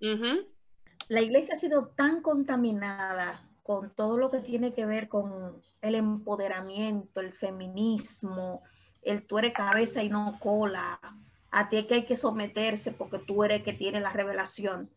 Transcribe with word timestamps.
La 0.00 1.20
iglesia 1.20 1.54
ha 1.54 1.58
sido 1.58 1.88
tan 1.88 2.22
contaminada 2.22 3.48
con 3.62 3.90
todo 3.90 4.16
lo 4.16 4.30
que 4.30 4.40
tiene 4.40 4.72
que 4.72 4.86
ver 4.86 5.08
con 5.08 5.62
el 5.82 5.94
empoderamiento, 5.94 7.20
el 7.20 7.32
feminismo, 7.32 8.62
el 9.02 9.26
tú 9.26 9.38
eres 9.38 9.52
cabeza 9.52 10.02
y 10.02 10.08
no 10.08 10.38
cola, 10.40 11.00
a 11.50 11.68
ti 11.68 11.86
que 11.86 11.94
hay 11.94 12.06
que 12.06 12.16
someterse 12.16 12.92
porque 12.92 13.18
tú 13.18 13.44
eres 13.44 13.62
que 13.62 13.72
tiene 13.72 14.00
la 14.00 14.12
revelación, 14.12 14.90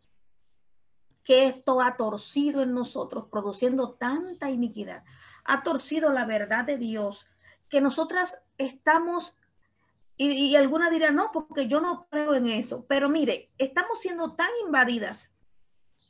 que 1.23 1.45
esto 1.45 1.81
ha 1.81 1.97
torcido 1.97 2.61
en 2.63 2.73
nosotros, 2.73 3.25
produciendo 3.29 3.91
tanta 3.91 4.49
iniquidad, 4.49 5.03
ha 5.45 5.63
torcido 5.63 6.11
la 6.11 6.25
verdad 6.25 6.65
de 6.65 6.77
Dios, 6.77 7.27
que 7.69 7.81
nosotras 7.81 8.41
estamos, 8.57 9.37
y, 10.29 10.51
y 10.51 10.55
alguna 10.55 10.89
dirá, 10.89 11.11
no, 11.11 11.31
porque 11.31 11.67
yo 11.67 11.81
no 11.81 12.07
creo 12.09 12.35
en 12.35 12.47
eso, 12.47 12.85
pero 12.87 13.09
mire, 13.09 13.51
estamos 13.57 13.99
siendo 13.99 14.35
tan 14.35 14.49
invadidas 14.65 15.33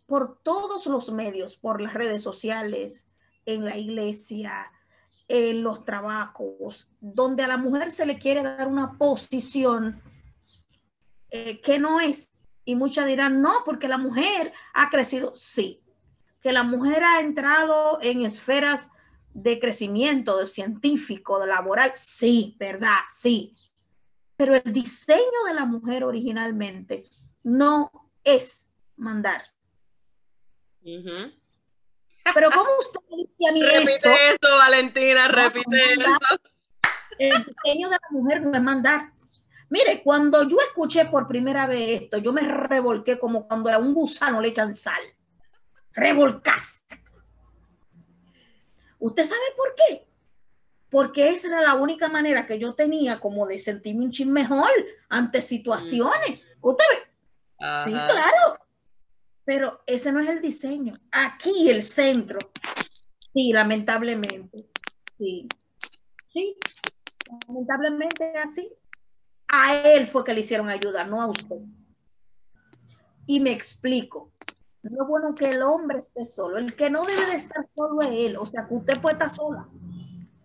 por 0.06 0.42
todos 0.44 0.86
los 0.88 1.12
medios, 1.14 1.56
por 1.56 1.80
las 1.80 1.94
redes 1.94 2.22
sociales, 2.22 3.08
en 3.46 3.64
la 3.64 3.78
iglesia, 3.78 4.72
en 5.30 5.64
los 5.64 5.86
trabajos, 5.86 6.90
donde 7.00 7.44
a 7.44 7.48
la 7.48 7.56
mujer 7.56 7.92
se 7.92 8.06
le 8.06 8.20
quiere 8.20 8.44
dar 8.44 8.68
una 8.68 8.98
posición 8.98 10.02
eh, 11.30 11.62
que 11.62 11.80
no 11.80 12.02
es. 12.02 12.34
Y 12.66 12.76
muchas 12.76 13.08
dirán, 13.08 13.42
no, 13.42 13.54
porque 13.64 13.88
la 13.88 13.98
mujer 13.98 14.52
ha 14.74 14.90
crecido. 14.90 15.34
Sí, 15.38 15.82
que 16.42 16.52
la 16.52 16.64
mujer 16.64 17.06
ha 17.06 17.22
entrado 17.22 18.00
en 18.02 18.24
esferas 18.24 18.90
de 19.34 19.58
crecimiento, 19.60 20.38
de 20.38 20.48
científico, 20.48 21.40
de 21.40 21.48
laboral. 21.48 21.94
Sí, 21.96 22.58
verdad, 22.60 23.00
sí. 23.10 23.54
Pero 24.42 24.56
el 24.56 24.74
diseño 24.74 25.44
de 25.46 25.54
la 25.54 25.66
mujer 25.66 26.04
originalmente 26.04 27.04
no 27.44 27.92
es 28.24 28.72
mandar. 28.96 29.40
Pero 30.82 32.50
¿cómo 32.50 32.72
usted 32.80 33.02
dice 33.18 33.48
a 33.48 33.52
mí 33.52 33.62
repite 33.62 34.30
eso? 34.30 34.58
Valentina, 34.58 35.28
repite 35.28 35.94
eso. 35.94 36.18
El 37.20 37.46
diseño 37.46 37.90
de 37.90 37.98
la 38.02 38.08
mujer 38.10 38.42
no 38.42 38.52
es 38.52 38.64
mandar. 38.64 39.12
Mire, 39.70 40.02
cuando 40.02 40.48
yo 40.48 40.58
escuché 40.58 41.06
por 41.06 41.28
primera 41.28 41.68
vez 41.68 42.02
esto, 42.02 42.18
yo 42.18 42.34
me 42.34 42.42
revolqué 42.42 43.20
como 43.20 43.48
cuando 43.48 43.70
a 43.70 43.78
un 43.78 43.94
gusano 43.94 44.42
le 44.42 44.48
echan 44.48 44.74
sal. 44.74 45.04
Revolcaste. 45.94 47.00
¿Usted 48.98 49.24
sabe 49.24 49.42
por 49.56 49.76
qué? 49.76 50.08
Porque 50.92 51.30
esa 51.30 51.48
era 51.48 51.62
la 51.62 51.76
única 51.76 52.10
manera 52.10 52.46
que 52.46 52.60
yo 52.60 52.76
tenía 52.76 53.20
como 53.20 53.48
de 53.48 53.58
sentirme 53.58 54.06
un 54.06 54.12
chin 54.12 54.32
mejor 54.32 54.70
ante 55.10 55.42
situaciones. 55.42 56.42
¿Usted 56.60 56.84
ve? 56.92 57.12
Sí, 57.86 57.92
claro. 57.92 58.60
Pero 59.46 59.82
ese 59.88 60.12
no 60.12 60.20
es 60.20 60.28
el 60.28 60.42
diseño. 60.42 60.92
Aquí 61.12 61.70
el 61.70 61.82
centro. 61.82 62.40
Sí, 63.34 63.54
lamentablemente. 63.54 64.68
Sí. 65.18 65.48
Sí. 66.28 66.58
Lamentablemente 67.48 68.38
así. 68.38 68.70
A 69.48 69.76
él 69.76 70.08
fue 70.08 70.26
que 70.26 70.34
le 70.34 70.42
hicieron 70.42 70.70
ayuda, 70.70 71.06
no 71.06 71.22
a 71.22 71.28
usted. 71.28 71.58
Y 73.26 73.40
me 73.40 73.52
explico. 73.52 74.34
No 74.84 75.04
es 75.04 75.08
bueno 75.08 75.36
que 75.36 75.50
el 75.52 75.62
hombre 75.62 76.00
esté 76.00 76.26
solo. 76.26 76.58
El 76.58 76.76
que 76.76 76.90
no 76.90 77.06
debe 77.06 77.28
de 77.28 77.36
estar 77.36 77.66
solo 77.76 78.02
es 78.02 78.10
él. 78.12 78.36
O 78.38 78.46
sea, 78.46 78.68
que 78.68 78.74
usted 78.74 79.00
puede 79.00 79.14
estar 79.14 79.30
sola. 79.30 79.70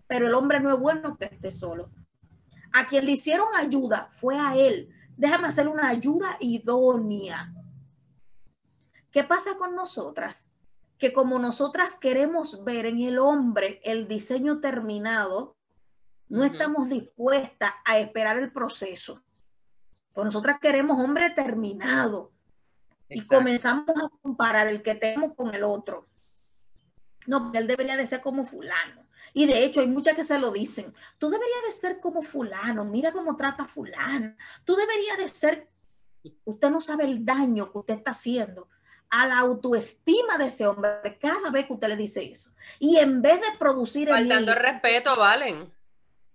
Pero 0.07 0.27
el 0.27 0.35
hombre 0.35 0.61
no 0.61 0.73
es 0.73 0.79
bueno 0.79 1.17
que 1.17 1.27
esté 1.27 1.51
solo. 1.51 1.91
A 2.73 2.87
quien 2.87 3.07
le 3.07 3.13
hicieron 3.13 3.49
ayuda 3.57 4.09
fue 4.11 4.39
a 4.39 4.57
él. 4.57 4.89
Déjame 5.17 5.49
hacer 5.49 5.69
una 5.69 5.89
ayuda 5.89 6.37
idónea 6.41 7.53
¿Qué 9.17 9.25
pasa 9.25 9.57
con 9.57 9.75
nosotras? 9.75 10.51
Que 10.99 11.15
como 11.15 11.39
nosotras 11.39 11.97
queremos 11.99 12.65
ver 12.65 12.85
en 12.85 13.01
el 13.01 13.19
hombre 13.19 13.81
el 13.83 14.09
diseño 14.09 14.61
terminado, 14.61 15.57
no 16.29 16.45
estamos 16.45 16.91
dispuestas 16.91 17.73
a 17.87 17.99
esperar 17.99 18.37
el 18.37 18.53
proceso. 18.53 19.25
Pues 20.13 20.27
nosotras 20.27 20.59
queremos 20.61 21.03
hombre 21.03 21.31
terminado. 21.31 22.31
Y 23.09 23.27
comenzamos 23.27 23.89
a 23.97 24.11
comparar 24.21 24.67
el 24.67 24.83
que 24.83 24.95
tenemos 24.95 25.35
con 25.35 25.55
el 25.55 25.65
otro. 25.65 26.03
No, 27.27 27.53
él 27.55 27.67
debería 27.67 27.97
de 27.97 28.07
ser 28.07 28.21
como 28.21 28.45
fulano. 28.45 29.06
Y 29.33 29.47
de 29.47 29.65
hecho 29.65 29.81
hay 29.81 29.89
muchas 29.89 30.15
que 30.15 30.25
se 30.25 30.39
lo 30.39 30.51
dicen. 30.51 30.95
Tú 31.19 31.29
deberías 31.29 31.63
de 31.67 31.73
ser 31.73 32.01
como 32.01 32.23
fulano. 32.23 32.85
Mira 32.85 33.13
cómo 33.13 33.37
trata 33.37 33.65
fulano. 33.65 34.35
Tú 34.65 34.75
deberías 34.77 35.19
de 35.19 35.29
ser... 35.29 35.69
Usted 36.45 36.71
no 36.71 36.81
sabe 36.81 37.05
el 37.05 37.25
daño 37.25 37.71
que 37.71 37.79
usted 37.79 37.95
está 37.95 38.11
haciendo 38.11 38.69
a 39.09 39.27
la 39.27 39.39
autoestima 39.39 40.37
de 40.39 40.47
ese 40.47 40.67
hombre 40.67 41.19
cada 41.21 41.51
vez 41.51 41.67
que 41.67 41.75
usted 41.75 41.89
le 41.89 41.97
dice 41.97 42.25
eso. 42.25 42.51
Y 42.79 42.97
en 42.97 43.23
vez 43.23 43.41
de 43.41 43.57
producir... 43.59 44.09
Faltando 44.09 44.53
el 44.53 44.59
respeto, 44.59 45.17
Valen. 45.17 45.73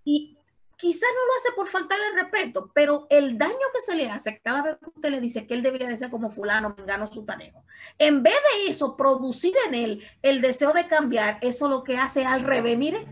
Y 0.04 0.38
quizás 0.82 1.08
no 1.14 1.26
lo 1.26 1.36
hace 1.38 1.52
por 1.54 1.68
faltarle 1.68 2.10
respeto, 2.10 2.72
pero 2.74 3.06
el 3.08 3.38
daño 3.38 3.54
que 3.72 3.80
se 3.80 3.94
le 3.94 4.10
hace 4.10 4.40
cada 4.40 4.62
vez 4.62 4.78
que 4.78 4.90
usted 4.90 5.10
le 5.10 5.20
dice 5.20 5.46
que 5.46 5.54
él 5.54 5.62
debería 5.62 5.86
de 5.86 5.96
ser 5.96 6.10
como 6.10 6.28
fulano, 6.28 6.74
mengano, 6.76 7.06
sutanero. 7.06 7.62
En 7.98 8.24
vez 8.24 8.34
de 8.34 8.72
eso, 8.72 8.96
producir 8.96 9.54
en 9.68 9.74
él 9.74 10.04
el 10.22 10.40
deseo 10.40 10.72
de 10.72 10.88
cambiar, 10.88 11.38
eso 11.40 11.68
lo 11.68 11.84
que 11.84 11.98
hace 11.98 12.24
al 12.24 12.42
revés. 12.42 12.76
Mire, 12.76 13.06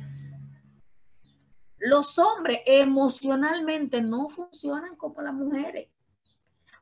los 1.79 2.19
hombres 2.19 2.59
emocionalmente 2.67 4.03
no 4.03 4.29
funcionan 4.29 4.97
como 4.97 5.23
las 5.23 5.33
mujeres. 5.33 5.91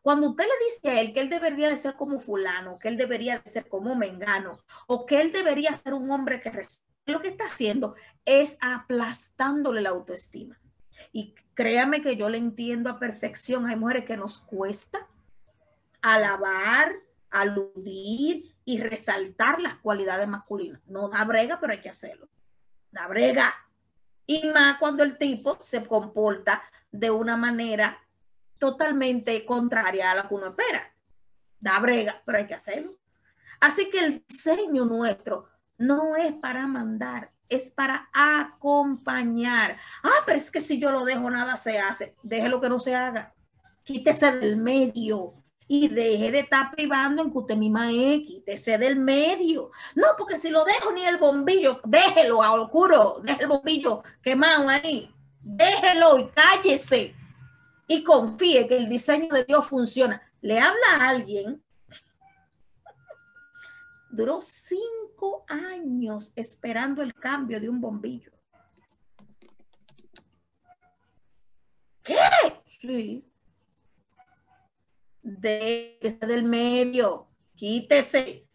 Cuando 0.01 0.31
usted 0.31 0.45
le 0.45 0.65
dice 0.65 0.89
a 0.89 1.03
él 1.03 1.13
que 1.13 1.21
él 1.21 1.29
debería 1.29 1.69
de 1.69 1.77
ser 1.77 1.97
como 1.97 2.19
fulano, 2.19 2.79
que 2.79 2.89
él 2.89 2.97
debería 2.97 3.41
de 3.41 3.51
ser 3.51 3.69
como 3.69 3.95
mengano, 3.95 4.59
o 4.87 5.05
que 5.05 5.21
él 5.21 5.33
debería 5.33 5.77
ser 5.77 5.93
un 5.93 6.11
hombre 6.11 6.41
que 6.41 6.51
lo 7.13 7.21
que 7.21 7.29
está 7.29 7.45
haciendo 7.45 7.95
es 8.25 8.57
aplastándole 8.63 9.83
la 9.83 9.91
autoestima. 9.91 10.59
Y 11.13 11.35
créame 11.55 12.03
que 12.03 12.17
yo 12.17 12.29
le 12.29 12.39
entiendo 12.39 12.91
a 12.91 12.99
perfección. 12.99 13.67
Hay 13.67 13.77
mujeres 13.77 14.05
que 14.05 14.17
nos 14.17 14.41
cuesta 14.41 15.07
alabar, 16.03 16.93
aludir 17.31 18.55
y 18.65 18.81
resaltar 18.81 19.61
las 19.61 19.75
cualidades 19.75 20.29
masculinas. 20.29 20.81
No 20.87 21.09
da 21.09 21.25
brega, 21.25 21.59
pero 21.61 21.73
hay 21.73 21.81
que 21.81 21.91
hacerlo. 21.91 22.29
Da 22.91 23.07
brega. 23.07 23.55
Y 24.27 24.47
más 24.49 24.79
cuando 24.79 25.03
el 25.03 25.17
tipo 25.17 25.57
se 25.61 25.85
comporta 25.87 26.63
de 26.91 27.11
una 27.11 27.37
manera 27.37 27.99
totalmente 28.59 29.45
contraria 29.45 30.13
a 30.13 30.15
la 30.17 30.29
que 30.29 30.35
uno 30.35 30.49
espera. 30.49 30.93
Da 31.61 31.79
brega, 31.81 32.23
pero 32.25 32.39
hay 32.39 32.47
que 32.47 32.55
hacerlo. 32.55 32.99
Así 33.61 33.91
que 33.91 33.99
el 33.99 34.25
diseño 34.29 34.85
nuestro 34.85 35.49
no 35.79 36.17
es 36.17 36.33
para 36.35 36.67
mandar, 36.67 37.33
es 37.49 37.71
para 37.71 38.09
acompañar. 38.13 39.77
Ah, 40.03 40.23
pero 40.27 40.39
es 40.39 40.51
que 40.51 40.61
si 40.61 40.79
yo 40.79 40.91
lo 40.91 41.05
dejo, 41.05 41.31
nada 41.31 41.57
se 41.57 41.79
hace. 41.79 42.15
Deje 42.23 42.49
lo 42.49 42.61
que 42.61 42.69
no 42.69 42.79
se 42.79 42.95
haga. 42.95 43.35
Quítese 43.85 44.33
del 44.33 44.57
medio 44.57 45.35
y 45.67 45.89
deje 45.89 46.33
de 46.33 46.41
estar 46.41 46.71
privando 46.71 47.23
en 47.23 47.31
que 47.31 47.39
usted 47.39 47.57
misma 47.57 47.91
es. 47.91 48.21
Quítese 48.21 48.79
del 48.79 48.97
medio. 48.97 49.71
No, 49.95 50.07
porque 50.17 50.39
si 50.39 50.51
lo 50.51 50.65
dejo 50.65 50.93
ni 50.93 51.05
el 51.05 51.19
bombillo, 51.19 51.81
déjelo 51.85 52.43
a 52.43 52.53
oscuro, 52.55 53.21
deje 53.23 53.43
el 53.43 53.49
bombillo 53.49 54.03
quemado 54.23 54.69
ahí. 54.69 55.11
Déjelo 55.41 56.19
y 56.19 56.29
cállese 56.29 57.15
y 57.87 58.05
confíe 58.05 58.69
que 58.69 58.77
el 58.77 58.89
diseño 58.89 59.29
de 59.35 59.45
Dios 59.45 59.67
funciona. 59.67 60.23
Le 60.41 60.61
habla 60.61 60.87
a 60.97 61.09
alguien. 61.09 61.63
Duró 64.11 64.41
cinco 64.41 65.45
años 65.49 66.33
esperando 66.35 67.03
el 67.03 67.15
cambio 67.15 67.61
de 67.61 67.69
un 67.69 67.81
bombillo. 67.81 68.33
¿Qué? 72.03 72.17
Sí. 72.65 73.25
Déjese 75.23 76.27
del 76.27 76.45
medio, 76.45 77.29
quítese. 77.55 78.47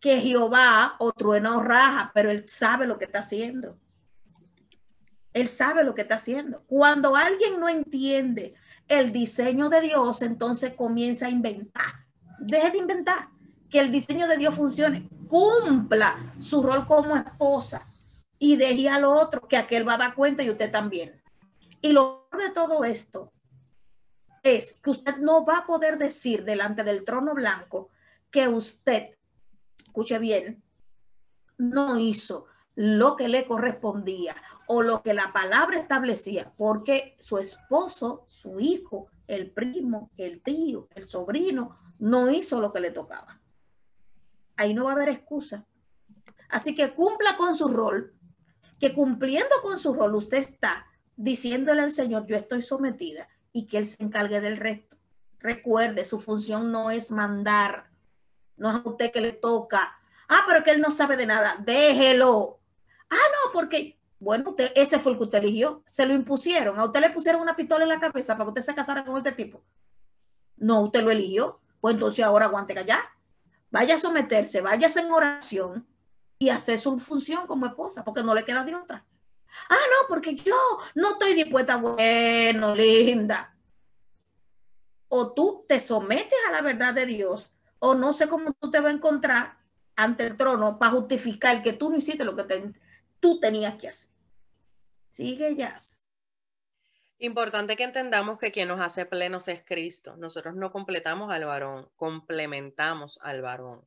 Que 0.00 0.20
Jehová 0.20 0.96
o 0.98 1.12
truena 1.12 1.56
o 1.56 1.60
raja, 1.60 2.10
pero 2.12 2.30
él 2.30 2.48
sabe 2.48 2.88
lo 2.88 2.98
que 2.98 3.04
está 3.04 3.20
haciendo. 3.20 3.78
Él 5.32 5.48
sabe 5.48 5.84
lo 5.84 5.94
que 5.94 6.02
está 6.02 6.16
haciendo. 6.16 6.64
Cuando 6.66 7.14
alguien 7.14 7.60
no 7.60 7.68
entiende 7.68 8.54
el 8.88 9.12
diseño 9.12 9.68
de 9.68 9.80
Dios, 9.82 10.22
entonces 10.22 10.74
comienza 10.74 11.26
a 11.26 11.30
inventar. 11.30 12.06
Deje 12.40 12.72
de 12.72 12.78
inventar. 12.78 13.28
Que 13.72 13.80
el 13.80 13.90
diseño 13.90 14.28
de 14.28 14.36
Dios 14.36 14.54
funcione. 14.54 15.08
Cumpla 15.26 16.34
su 16.38 16.62
rol 16.62 16.86
como 16.86 17.16
esposa. 17.16 17.84
Y 18.38 18.56
deje 18.56 18.88
al 18.88 19.04
otro 19.04 19.48
que 19.48 19.56
aquel 19.56 19.88
va 19.88 19.94
a 19.94 19.98
dar 19.98 20.14
cuenta 20.14 20.44
y 20.44 20.50
usted 20.50 20.70
también. 20.70 21.20
Y 21.80 21.92
lo 21.92 22.28
de 22.38 22.50
todo 22.50 22.84
esto 22.84 23.32
es 24.42 24.74
que 24.74 24.90
usted 24.90 25.16
no 25.16 25.44
va 25.44 25.58
a 25.58 25.66
poder 25.66 25.98
decir 25.98 26.44
delante 26.44 26.84
del 26.84 27.04
trono 27.04 27.34
blanco 27.34 27.88
que 28.30 28.48
usted, 28.48 29.10
escuche 29.84 30.18
bien, 30.18 30.62
no 31.58 31.98
hizo 31.98 32.46
lo 32.74 33.16
que 33.16 33.28
le 33.28 33.46
correspondía 33.46 34.34
o 34.66 34.82
lo 34.82 35.02
que 35.02 35.12
la 35.12 35.32
palabra 35.32 35.78
establecía, 35.78 36.50
porque 36.56 37.14
su 37.18 37.38
esposo, 37.38 38.24
su 38.26 38.58
hijo, 38.58 39.08
el 39.26 39.50
primo, 39.50 40.10
el 40.16 40.40
tío, 40.40 40.88
el 40.94 41.08
sobrino, 41.08 41.78
no 41.98 42.30
hizo 42.30 42.60
lo 42.60 42.72
que 42.72 42.80
le 42.80 42.90
tocaba. 42.90 43.41
Ahí 44.62 44.74
no 44.74 44.84
va 44.84 44.92
a 44.92 44.94
haber 44.94 45.08
excusa. 45.08 45.66
Así 46.48 46.72
que 46.72 46.92
cumpla 46.92 47.36
con 47.36 47.56
su 47.56 47.66
rol, 47.66 48.14
que 48.78 48.94
cumpliendo 48.94 49.56
con 49.60 49.76
su 49.76 49.92
rol 49.92 50.14
usted 50.14 50.38
está 50.38 50.86
diciéndole 51.16 51.82
al 51.82 51.90
Señor, 51.90 52.26
yo 52.26 52.36
estoy 52.36 52.62
sometida 52.62 53.28
y 53.52 53.66
que 53.66 53.78
Él 53.78 53.86
se 53.86 54.04
encargue 54.04 54.40
del 54.40 54.58
resto. 54.58 54.96
Recuerde, 55.40 56.04
su 56.04 56.20
función 56.20 56.70
no 56.70 56.92
es 56.92 57.10
mandar, 57.10 57.90
no 58.56 58.70
es 58.70 58.76
a 58.76 58.88
usted 58.88 59.10
que 59.10 59.20
le 59.20 59.32
toca. 59.32 59.98
Ah, 60.28 60.44
pero 60.46 60.62
que 60.62 60.70
Él 60.70 60.80
no 60.80 60.92
sabe 60.92 61.16
de 61.16 61.26
nada, 61.26 61.56
déjelo. 61.58 62.60
Ah, 63.10 63.16
no, 63.16 63.52
porque, 63.52 63.98
bueno, 64.20 64.50
usted, 64.50 64.70
ese 64.76 65.00
fue 65.00 65.10
el 65.10 65.18
que 65.18 65.24
usted 65.24 65.38
eligió, 65.38 65.82
se 65.86 66.06
lo 66.06 66.14
impusieron, 66.14 66.78
a 66.78 66.84
usted 66.84 67.00
le 67.00 67.10
pusieron 67.10 67.40
una 67.40 67.56
pistola 67.56 67.82
en 67.82 67.88
la 67.88 67.98
cabeza 67.98 68.34
para 68.34 68.44
que 68.44 68.50
usted 68.50 68.62
se 68.62 68.76
casara 68.76 69.04
con 69.04 69.18
ese 69.18 69.32
tipo. 69.32 69.64
No, 70.56 70.82
usted 70.82 71.02
lo 71.02 71.10
eligió, 71.10 71.58
pues 71.80 71.94
entonces 71.94 72.24
ahora 72.24 72.44
aguante 72.44 72.74
callar. 72.74 73.02
Vaya 73.72 73.94
a 73.94 73.98
someterse, 73.98 74.60
váyase 74.60 75.00
en 75.00 75.10
oración 75.10 75.88
y 76.38 76.50
hacer 76.50 76.78
su 76.78 76.98
función 76.98 77.46
como 77.46 77.66
esposa, 77.66 78.04
porque 78.04 78.22
no 78.22 78.34
le 78.34 78.44
queda 78.44 78.64
de 78.64 78.74
otra. 78.74 79.04
Ah, 79.68 79.74
no, 79.74 80.08
porque 80.08 80.36
yo 80.36 80.54
no 80.94 81.12
estoy 81.12 81.32
dispuesta. 81.32 81.76
Bueno, 81.76 82.74
linda. 82.74 83.56
O 85.08 85.32
tú 85.32 85.64
te 85.66 85.80
sometes 85.80 86.38
a 86.48 86.52
la 86.52 86.60
verdad 86.60 86.92
de 86.92 87.06
Dios, 87.06 87.50
o 87.78 87.94
no 87.94 88.12
sé 88.12 88.28
cómo 88.28 88.52
tú 88.52 88.70
te 88.70 88.78
vas 88.78 88.92
a 88.92 88.96
encontrar 88.96 89.58
ante 89.96 90.26
el 90.26 90.36
trono 90.36 90.78
para 90.78 90.92
justificar 90.92 91.62
que 91.62 91.72
tú 91.72 91.90
no 91.90 91.96
hiciste 91.96 92.24
lo 92.24 92.36
que 92.36 92.72
tú 93.20 93.40
tenías 93.40 93.76
que 93.76 93.88
hacer. 93.88 94.10
Sigue 95.08 95.56
ya. 95.56 95.76
Importante 97.22 97.76
que 97.76 97.84
entendamos 97.84 98.40
que 98.40 98.50
quien 98.50 98.66
nos 98.66 98.80
hace 98.80 99.06
plenos 99.06 99.46
es 99.46 99.62
Cristo. 99.64 100.16
Nosotros 100.16 100.56
no 100.56 100.72
completamos 100.72 101.30
al 101.30 101.44
varón, 101.44 101.88
complementamos 101.94 103.20
al 103.22 103.42
varón 103.42 103.86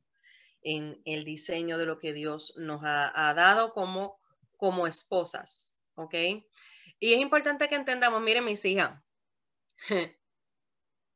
en 0.62 1.02
el 1.04 1.26
diseño 1.26 1.76
de 1.76 1.84
lo 1.84 1.98
que 1.98 2.14
Dios 2.14 2.54
nos 2.56 2.80
ha, 2.82 3.34
dado 3.34 3.74
como 3.74 4.18
como 4.56 4.86
esposas, 4.86 5.76
¿ok? 5.96 6.14
Y 6.98 7.12
es 7.12 7.20
importante 7.20 7.68
que 7.68 7.74
entendamos, 7.74 8.22
miren 8.22 8.46
mis 8.46 8.64
hijas, 8.64 8.98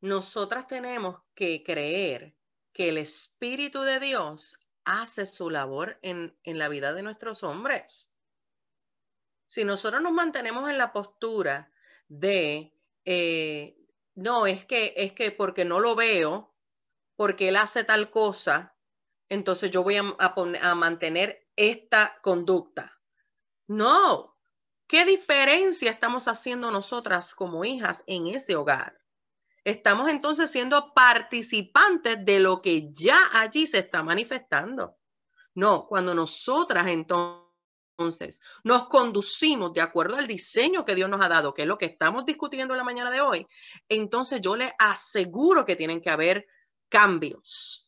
nosotras 0.02 0.66
tenemos 0.66 1.22
que 1.34 1.64
creer 1.64 2.34
que 2.74 2.90
el 2.90 2.98
Espíritu 2.98 3.80
de 3.80 3.98
Dios 3.98 4.58
hace 4.84 5.24
su 5.24 5.48
labor 5.48 5.98
en, 6.02 6.36
la 6.44 6.68
vida 6.68 6.92
de 6.92 7.00
nuestros 7.00 7.42
hombres. 7.44 8.12
Si 9.46 9.64
nosotros 9.64 10.02
nos 10.02 10.12
mantenemos 10.12 10.68
en 10.68 10.76
la 10.76 10.92
postura 10.92 11.72
de, 12.10 12.74
eh, 13.04 13.78
no, 14.16 14.46
es 14.46 14.66
que, 14.66 14.92
es 14.96 15.12
que 15.12 15.30
porque 15.30 15.64
no 15.64 15.80
lo 15.80 15.94
veo, 15.94 16.52
porque 17.16 17.48
él 17.48 17.56
hace 17.56 17.84
tal 17.84 18.10
cosa, 18.10 18.76
entonces 19.28 19.70
yo 19.70 19.82
voy 19.82 19.96
a, 19.96 20.16
a 20.18 20.74
mantener 20.74 21.48
esta 21.56 22.18
conducta. 22.20 22.98
No. 23.68 24.36
¿Qué 24.88 25.04
diferencia 25.04 25.90
estamos 25.90 26.26
haciendo 26.26 26.72
nosotras 26.72 27.34
como 27.34 27.64
hijas 27.64 28.02
en 28.08 28.26
ese 28.26 28.56
hogar? 28.56 28.98
Estamos 29.62 30.10
entonces 30.10 30.50
siendo 30.50 30.92
participantes 30.92 32.24
de 32.24 32.40
lo 32.40 32.60
que 32.60 32.92
ya 32.92 33.18
allí 33.32 33.66
se 33.66 33.78
está 33.78 34.02
manifestando. 34.02 34.96
No, 35.54 35.86
cuando 35.86 36.12
nosotras 36.12 36.88
entonces 36.88 37.49
nos 38.64 38.88
conducimos 38.88 39.72
de 39.72 39.80
acuerdo 39.80 40.16
al 40.16 40.26
diseño 40.26 40.84
que 40.84 40.94
Dios 40.94 41.08
nos 41.08 41.24
ha 41.24 41.28
dado, 41.28 41.54
que 41.54 41.62
es 41.62 41.68
lo 41.68 41.78
que 41.78 41.86
estamos 41.86 42.24
discutiendo 42.24 42.74
en 42.74 42.78
la 42.78 42.84
mañana 42.84 43.10
de 43.10 43.20
hoy, 43.20 43.46
entonces 43.88 44.40
yo 44.40 44.56
le 44.56 44.74
aseguro 44.78 45.64
que 45.64 45.76
tienen 45.76 46.00
que 46.00 46.10
haber 46.10 46.46
cambios 46.88 47.86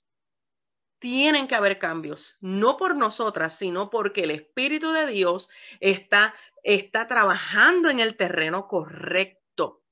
tienen 1.03 1.49
que 1.49 1.57
haber 1.57 1.81
cambios, 1.81 2.39
no 2.41 2.77
por 2.77 2.95
nosotras, 2.95 3.59
sino 3.59 3.91
porque 3.91 4.23
el 4.23 4.31
Espíritu 4.31 4.93
de 4.93 5.09
Dios 5.09 5.51
está, 5.81 6.33
está 6.63 7.09
trabajando 7.09 7.91
en 7.91 7.99
el 7.99 8.17
terreno 8.17 8.69
correcto. 8.69 9.83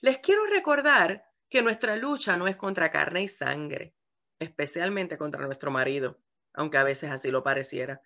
Les 0.00 0.18
quiero 0.18 0.46
recordar 0.46 1.24
que 1.48 1.62
nuestra 1.62 1.94
lucha 1.94 2.36
no 2.36 2.48
es 2.48 2.56
contra 2.56 2.90
carne 2.90 3.22
y 3.22 3.28
sangre, 3.28 3.94
especialmente 4.40 5.16
contra 5.16 5.46
nuestro 5.46 5.70
marido, 5.70 6.18
aunque 6.54 6.78
a 6.78 6.82
veces 6.82 7.12
así 7.12 7.30
lo 7.30 7.44
pareciera. 7.44 8.02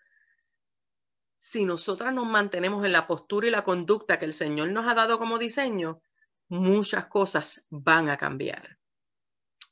Si 1.43 1.65
nosotras 1.65 2.15
nos 2.15 2.25
mantenemos 2.25 2.85
en 2.85 2.93
la 2.93 3.09
postura 3.09 3.49
y 3.49 3.51
la 3.51 3.65
conducta 3.65 4.17
que 4.17 4.27
el 4.27 4.33
Señor 4.33 4.71
nos 4.71 4.87
ha 4.87 4.95
dado 4.95 5.19
como 5.19 5.41
diseño, 5.41 6.01
muchas 6.49 7.07
cosas 7.07 7.65
van 7.69 8.09
a 8.11 8.17
cambiar. 8.17 8.79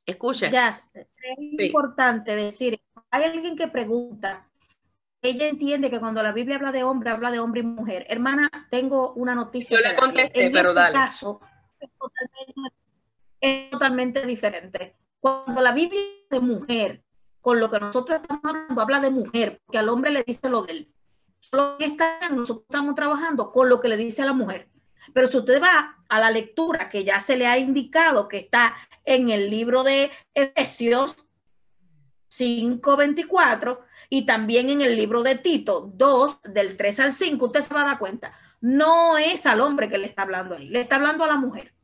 Escuchen. 0.05 0.53
Es 0.53 0.91
importante 1.39 2.35
decir, 2.35 2.83
hay 3.13 3.23
alguien 3.23 3.57
que 3.57 3.69
pregunta, 3.69 4.51
ella 5.23 5.47
entiende 5.47 5.91
que 5.91 6.01
cuando 6.01 6.25
la 6.25 6.33
Biblia 6.33 6.57
habla 6.57 6.73
de 6.73 6.83
hombre, 6.83 7.11
habla 7.11 7.31
de 7.31 7.39
hombre 7.39 7.61
y 7.61 7.65
mujer. 7.65 8.05
Hermana, 8.09 8.51
tengo 8.69 9.13
una 9.13 9.37
noticia. 9.37 9.79
Yo 9.79 9.89
le 9.89 9.95
contesté, 9.95 10.47
en 10.47 10.53
pero 10.53 10.71
este 10.71 10.93
caso 10.93 11.41
es 11.79 11.89
totalmente, 11.97 12.77
es 13.41 13.71
totalmente 13.71 14.27
diferente. 14.27 14.97
Cuando 15.21 15.63
la 15.63 15.71
Biblia 15.71 16.03
de 16.31 16.41
mujer, 16.41 17.05
con 17.41 17.61
lo 17.61 17.71
que 17.71 17.79
nosotros 17.79 18.21
estamos 18.21 18.45
hablando, 18.45 18.83
habla 18.83 18.99
de 18.99 19.11
mujer, 19.11 19.63
porque 19.65 19.79
al 19.79 19.89
hombre 19.89 20.11
le 20.11 20.25
dice 20.25 20.51
lo 20.51 20.63
de 20.63 20.73
él. 20.73 20.95
Solo 21.41 21.79
que 21.79 21.97
nosotros 22.31 22.65
estamos 22.69 22.95
trabajando 22.95 23.51
con 23.51 23.69
lo 23.69 23.81
que 23.81 23.89
le 23.89 23.97
dice 23.97 24.23
a 24.23 24.27
la 24.27 24.33
mujer. 24.33 24.69
Pero 25.13 25.27
si 25.27 25.39
usted 25.39 25.61
va 25.63 25.97
a 26.09 26.21
la 26.21 26.31
lectura 26.31 26.89
que 26.89 27.05
ya 27.05 27.21
se 27.21 27.37
le 27.37 27.47
ha 27.47 27.59
indicado 27.59 28.29
que 28.29 28.39
está 28.39 28.77
en 29.05 29.31
el 29.31 29.51
libro 29.51 29.83
de 29.83 30.11
Efesios 30.35 31.27
5:24 32.29 33.81
y 34.09 34.27
también 34.27 34.71
en 34.71 34.83
el 34.83 34.97
libro 34.97 35.23
de 35.23 35.37
Tito 35.37 35.91
2 35.95 36.43
del 36.43 36.77
3 36.77 37.01
al 37.01 37.13
5, 37.13 37.47
usted 37.47 37.63
se 37.63 37.75
va 37.75 37.83
a 37.83 37.87
dar 37.87 37.99
cuenta, 37.99 38.33
no 38.61 39.19
es 39.19 39.47
al 39.47 39.61
hombre 39.61 39.89
que 39.89 39.99
le 39.99 40.07
está 40.07 40.23
hablando 40.23 40.55
ahí, 40.55 40.69
le 40.69 40.81
está 40.81 40.97
hablando 40.97 41.25
a 41.25 41.29
la 41.29 41.37
mujer. 41.37 41.75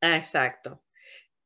Exacto. 0.00 0.82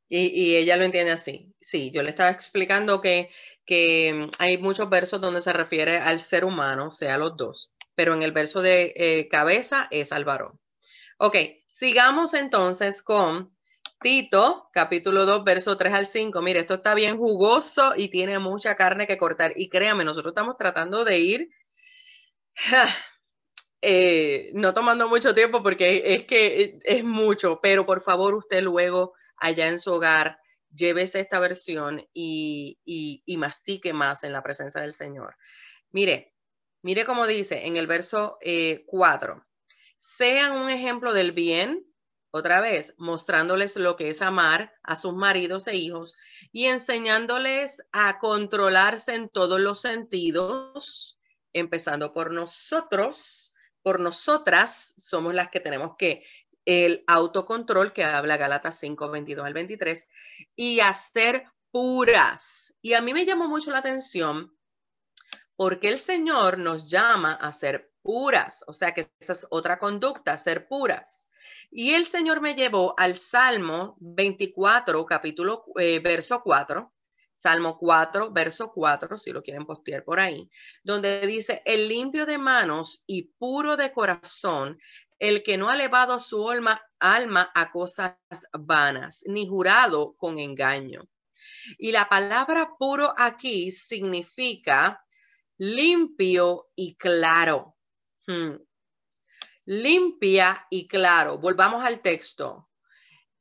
Y, 0.08 0.26
y, 0.28 0.56
ella 0.56 0.76
lo 0.76 0.84
entiende 0.84 1.12
así. 1.12 1.52
Sí, 1.60 1.90
yo 1.90 2.02
le 2.02 2.10
estaba 2.10 2.30
explicando 2.30 3.00
que, 3.00 3.30
que 3.66 4.30
hay 4.38 4.58
muchos 4.58 4.88
versos 4.88 5.20
donde 5.20 5.40
se 5.42 5.52
refiere 5.52 5.98
al 5.98 6.20
ser 6.20 6.44
humano, 6.44 6.90
sea 6.90 7.18
los 7.18 7.36
dos 7.36 7.76
pero 7.96 8.14
en 8.14 8.22
el 8.22 8.30
verso 8.30 8.62
de 8.62 8.92
eh, 8.94 9.28
cabeza 9.28 9.88
es 9.90 10.12
al 10.12 10.24
varón. 10.24 10.60
Ok, 11.18 11.36
sigamos 11.66 12.34
entonces 12.34 13.02
con 13.02 13.56
Tito, 14.00 14.68
capítulo 14.72 15.24
2, 15.24 15.42
verso 15.42 15.76
3 15.76 15.94
al 15.94 16.06
5. 16.06 16.42
Mire, 16.42 16.60
esto 16.60 16.74
está 16.74 16.94
bien 16.94 17.16
jugoso 17.16 17.94
y 17.96 18.08
tiene 18.08 18.38
mucha 18.38 18.76
carne 18.76 19.06
que 19.06 19.16
cortar. 19.16 19.54
Y 19.56 19.70
créame, 19.70 20.04
nosotros 20.04 20.32
estamos 20.32 20.58
tratando 20.58 21.04
de 21.04 21.18
ir 21.18 21.48
eh, 23.80 24.50
no 24.52 24.74
tomando 24.74 25.08
mucho 25.08 25.34
tiempo 25.34 25.62
porque 25.62 26.02
es 26.04 26.24
que 26.24 26.78
es 26.84 27.02
mucho, 27.02 27.60
pero 27.62 27.86
por 27.86 28.02
favor 28.02 28.34
usted 28.34 28.62
luego 28.62 29.14
allá 29.38 29.68
en 29.68 29.78
su 29.78 29.92
hogar 29.92 30.38
llévese 30.76 31.20
esta 31.20 31.40
versión 31.40 32.06
y, 32.12 32.78
y 32.84 33.36
mastique 33.36 33.92
más 33.92 34.24
en 34.24 34.32
la 34.32 34.42
presencia 34.42 34.80
del 34.80 34.92
Señor. 34.92 35.36
Mire, 35.90 36.36
Mire 36.86 37.04
cómo 37.04 37.26
dice 37.26 37.66
en 37.66 37.76
el 37.76 37.88
verso 37.88 38.38
4, 38.86 39.34
eh, 39.34 39.40
sean 39.98 40.52
un 40.52 40.70
ejemplo 40.70 41.12
del 41.12 41.32
bien, 41.32 41.84
otra 42.30 42.60
vez, 42.60 42.94
mostrándoles 42.96 43.74
lo 43.74 43.96
que 43.96 44.10
es 44.10 44.22
amar 44.22 44.72
a 44.84 44.94
sus 44.94 45.12
maridos 45.12 45.66
e 45.66 45.74
hijos 45.74 46.14
y 46.52 46.66
enseñándoles 46.66 47.82
a 47.90 48.20
controlarse 48.20 49.16
en 49.16 49.28
todos 49.28 49.60
los 49.60 49.80
sentidos, 49.80 51.18
empezando 51.52 52.12
por 52.12 52.30
nosotros, 52.30 53.52
por 53.82 53.98
nosotras 53.98 54.94
somos 54.96 55.34
las 55.34 55.50
que 55.50 55.58
tenemos 55.58 55.96
que 55.98 56.24
el 56.66 57.04
autocontrol 57.06 57.92
que 57.92 58.04
habla 58.04 58.36
Galatas 58.36 58.78
5, 58.78 59.08
22 59.08 59.46
al 59.46 59.54
23 59.54 60.06
y 60.56 60.80
hacer 60.80 61.44
puras. 61.70 62.74
Y 62.82 62.92
a 62.94 63.00
mí 63.00 63.14
me 63.14 63.24
llamó 63.24 63.48
mucho 63.48 63.70
la 63.70 63.78
atención 63.78 64.52
porque 65.56 65.88
el 65.88 65.98
Señor 65.98 66.58
nos 66.58 66.90
llama 66.90 67.32
a 67.32 67.50
ser 67.52 67.90
puras, 68.02 68.62
o 68.66 68.72
sea 68.72 68.92
que 68.92 69.08
esa 69.18 69.32
es 69.32 69.46
otra 69.50 69.78
conducta, 69.78 70.36
ser 70.36 70.68
puras. 70.68 71.28
Y 71.70 71.94
el 71.94 72.06
Señor 72.06 72.40
me 72.40 72.54
llevó 72.54 72.94
al 72.98 73.16
Salmo 73.16 73.96
24, 74.00 75.04
capítulo, 75.06 75.64
eh, 75.78 75.98
verso 76.00 76.42
4, 76.42 76.92
Salmo 77.34 77.78
4, 77.78 78.32
verso 78.32 78.72
4, 78.72 79.18
si 79.18 79.32
lo 79.32 79.42
quieren 79.42 79.66
postear 79.66 80.04
por 80.04 80.18
ahí, 80.18 80.48
donde 80.82 81.20
dice, 81.26 81.62
el 81.64 81.88
limpio 81.88 82.26
de 82.26 82.38
manos 82.38 83.02
y 83.06 83.24
puro 83.38 83.76
de 83.76 83.92
corazón, 83.92 84.78
el 85.18 85.42
que 85.42 85.56
no 85.56 85.68
ha 85.68 85.74
elevado 85.74 86.20
su 86.20 86.48
alma, 86.50 86.82
a 86.98 87.72
cosas 87.72 88.16
vanas, 88.52 89.22
ni 89.26 89.46
jurado 89.46 90.14
con 90.16 90.38
engaño. 90.38 91.08
Y 91.78 91.92
la 91.92 92.08
palabra 92.08 92.74
puro 92.78 93.12
aquí 93.16 93.70
significa 93.70 95.02
limpio 95.58 96.68
y 96.74 96.96
claro. 96.96 97.76
Hmm. 98.26 98.56
Limpia 99.64 100.66
y 100.70 100.86
claro. 100.86 101.38
Volvamos 101.38 101.84
al 101.84 102.00
texto. 102.00 102.68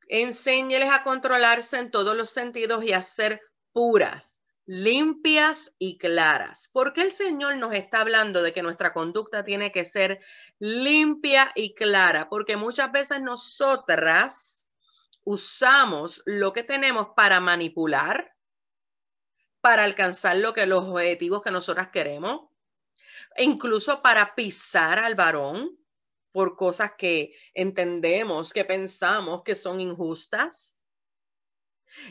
Enséñeles 0.07 0.91
a 0.91 1.03
controlarse 1.03 1.77
en 1.77 1.91
todos 1.91 2.15
los 2.15 2.29
sentidos 2.29 2.83
y 2.83 2.93
a 2.93 3.01
ser 3.01 3.41
puras, 3.71 4.34
limpias 4.65 5.75
y 5.77 5.97
claras. 5.97 6.69
¿Por 6.73 6.93
qué 6.93 7.01
el 7.01 7.11
Señor 7.11 7.57
nos 7.57 7.73
está 7.73 8.01
hablando 8.01 8.41
de 8.41 8.53
que 8.53 8.63
nuestra 8.63 8.93
conducta 8.93 9.43
tiene 9.43 9.71
que 9.71 9.85
ser 9.85 10.21
limpia 10.59 11.51
y 11.55 11.75
clara? 11.75 12.29
Porque 12.29 12.57
muchas 12.57 12.91
veces 12.91 13.21
nosotras 13.21 14.71
usamos 15.23 16.21
lo 16.25 16.53
que 16.53 16.63
tenemos 16.63 17.09
para 17.15 17.39
manipular, 17.39 18.33
para 19.61 19.83
alcanzar 19.83 20.37
lo 20.37 20.53
que 20.53 20.65
los 20.65 20.83
objetivos 20.83 21.41
que 21.41 21.51
nosotras 21.51 21.89
queremos, 21.89 22.49
e 23.35 23.43
incluso 23.43 24.01
para 24.01 24.35
pisar 24.35 24.99
al 24.99 25.15
varón 25.15 25.77
por 26.31 26.55
cosas 26.55 26.91
que 26.97 27.33
entendemos, 27.53 28.51
que 28.51 28.65
pensamos 28.65 29.43
que 29.43 29.55
son 29.55 29.79
injustas. 29.79 30.74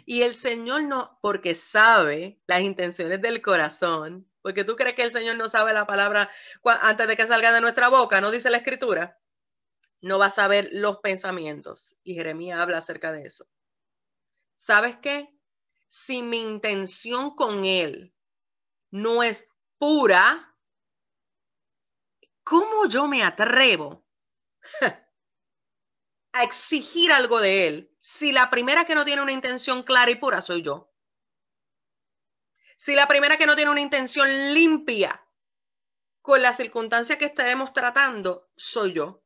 Y 0.07 0.23
el 0.23 0.33
Señor 0.33 0.83
no, 0.85 1.19
porque 1.21 1.55
sabe 1.55 2.41
las 2.47 2.61
intenciones 2.61 3.21
del 3.21 3.43
corazón, 3.43 4.29
porque 4.43 4.65
tú 4.65 4.77
crees 4.77 4.95
que 4.95 5.03
el 5.03 5.11
Señor 5.11 5.37
no 5.37 5.49
sabe 5.49 5.73
la 5.73 5.87
palabra 5.87 6.31
antes 6.65 7.09
de 7.09 7.17
que 7.17 7.27
salga 7.27 7.53
de 7.53 7.61
nuestra 7.61 7.89
boca, 7.89 8.21
no 8.21 8.31
dice 8.31 8.51
la 8.51 8.59
escritura, 8.59 9.19
no 10.01 10.19
va 10.19 10.27
a 10.27 10.31
saber 10.31 10.69
los 10.73 10.99
pensamientos. 10.99 11.97
Y 12.03 12.15
Jeremías 12.15 12.61
habla 12.61 12.79
acerca 12.79 13.13
de 13.13 13.23
eso. 13.23 13.47
¿Sabes 14.59 14.97
qué? 14.97 15.29
Si 15.87 16.23
mi 16.23 16.41
intención 16.41 17.35
con 17.37 17.65
Él 17.65 18.15
no 18.91 19.23
es 19.23 19.49
pura, 19.79 20.55
¿cómo 22.43 22.87
yo 22.89 23.07
me 23.09 23.23
atrevo 23.23 24.05
a 26.35 26.43
exigir 26.43 27.13
algo 27.13 27.41
de 27.41 27.67
él 27.69 27.91
si 27.99 28.33
la 28.33 28.51
primera 28.51 28.85
que 28.85 28.95
no 28.95 29.05
tiene 29.05 29.23
una 29.23 29.33
intención 29.33 29.83
clara 29.83 30.11
y 30.11 30.17
pura 30.17 30.43
soy 30.43 30.63
yo? 30.63 30.93
Si 32.77 32.95
la 32.95 33.09
primera 33.09 33.39
que 33.39 33.47
no 33.47 33.57
tiene 33.57 33.71
una 33.71 33.81
intención 33.81 34.53
limpia 34.53 35.25
con 36.21 36.43
la 36.43 36.53
circunstancia 36.53 37.19
que 37.19 37.27
estemos 37.27 37.73
tratando 37.73 38.51
soy 38.57 38.95
yo. 38.95 39.23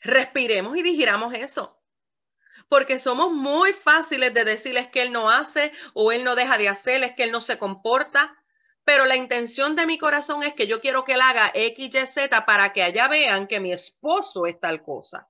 Respiremos 0.00 0.76
y 0.76 0.82
digiramos 0.82 1.34
eso. 1.34 1.82
Porque 2.68 2.98
somos 2.98 3.30
muy 3.30 3.72
fáciles 3.72 4.32
de 4.32 4.44
decirles 4.44 4.88
que 4.88 5.02
él 5.02 5.12
no 5.12 5.30
hace 5.30 5.72
o 5.92 6.12
él 6.12 6.24
no 6.24 6.34
deja 6.34 6.58
de 6.58 6.68
hacer, 6.68 7.02
es 7.02 7.14
que 7.14 7.24
él 7.24 7.32
no 7.32 7.40
se 7.40 7.58
comporta 7.58 8.42
pero 8.84 9.06
la 9.06 9.16
intención 9.16 9.76
de 9.76 9.86
mi 9.86 9.98
corazón 9.98 10.42
es 10.42 10.54
que 10.54 10.66
yo 10.66 10.80
quiero 10.80 11.04
que 11.04 11.14
él 11.14 11.20
haga 11.22 11.50
X, 11.54 11.94
Y, 11.94 12.06
Z 12.06 12.46
para 12.46 12.72
que 12.72 12.82
allá 12.82 13.08
vean 13.08 13.46
que 13.46 13.60
mi 13.60 13.72
esposo 13.72 14.46
es 14.46 14.60
tal 14.60 14.82
cosa, 14.82 15.28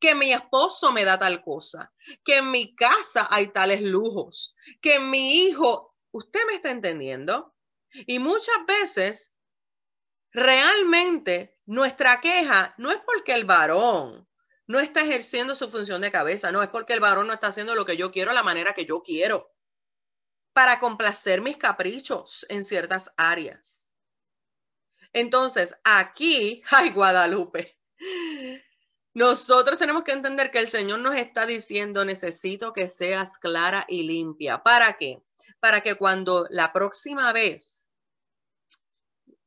que 0.00 0.14
mi 0.14 0.32
esposo 0.32 0.92
me 0.92 1.04
da 1.04 1.18
tal 1.18 1.42
cosa, 1.42 1.92
que 2.24 2.38
en 2.38 2.50
mi 2.50 2.74
casa 2.74 3.28
hay 3.30 3.48
tales 3.52 3.80
lujos, 3.80 4.56
que 4.82 4.98
mi 4.98 5.44
hijo, 5.44 5.94
usted 6.10 6.40
me 6.48 6.54
está 6.54 6.70
entendiendo. 6.70 7.54
Y 8.06 8.18
muchas 8.18 8.66
veces, 8.66 9.34
realmente, 10.32 11.56
nuestra 11.64 12.20
queja 12.20 12.74
no 12.76 12.90
es 12.90 12.98
porque 13.06 13.32
el 13.32 13.44
varón 13.44 14.28
no 14.66 14.80
está 14.80 15.02
ejerciendo 15.02 15.54
su 15.54 15.70
función 15.70 16.00
de 16.00 16.10
cabeza, 16.10 16.50
no 16.50 16.62
es 16.62 16.68
porque 16.68 16.92
el 16.92 17.00
varón 17.00 17.28
no 17.28 17.32
está 17.32 17.46
haciendo 17.46 17.76
lo 17.76 17.86
que 17.86 17.96
yo 17.96 18.10
quiero, 18.10 18.32
la 18.32 18.42
manera 18.42 18.74
que 18.74 18.84
yo 18.84 19.02
quiero 19.02 19.55
para 20.56 20.78
complacer 20.78 21.42
mis 21.42 21.58
caprichos 21.58 22.46
en 22.48 22.64
ciertas 22.64 23.12
áreas. 23.18 23.90
Entonces, 25.12 25.76
aquí, 25.84 26.62
ay 26.70 26.92
Guadalupe, 26.92 27.78
nosotros 29.12 29.76
tenemos 29.78 30.02
que 30.02 30.12
entender 30.12 30.50
que 30.50 30.58
el 30.58 30.66
Señor 30.66 31.00
nos 31.00 31.14
está 31.14 31.44
diciendo, 31.44 32.06
necesito 32.06 32.72
que 32.72 32.88
seas 32.88 33.36
clara 33.36 33.84
y 33.86 34.04
limpia. 34.04 34.62
¿Para 34.62 34.96
qué? 34.96 35.22
Para 35.60 35.82
que 35.82 35.96
cuando 35.96 36.46
la 36.48 36.72
próxima 36.72 37.34
vez, 37.34 37.86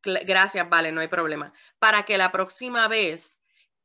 gracias, 0.03 0.69
vale, 0.69 0.91
no 0.91 1.01
hay 1.01 1.07
problema, 1.07 1.51
para 1.79 2.03
que 2.03 2.19
la 2.19 2.31
próxima 2.31 2.87
vez 2.87 3.39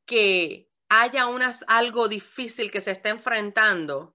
que 0.04 0.68
haya 0.90 1.26
algo 1.68 2.06
difícil 2.06 2.70
que 2.70 2.82
se 2.82 2.90
esté 2.90 3.08
enfrentando, 3.08 4.14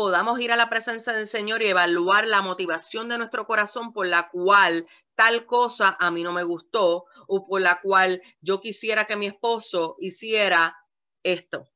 podamos 0.00 0.40
ir 0.40 0.50
a 0.50 0.56
la 0.56 0.70
presencia 0.70 1.12
del 1.12 1.26
Señor 1.26 1.60
y 1.60 1.66
evaluar 1.66 2.26
la 2.26 2.40
motivación 2.40 3.10
de 3.10 3.18
nuestro 3.18 3.46
corazón 3.46 3.92
por 3.92 4.06
la 4.06 4.30
cual 4.30 4.86
tal 5.14 5.44
cosa 5.44 5.94
a 6.00 6.10
mí 6.10 6.22
no 6.22 6.32
me 6.32 6.42
gustó 6.42 7.04
o 7.26 7.46
por 7.46 7.60
la 7.60 7.82
cual 7.82 8.22
yo 8.40 8.62
quisiera 8.62 9.04
que 9.04 9.16
mi 9.16 9.26
esposo 9.26 9.96
hiciera 9.98 10.74
esto. 11.22 11.68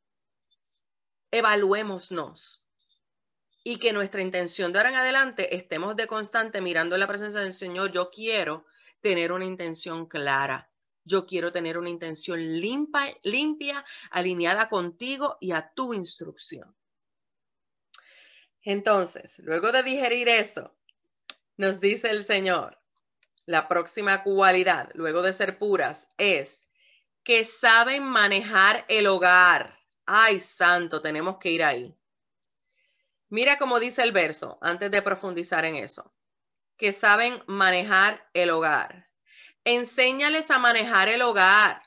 Evaluémonos 1.30 2.66
y 3.62 3.78
que 3.78 3.92
nuestra 3.92 4.22
intención 4.22 4.72
de 4.72 4.78
ahora 4.78 4.88
en 4.88 4.96
adelante 4.96 5.54
estemos 5.54 5.94
de 5.94 6.06
constante 6.06 6.62
mirando 6.62 6.96
la 6.96 7.06
presencia 7.06 7.42
del 7.42 7.52
Señor. 7.52 7.92
Yo 7.92 8.08
quiero 8.08 8.64
tener 9.02 9.32
una 9.32 9.44
intención 9.44 10.06
clara. 10.06 10.70
Yo 11.04 11.26
quiero 11.26 11.52
tener 11.52 11.76
una 11.76 11.90
intención 11.90 12.40
limpia, 12.58 13.14
limpia, 13.22 13.84
alineada 14.10 14.70
contigo 14.70 15.36
y 15.42 15.52
a 15.52 15.70
tu 15.74 15.92
instrucción. 15.92 16.74
Entonces, 18.64 19.38
luego 19.40 19.72
de 19.72 19.82
digerir 19.82 20.28
eso, 20.28 20.74
nos 21.56 21.80
dice 21.80 22.08
el 22.08 22.24
Señor, 22.24 22.78
la 23.44 23.68
próxima 23.68 24.22
cualidad, 24.22 24.90
luego 24.94 25.22
de 25.22 25.34
ser 25.34 25.58
puras, 25.58 26.10
es 26.16 26.66
que 27.22 27.44
saben 27.44 28.02
manejar 28.02 28.86
el 28.88 29.06
hogar. 29.06 29.78
Ay, 30.06 30.38
santo, 30.38 31.02
tenemos 31.02 31.36
que 31.38 31.50
ir 31.50 31.62
ahí. 31.62 31.94
Mira 33.28 33.58
cómo 33.58 33.80
dice 33.80 34.02
el 34.02 34.12
verso, 34.12 34.58
antes 34.60 34.90
de 34.90 35.02
profundizar 35.02 35.64
en 35.64 35.76
eso, 35.76 36.14
que 36.78 36.92
saben 36.92 37.42
manejar 37.46 38.28
el 38.32 38.50
hogar. 38.50 39.08
Enséñales 39.64 40.50
a 40.50 40.58
manejar 40.58 41.08
el 41.08 41.22
hogar. 41.22 41.82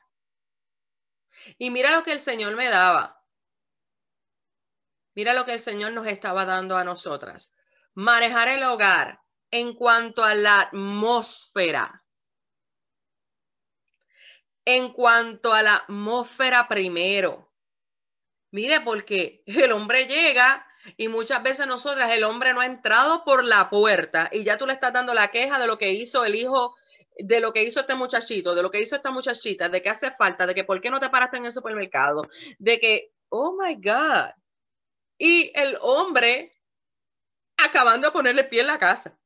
Y 1.58 1.70
mira 1.70 1.92
lo 1.92 2.04
que 2.04 2.12
el 2.12 2.20
Señor 2.20 2.56
me 2.56 2.70
daba. 2.70 3.17
Mira 5.18 5.34
lo 5.34 5.46
que 5.46 5.54
el 5.54 5.60
Señor 5.60 5.94
nos 5.94 6.06
estaba 6.06 6.46
dando 6.46 6.78
a 6.78 6.84
nosotras. 6.84 7.52
Manejar 7.96 8.50
el 8.50 8.62
hogar 8.62 9.20
en 9.50 9.74
cuanto 9.74 10.24
a 10.24 10.36
la 10.36 10.62
atmósfera. 10.62 12.04
En 14.64 14.94
cuanto 14.94 15.56
a 15.56 15.64
la 15.64 15.78
atmósfera 15.78 16.68
primero. 16.68 17.52
Mire, 18.52 18.82
porque 18.82 19.42
el 19.48 19.72
hombre 19.72 20.06
llega 20.06 20.64
y 20.98 21.08
muchas 21.08 21.42
veces 21.42 21.66
nosotras, 21.66 22.12
el 22.12 22.24
hombre 22.24 22.54
no 22.54 22.62
ha 22.62 22.68
entrado 22.68 23.24
por 23.24 23.44
la 23.44 23.72
puerta 23.72 24.30
y 24.32 24.44
ya 24.44 24.60
tú 24.60 24.68
le 24.68 24.74
estás 24.74 24.94
dando 24.94 25.16
la 25.16 25.30
queja 25.30 25.58
de 25.58 25.66
lo 25.66 25.80
que 25.80 25.94
hizo 25.94 26.26
el 26.26 26.36
hijo, 26.36 26.76
de 27.18 27.40
lo 27.40 27.52
que 27.52 27.64
hizo 27.64 27.80
este 27.80 27.96
muchachito, 27.96 28.54
de 28.54 28.62
lo 28.62 28.70
que 28.70 28.82
hizo 28.82 28.96
esta 28.96 29.10
muchachita, 29.10 29.68
de 29.68 29.82
que 29.82 29.90
hace 29.90 30.12
falta, 30.12 30.46
de 30.46 30.54
que 30.54 30.64
por 30.64 30.80
qué 30.80 30.92
no 30.92 31.00
te 31.00 31.10
paraste 31.10 31.38
en 31.38 31.46
el 31.46 31.52
supermercado, 31.52 32.22
de 32.60 32.80
que, 32.80 33.14
oh 33.30 33.58
my 33.60 33.74
God, 33.78 34.30
y 35.18 35.52
el 35.56 35.78
hombre 35.82 36.54
acabando 37.58 38.08
de 38.08 38.14
ponerle 38.14 38.44
pie 38.44 38.62
en 38.62 38.68
la 38.68 38.80
casa. 38.80 39.18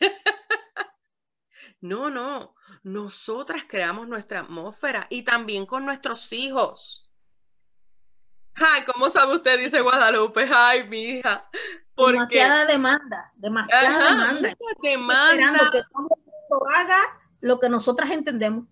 no, 1.80 2.10
no, 2.10 2.54
nosotras 2.82 3.64
creamos 3.68 4.08
nuestra 4.08 4.40
atmósfera 4.40 5.06
y 5.10 5.22
también 5.22 5.66
con 5.66 5.84
nuestros 5.84 6.32
hijos. 6.32 7.08
Ay, 8.54 8.82
¿cómo 8.84 9.08
sabe 9.08 9.36
usted? 9.36 9.58
Dice 9.58 9.80
Guadalupe. 9.80 10.48
Ay, 10.52 10.88
mi 10.88 11.02
hija. 11.02 11.48
Demasiada 11.96 12.66
demanda, 12.66 13.32
demasiada 13.34 14.12
demanda. 14.12 14.54
demanda. 14.82 15.30
Esperando 15.30 15.70
que 15.70 15.82
todo 15.92 16.08
el 16.16 16.24
mundo 16.24 16.68
haga 16.74 17.20
lo 17.40 17.60
que 17.60 17.68
nosotras 17.68 18.10
entendemos. 18.10 18.66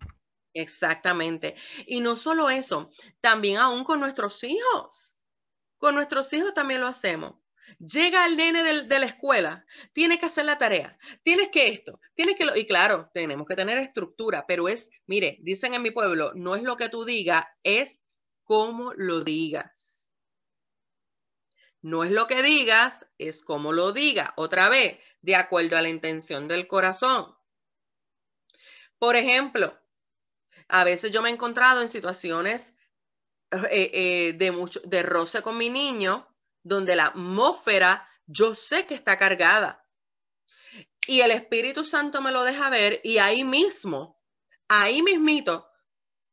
Exactamente. 0.55 1.55
Y 1.87 2.00
no 2.00 2.16
solo 2.16 2.49
eso, 2.49 2.90
también 3.21 3.59
aún 3.59 3.85
con 3.85 4.00
nuestros 4.00 4.43
hijos. 4.43 5.15
Con 5.78 5.95
nuestros 5.95 6.33
hijos 6.33 6.54
también 6.54 6.80
lo 6.80 6.87
hacemos. 6.87 7.35
Llega 7.78 8.26
el 8.26 8.37
nene 8.37 8.62
de, 8.62 8.99
la 8.99 9.06
escuela, 9.06 9.66
tiene 9.92 10.18
que 10.18 10.26
hacer 10.26 10.45
la 10.45 10.56
tarea, 10.56 10.97
tienes 11.25 11.49
que 11.49 11.66
esto, 11.68 12.00
tienes 12.14 12.37
que 12.37 12.45
lo, 12.45 12.56
y 12.56 12.64
claro, 12.64 13.11
tenemos 13.12 13.47
que 13.47 13.56
tener 13.56 13.76
estructura, 13.78 14.45
pero 14.47 14.68
es, 14.68 14.88
mire, 15.06 15.38
dicen 15.40 15.75
en 15.75 15.83
mi 15.83 15.90
pueblo, 15.90 16.33
no 16.35 16.54
es 16.54 16.62
lo 16.62 16.76
que 16.76 16.88
tú 16.88 17.04
digas, 17.04 17.45
es 17.64 18.04
cómo 18.45 18.92
lo 18.95 19.25
digas. 19.25 20.09
No 21.83 22.04
es 22.04 22.11
lo 22.12 22.26
que 22.28 22.42
digas, 22.42 23.06
es 23.18 23.45
cómo 23.45 23.73
lo 23.73 23.92
diga. 23.92 24.33
Otra 24.37 24.68
vez, 24.68 24.99
de 25.23 25.35
acuerdo 25.35 25.76
a 25.76 25.83
la 25.83 25.88
intención 25.88 26.49
del 26.49 26.68
corazón. 26.68 27.37
Por 28.99 29.16
ejemplo, 29.16 29.76
a 30.68 30.85
veces 30.85 31.12
yo 31.12 31.23
me 31.23 31.30
he 31.30 31.33
encontrado 31.33 31.83
en 31.83 31.88
situaciones 31.88 32.75
eh, 33.70 33.90
eh, 33.92 34.32
de, 34.34 34.50
mucho, 34.52 34.80
de 34.84 35.02
roce 35.02 35.42
con 35.42 35.56
mi 35.56 35.70
niño, 35.70 36.28
donde 36.62 36.96
la 36.96 37.06
atmósfera 37.06 38.08
yo 38.26 38.54
sé 38.54 38.86
que 38.86 38.94
está 38.94 39.16
cargada. 39.16 39.84
Y 41.06 41.20
el 41.20 41.30
Espíritu 41.30 41.84
Santo 41.84 42.20
me 42.20 42.32
lo 42.32 42.44
deja 42.44 42.68
ver 42.70 43.00
y 43.04 43.18
ahí 43.18 43.44
mismo, 43.44 44.20
ahí 44.68 45.02
mismito, 45.02 45.68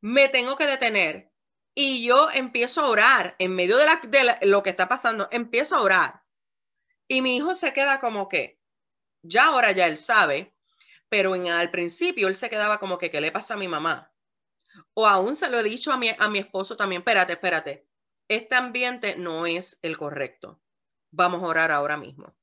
me 0.00 0.28
tengo 0.28 0.56
que 0.56 0.66
detener 0.66 1.32
Y 1.74 2.04
yo 2.06 2.30
empiezo 2.30 2.82
a 2.82 2.88
orar 2.88 3.36
en 3.38 3.54
medio 3.54 3.76
de, 3.76 3.86
de 4.08 4.46
lo 4.46 4.62
que 4.62 4.70
está 4.70 4.88
pasando, 4.88 5.28
empiezo 5.30 5.76
a 5.76 5.82
orar. 5.82 6.22
Y 7.08 7.22
mi 7.22 7.36
hijo 7.36 7.54
se 7.54 7.72
queda 7.72 7.98
como 7.98 8.28
que, 8.28 8.60
ya 9.22 9.46
ahora 9.46 9.72
ya 9.72 9.86
él 9.86 9.96
sabe, 9.96 10.54
pero 11.08 11.34
en, 11.34 11.48
al 11.48 11.70
principio 11.70 12.28
él 12.28 12.34
se 12.34 12.50
quedaba 12.50 12.78
como 12.78 12.98
que, 12.98 13.10
¿qué 13.10 13.20
le 13.20 13.32
pasa 13.32 13.54
a 13.54 13.56
mi 13.56 13.68
mamá? 13.68 14.13
O 14.94 15.06
aún 15.06 15.36
se 15.36 15.48
lo 15.48 15.58
he 15.58 15.62
dicho 15.62 15.92
a 15.92 15.96
mi, 15.96 16.10
a 16.16 16.28
mi 16.28 16.38
esposo 16.38 16.76
también, 16.76 17.00
espérate, 17.00 17.34
espérate, 17.34 17.88
este 18.28 18.54
ambiente 18.54 19.16
no 19.16 19.46
es 19.46 19.78
el 19.82 19.98
correcto. 19.98 20.60
Vamos 21.10 21.42
a 21.42 21.46
orar 21.46 21.70
ahora 21.70 21.96
mismo. 21.96 22.34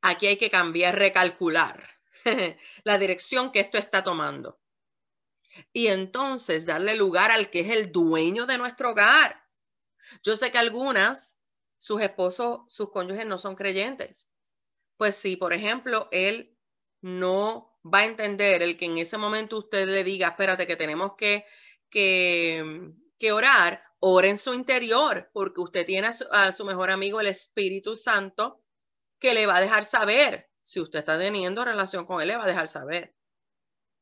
Aquí 0.00 0.26
hay 0.26 0.38
que 0.38 0.50
cambiar, 0.50 0.96
recalcular 0.96 1.88
la 2.84 2.98
dirección 2.98 3.52
que 3.52 3.60
esto 3.60 3.78
está 3.78 4.02
tomando. 4.02 4.60
Y 5.72 5.88
entonces 5.88 6.66
darle 6.66 6.94
lugar 6.94 7.30
al 7.30 7.50
que 7.50 7.60
es 7.60 7.70
el 7.70 7.92
dueño 7.92 8.46
de 8.46 8.58
nuestro 8.58 8.90
hogar. 8.90 9.44
Yo 10.22 10.36
sé 10.36 10.50
que 10.50 10.58
algunas, 10.58 11.38
sus 11.76 12.00
esposos, 12.00 12.60
sus 12.68 12.90
cónyuges 12.90 13.26
no 13.26 13.38
son 13.38 13.56
creyentes. 13.56 14.28
Pues 14.96 15.16
si, 15.16 15.36
por 15.36 15.52
ejemplo, 15.52 16.08
él 16.10 16.56
no 17.00 17.69
va 17.84 18.00
a 18.00 18.06
entender 18.06 18.62
el 18.62 18.76
que 18.76 18.86
en 18.86 18.98
ese 18.98 19.16
momento 19.16 19.58
usted 19.58 19.86
le 19.86 20.04
diga, 20.04 20.28
espérate, 20.28 20.66
que 20.66 20.76
tenemos 20.76 21.14
que, 21.16 21.44
que, 21.90 22.92
que 23.18 23.32
orar, 23.32 23.82
ore 24.00 24.30
en 24.30 24.38
su 24.38 24.54
interior, 24.54 25.30
porque 25.32 25.60
usted 25.60 25.86
tiene 25.86 26.08
a 26.30 26.52
su, 26.52 26.64
mejor 26.64 26.90
amigo, 26.90 27.20
el 27.20 27.28
Espíritu 27.28 27.96
Santo, 27.96 28.62
que 29.18 29.34
le 29.34 29.46
va 29.46 29.56
a 29.56 29.60
dejar 29.60 29.84
saber. 29.84 30.48
Si 30.62 30.80
usted 30.80 31.00
está 31.00 31.18
teniendo 31.18 31.64
relación 31.64 32.06
con 32.06 32.20
él, 32.20 32.28
le 32.28 32.36
va 32.36 32.44
a 32.44 32.48
dejar 32.48 32.68
saber. 32.68 33.14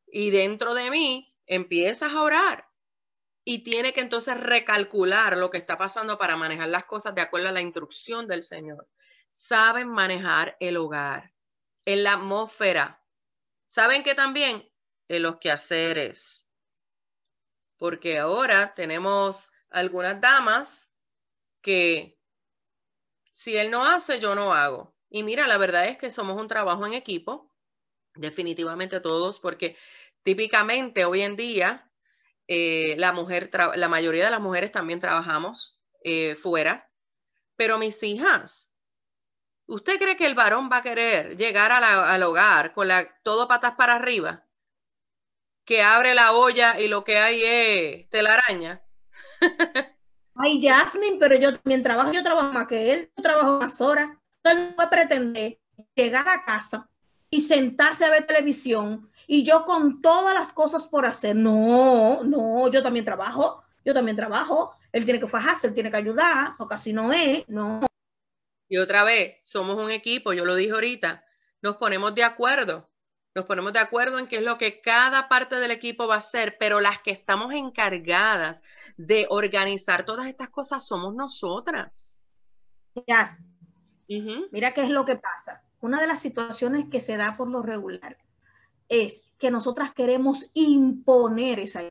Y 0.06 0.30
dentro 0.30 0.74
de 0.74 0.90
mí, 0.90 1.34
empiezas 1.46 2.12
a 2.12 2.22
orar 2.22 2.68
y 3.44 3.60
tiene 3.60 3.94
que 3.94 4.02
entonces 4.02 4.38
recalcular 4.38 5.38
lo 5.38 5.50
que 5.50 5.56
está 5.56 5.78
pasando 5.78 6.18
para 6.18 6.36
manejar 6.36 6.68
las 6.68 6.84
cosas 6.84 7.14
de 7.14 7.22
acuerdo 7.22 7.48
a 7.48 7.52
la 7.52 7.62
instrucción 7.62 8.26
del 8.26 8.42
Señor. 8.42 8.86
Saben 9.30 9.88
manejar 9.88 10.56
el 10.60 10.76
hogar, 10.76 11.32
en 11.86 12.04
la 12.04 12.12
atmósfera. 12.12 12.97
Saben 13.68 14.02
que 14.02 14.14
también 14.14 14.68
en 15.08 15.22
los 15.22 15.38
quehaceres. 15.38 16.46
Porque 17.76 18.18
ahora 18.18 18.74
tenemos 18.74 19.50
algunas 19.70 20.20
damas 20.20 20.92
que 21.62 22.18
si 23.32 23.56
él 23.56 23.70
no 23.70 23.84
hace, 23.84 24.18
yo 24.18 24.34
no 24.34 24.52
hago. 24.52 24.96
Y 25.10 25.22
mira, 25.22 25.46
la 25.46 25.58
verdad 25.58 25.86
es 25.86 25.96
que 25.96 26.10
somos 26.10 26.40
un 26.40 26.48
trabajo 26.48 26.86
en 26.86 26.94
equipo, 26.94 27.52
definitivamente 28.14 29.00
todos, 29.00 29.38
porque 29.38 29.76
típicamente 30.22 31.04
hoy 31.04 31.22
en 31.22 31.36
día 31.36 31.90
eh, 32.48 32.96
la 32.98 33.12
mujer, 33.12 33.50
la 33.76 33.88
mayoría 33.88 34.24
de 34.24 34.30
las 34.30 34.40
mujeres 34.40 34.72
también 34.72 35.00
trabajamos 35.00 35.80
eh, 36.02 36.34
fuera, 36.36 36.90
pero 37.56 37.78
mis 37.78 38.02
hijas, 38.02 38.67
¿usted 39.68 39.98
cree 39.98 40.16
que 40.16 40.26
el 40.26 40.34
varón 40.34 40.68
va 40.72 40.78
a 40.78 40.82
querer 40.82 41.36
llegar 41.36 41.70
al 41.72 42.22
hogar 42.22 42.72
con 42.72 42.88
la, 42.88 43.06
todo 43.22 43.46
patas 43.46 43.74
para 43.74 43.94
arriba? 43.94 44.44
Que 45.64 45.82
abre 45.82 46.14
la 46.14 46.32
olla 46.32 46.80
y 46.80 46.88
lo 46.88 47.04
que 47.04 47.18
hay 47.18 47.42
es 47.44 48.10
telaraña. 48.10 48.82
Ay, 50.34 50.60
Jasmine, 50.62 51.18
pero 51.18 51.36
yo 51.36 51.54
también 51.56 51.82
trabajo, 51.82 52.12
yo 52.12 52.22
trabajo 52.22 52.52
más 52.52 52.66
que 52.66 52.92
él, 52.92 53.12
yo 53.16 53.22
trabajo 53.22 53.60
más 53.60 53.80
horas. 53.80 54.10
Entonces 54.42 54.70
no 54.70 54.76
puede 54.76 54.88
pretender 54.88 55.60
llegar 55.94 56.28
a 56.28 56.44
casa 56.44 56.88
y 57.28 57.42
sentarse 57.42 58.04
a 58.04 58.10
ver 58.10 58.26
televisión 58.26 59.10
y 59.26 59.42
yo 59.42 59.64
con 59.64 60.00
todas 60.00 60.34
las 60.34 60.52
cosas 60.52 60.88
por 60.88 61.04
hacer. 61.04 61.36
No, 61.36 62.22
no, 62.24 62.70
yo 62.70 62.82
también 62.82 63.04
trabajo, 63.04 63.62
yo 63.84 63.92
también 63.92 64.16
trabajo. 64.16 64.72
Él 64.92 65.04
tiene 65.04 65.20
que 65.20 65.26
fajarse, 65.26 65.66
él 65.66 65.74
tiene 65.74 65.90
que 65.90 65.98
ayudar, 65.98 66.54
o 66.58 66.66
casi 66.66 66.92
no 66.92 67.12
es, 67.12 67.46
no. 67.48 67.80
Y 68.68 68.78
otra 68.78 69.04
vez, 69.04 69.38
somos 69.44 69.76
un 69.76 69.90
equipo, 69.90 70.32
yo 70.32 70.44
lo 70.44 70.54
dije 70.54 70.72
ahorita, 70.72 71.24
nos 71.62 71.76
ponemos 71.76 72.14
de 72.14 72.24
acuerdo 72.24 72.88
nos 73.38 73.46
ponemos 73.46 73.72
de 73.72 73.78
acuerdo 73.78 74.18
en 74.18 74.26
qué 74.26 74.38
es 74.38 74.42
lo 74.42 74.58
que 74.58 74.80
cada 74.80 75.28
parte 75.28 75.56
del 75.60 75.70
equipo 75.70 76.08
va 76.08 76.16
a 76.16 76.18
hacer, 76.18 76.56
pero 76.58 76.80
las 76.80 77.00
que 77.02 77.12
estamos 77.12 77.54
encargadas 77.54 78.64
de 78.96 79.26
organizar 79.30 80.04
todas 80.04 80.26
estas 80.26 80.50
cosas 80.50 80.84
somos 80.84 81.14
nosotras. 81.14 82.24
Mira 84.50 84.74
qué 84.74 84.82
es 84.82 84.90
lo 84.90 85.04
que 85.04 85.14
pasa. 85.14 85.62
Una 85.80 86.00
de 86.00 86.08
las 86.08 86.20
situaciones 86.20 86.86
que 86.90 87.00
se 87.00 87.16
da 87.16 87.36
por 87.36 87.48
lo 87.48 87.62
regular 87.62 88.18
es 88.88 89.22
que 89.38 89.52
nosotras 89.52 89.92
queremos 89.94 90.50
imponer 90.54 91.60
esa. 91.60 91.82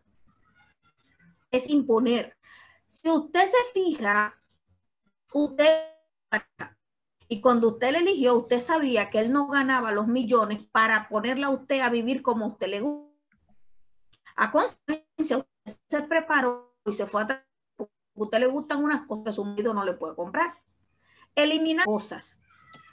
Es 1.49 1.69
imponer. 1.69 2.35
Si 2.87 3.09
usted 3.09 3.45
se 3.45 3.57
fija, 3.73 4.37
usted 5.31 5.96
y 7.29 7.41
cuando 7.41 7.69
usted 7.69 7.91
le 7.91 7.99
eligió, 7.99 8.35
usted 8.35 8.61
sabía 8.61 9.09
que 9.09 9.19
él 9.19 9.31
no 9.31 9.47
ganaba 9.47 9.91
los 9.91 10.07
millones 10.07 10.63
para 10.71 11.09
ponerla 11.09 11.47
a 11.47 11.51
usted 11.51 11.81
a 11.81 11.89
vivir 11.89 12.21
como 12.21 12.47
usted 12.47 12.67
le 12.67 12.79
gusta. 12.79 13.07
A 14.35 14.51
consecuencia, 14.51 15.37
usted 15.37 15.81
se 15.89 16.01
preparó 16.03 16.75
y 16.85 16.93
se 16.93 17.05
fue 17.05 17.23
a 17.23 17.25
a 17.25 17.43
usted 18.13 18.39
le 18.39 18.47
gustan 18.47 18.83
unas 18.83 19.05
cosas 19.05 19.25
que 19.25 19.33
su 19.33 19.45
marido 19.45 19.73
no 19.73 19.83
le 19.83 19.93
puede 19.93 20.15
comprar. 20.15 20.61
Elimina 21.35 21.83
cosas 21.83 22.39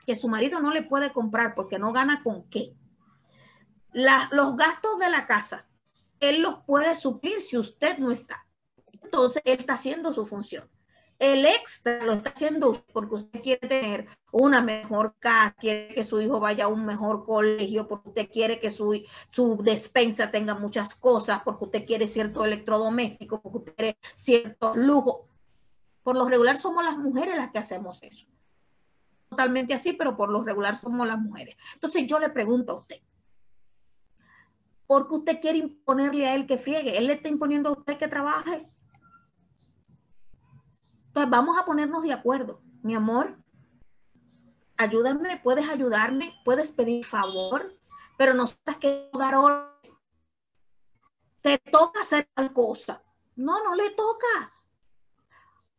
que 0.05 0.17
su 0.17 0.29
marido 0.29 0.61
no 0.61 0.71
le 0.71 0.83
puede 0.83 1.13
comprar 1.13 1.55
porque 1.55 1.79
no 1.79 1.93
gana 1.93 2.23
con 2.23 2.49
qué. 2.51 2.77
los 3.93 4.57
gastos 4.57 4.99
de 4.99 5.09
la 5.09 5.27
casa, 5.27 5.67
él 6.21 6.43
los 6.43 6.63
puede 6.65 6.97
suplir 6.97 7.41
si 7.41 7.57
usted 7.57 7.99
no 7.99 8.11
está. 8.11 8.47
Entonces, 9.03 9.43
él 9.45 9.61
está 9.61 9.75
haciendo 9.75 10.13
su 10.13 10.27
función. 10.27 10.69
El 11.19 11.47
extra 11.47 12.05
lo 12.05 12.13
está 12.13 12.31
haciendo 12.31 12.73
porque 12.93 13.15
usted 13.15 13.41
quiere 13.41 13.69
tener 13.69 14.09
una 14.33 14.61
mejor 14.61 15.15
casa, 15.19 15.55
quiere 15.59 15.95
que 15.95 16.05
su 16.05 16.21
hijo 16.21 16.41
vaya 16.41 16.65
a 16.65 16.69
un 16.69 16.85
mejor 16.85 17.25
colegio, 17.25 17.87
porque 17.87 18.09
usted 18.09 18.29
quiere 18.31 18.59
que 18.59 18.71
su, 18.71 19.01
su 19.31 19.57
despensa 19.63 20.31
tenga 20.31 20.55
muchas 20.55 20.95
cosas, 20.97 21.41
porque 21.45 21.65
usted 21.65 21.87
quiere 21.87 22.09
cierto 22.09 22.45
electrodoméstico, 22.45 23.41
porque 23.41 23.59
usted 23.59 23.75
quiere 23.75 23.99
cierto 24.15 24.75
lujo. 24.75 25.29
Por 26.03 26.17
lo 26.17 26.29
regular 26.29 26.57
somos 26.57 26.85
las 26.85 26.99
mujeres 26.99 27.37
las 27.37 27.53
que 27.53 27.59
hacemos 27.59 28.03
eso. 28.03 28.27
Totalmente 29.29 29.73
así, 29.73 29.93
pero 29.93 30.17
por 30.17 30.31
lo 30.31 30.43
regular 30.43 30.77
somos 30.77 31.07
las 31.07 31.19
mujeres. 31.19 31.57
Entonces 31.75 32.07
yo 32.07 32.19
le 32.19 32.29
pregunto 32.29 32.73
a 32.73 32.77
usted, 32.77 33.01
¿por 34.87 35.09
qué 35.09 35.15
usted 35.15 35.41
quiere 35.41 35.59
imponerle 35.59 36.27
a 36.27 36.35
él 36.35 36.47
que 36.47 36.59
friegue? 36.59 36.99
¿Él 36.99 37.07
le 37.07 37.15
está 37.15 37.29
imponiendo 37.29 37.71
a 37.71 37.73
usted 37.73 37.99
que 37.99 38.09
trabaje? 38.09 38.69
Entonces 41.15 41.31
vamos 41.31 41.57
a 41.57 41.65
ponernos 41.65 42.03
de 42.03 42.13
acuerdo. 42.13 42.61
Mi 42.83 42.97
amor, 42.97 43.39
ayúdame, 44.77 45.41
puedes 45.45 45.69
ayudarme, 45.69 46.35
puedes 46.45 46.73
pedir 46.73 47.05
favor, 47.05 47.73
pero 48.19 48.35
nosotras 48.35 48.79
que 48.79 49.11
dar 49.17 49.37
órdenes. 49.37 49.97
Te 51.41 51.59
toca 51.59 52.01
hacer 52.01 52.29
tal 52.35 52.53
cosa. 52.53 53.01
No, 53.37 53.63
no 53.63 53.77
le 53.77 53.91
toca. 53.91 54.53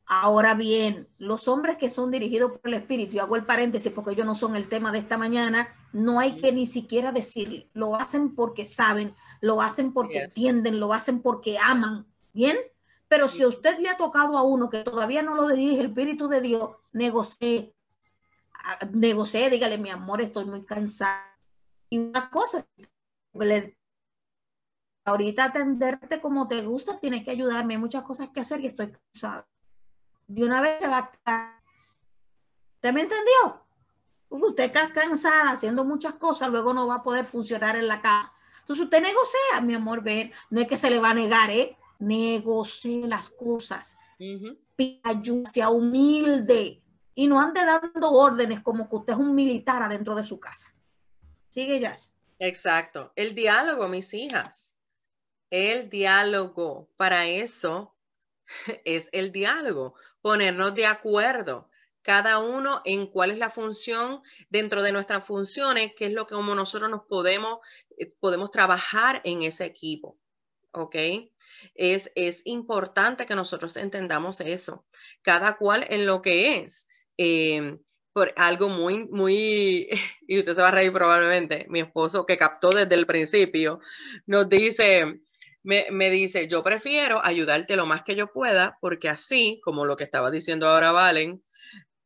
Ahora 0.05 0.53
bien, 0.53 1.09
los 1.17 1.49
hombres 1.49 1.75
que 1.75 1.89
son 1.89 2.11
dirigidos 2.11 2.53
por 2.53 2.61
el 2.69 2.75
Espíritu, 2.75 3.17
y 3.17 3.19
hago 3.19 3.35
el 3.35 3.45
paréntesis 3.45 3.91
porque 3.91 4.11
ellos 4.11 4.25
no 4.25 4.35
son 4.35 4.55
el 4.55 4.69
tema 4.69 4.93
de 4.93 4.99
esta 4.99 5.17
mañana, 5.17 5.67
no 5.91 6.21
hay 6.21 6.37
que 6.37 6.53
ni 6.53 6.65
siquiera 6.65 7.11
decirle, 7.11 7.69
lo 7.73 7.97
hacen 7.97 8.35
porque 8.35 8.65
saben, 8.65 9.13
lo 9.41 9.61
hacen 9.61 9.91
porque 9.91 10.19
entienden, 10.19 10.79
lo 10.79 10.93
hacen 10.93 11.21
porque 11.21 11.57
aman, 11.57 12.07
¿bien? 12.31 12.55
Pero 13.07 13.27
si 13.27 13.43
a 13.43 13.47
usted 13.47 13.77
le 13.79 13.89
ha 13.89 13.97
tocado 13.97 14.37
a 14.37 14.43
uno 14.43 14.69
que 14.69 14.83
todavía 14.83 15.21
no 15.21 15.35
lo 15.35 15.47
dirige 15.47 15.81
el 15.81 15.87
Espíritu 15.87 16.27
de 16.27 16.41
Dios, 16.41 16.71
negocie. 16.91 17.75
Ah, 18.53 18.79
negocie, 18.91 19.49
dígale, 19.49 19.77
mi 19.77 19.91
amor, 19.91 20.21
estoy 20.21 20.45
muy 20.45 20.65
cansada. 20.65 21.37
Y 21.89 21.99
una 21.99 22.29
cosa, 22.29 22.65
ahorita 25.05 25.43
atenderte 25.45 26.19
como 26.19 26.47
te 26.47 26.61
gusta, 26.63 26.99
tienes 26.99 27.23
que 27.23 27.31
ayudarme. 27.31 27.75
Hay 27.75 27.79
muchas 27.79 28.01
cosas 28.01 28.29
que 28.29 28.39
hacer 28.39 28.59
y 28.61 28.67
estoy 28.67 28.91
cansada. 28.91 29.47
De 30.27 30.43
una 30.43 30.61
vez 30.61 30.79
se 30.79 30.87
va 30.87 31.11
a... 31.25 31.61
¿Usted 32.75 32.93
me 32.93 33.01
entendió? 33.01 33.65
Usted 34.29 34.63
está 34.65 34.91
cansada 34.91 35.51
haciendo 35.51 35.85
muchas 35.85 36.15
cosas, 36.15 36.49
luego 36.49 36.73
no 36.73 36.87
va 36.87 36.95
a 36.95 37.03
poder 37.03 37.27
funcionar 37.27 37.75
en 37.75 37.87
la 37.87 38.01
casa. 38.01 38.33
Entonces 38.61 38.85
usted 38.85 39.01
negocia, 39.01 39.61
mi 39.61 39.75
amor, 39.75 40.01
ven, 40.01 40.31
no 40.49 40.61
es 40.61 40.67
que 40.67 40.77
se 40.77 40.89
le 40.89 40.99
va 40.99 41.11
a 41.11 41.13
negar, 41.13 41.51
¿eh? 41.51 41.77
Negocie 41.99 43.08
las 43.08 43.29
cosas, 43.29 43.97
uh 44.19 44.55
sea 45.45 45.69
humilde 45.69 46.81
y 47.13 47.27
no 47.27 47.39
ande 47.39 47.63
dando 47.65 48.12
órdenes 48.12 48.62
como 48.62 48.89
que 48.89 48.95
usted 48.97 49.13
es 49.13 49.19
un 49.19 49.34
militar 49.34 49.81
adentro 49.81 50.15
de 50.15 50.23
su 50.23 50.39
casa. 50.39 50.75
Sigue, 51.49 51.79
ya. 51.79 51.95
Exacto. 52.39 53.13
El 53.15 53.34
diálogo, 53.34 53.88
mis 53.88 54.13
hijas. 54.13 54.73
El 55.49 55.89
diálogo. 55.89 56.89
Para 56.97 57.27
eso 57.27 57.95
es 58.84 59.08
el 59.13 59.31
diálogo. 59.31 59.95
Ponernos 60.21 60.75
de 60.75 60.86
acuerdo 60.86 61.69
cada 62.01 62.38
uno 62.38 62.81
en 62.86 63.08
cuál 63.08 63.31
es 63.31 63.39
la 63.39 63.49
función 63.49 64.21
dentro 64.49 64.84
de 64.84 64.91
nuestras 64.91 65.25
funciones, 65.25 65.93
qué 65.97 66.05
es 66.05 66.13
lo 66.13 66.27
que 66.27 66.36
como 66.36 66.53
nosotros 66.53 66.91
nos 66.91 67.05
podemos, 67.05 67.60
eh, 67.97 68.10
podemos 68.19 68.51
trabajar 68.51 69.21
en 69.23 69.41
ese 69.41 69.65
equipo. 69.65 70.15
¿Ok? 70.77 70.95
Es, 71.73 72.11
es 72.15 72.41
importante 72.45 73.25
que 73.25 73.35
nosotros 73.35 73.77
entendamos 73.77 74.41
eso, 74.41 74.85
cada 75.21 75.57
cual 75.57 75.85
en 75.89 76.05
lo 76.05 76.21
que 76.21 76.59
es. 76.59 76.88
Eh, 77.17 77.77
por 78.15 78.33
algo 78.38 78.69
muy, 78.69 79.05
muy, 79.09 79.89
y 80.27 80.39
usted 80.39 80.53
se 80.53 80.61
va 80.61 80.69
a 80.69 80.71
reír 80.71 80.93
probablemente, 80.93 81.65
mi 81.67 81.81
esposo 81.81 82.25
que 82.25 82.38
captó 82.38 82.69
desde 82.69 82.95
el 82.95 83.05
principio, 83.05 83.81
nos 84.25 84.47
dice, 84.47 85.19
me, 85.63 85.88
me, 85.91 86.09
dice, 86.09 86.47
yo 86.47 86.63
prefiero 86.63 87.19
ayudarte 87.25 87.75
lo 87.75 87.85
más 87.85 88.03
que 88.03 88.15
yo 88.15 88.31
pueda, 88.31 88.77
porque 88.79 89.09
así, 89.09 89.59
como 89.65 89.83
lo 89.83 89.97
que 89.97 90.05
estaba 90.05 90.31
diciendo 90.31 90.69
ahora 90.69 90.93
Valen, 90.93 91.43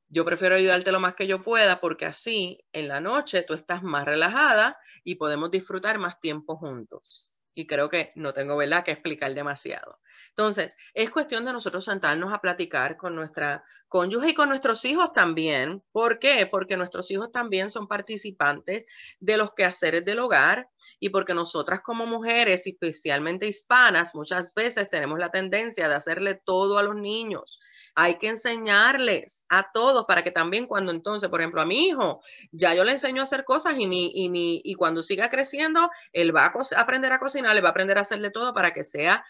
yo 0.08 0.26
prefiero 0.26 0.56
ayudarte 0.56 0.92
lo 0.92 1.00
más 1.00 1.14
que 1.14 1.28
yo 1.28 1.44
pueda, 1.44 1.80
porque 1.80 2.06
así 2.08 2.60
en 2.74 2.88
la 2.88 3.02
noche 3.02 3.44
tú 3.44 3.54
estás 3.54 3.84
más 3.84 4.06
relajada 4.06 4.78
y 5.04 5.16
podemos 5.16 5.52
disfrutar 5.52 6.00
más 6.00 6.20
tiempo 6.20 6.58
juntos 6.58 7.39
y 7.60 7.68
creo 7.68 7.90
que 7.90 8.14
no 8.16 8.32
tengo 8.32 8.56
¿verdad? 8.56 8.86
que 8.86 8.92
explicar 8.92 9.34
demasiado. 9.34 10.00
Entonces, 10.30 10.78
es 10.94 11.10
cuestión 11.10 11.44
de 11.44 11.52
nosotros 11.52 11.84
sentarnos 11.84 12.32
a 12.32 12.40
platicar 12.40 12.96
con 12.96 13.16
nuestra 13.16 13.66
cónyuge 13.90 14.30
y 14.30 14.34
con 14.34 14.48
nuestros 14.48 14.86
hijos 14.86 15.12
también. 15.12 15.84
¿Por 15.92 16.20
qué? 16.20 16.48
Porque 16.50 16.78
nuestros 16.78 17.12
hijos 17.12 17.34
también 17.34 17.70
son 17.70 17.90
participantes 17.90 18.86
de 19.20 19.38
los 19.38 19.54
quehaceres 19.54 20.06
del 20.06 20.20
hogar 20.20 20.70
y 21.02 21.10
porque 21.10 21.34
nosotras 21.34 21.82
como 21.82 22.06
mujeres, 22.06 22.66
especialmente 22.66 23.46
hispanas, 23.46 24.16
muchas 24.16 24.54
veces 24.54 24.90
tenemos 24.90 25.20
la 25.20 25.30
tendencia 25.30 25.90
de 25.90 25.96
hacerle 25.96 26.36
todo 26.36 26.78
a 26.78 26.84
los 26.84 26.96
niños 26.96 27.60
hay 27.96 28.18
que 28.18 28.28
enseñarles 28.28 29.46
a 29.50 29.72
todos 29.72 30.06
para 30.06 30.24
que 30.24 30.32
también 30.32 30.68
cuando 30.68 30.92
entonces, 30.92 31.30
por 31.30 31.42
ejemplo, 31.42 31.62
a 31.62 31.66
mi 31.66 31.88
hijo, 31.88 32.22
ya 32.52 32.74
yo 32.74 32.84
le 32.84 32.94
enseño 32.94 33.22
a 33.22 33.24
hacer 33.24 33.44
cosas 33.44 33.76
y, 33.78 33.88
mi, 33.88 34.12
y, 34.14 34.30
mi, 34.30 34.62
y 34.64 34.76
cuando 34.76 35.04
siga 35.04 35.30
creciendo, 35.30 35.90
él 36.14 36.36
va 36.36 36.46
a 36.46 36.54
aprender 36.78 37.12
a 37.12 37.20
cocinar, 37.20 37.56
le 37.56 37.62
va 37.62 37.70
a 37.70 37.72
aprender 37.72 37.98
a 37.98 38.02
hacerle 38.02 38.32
todo 38.32 38.54
para 38.54 38.72
que 38.72 38.84
sea, 38.84 39.26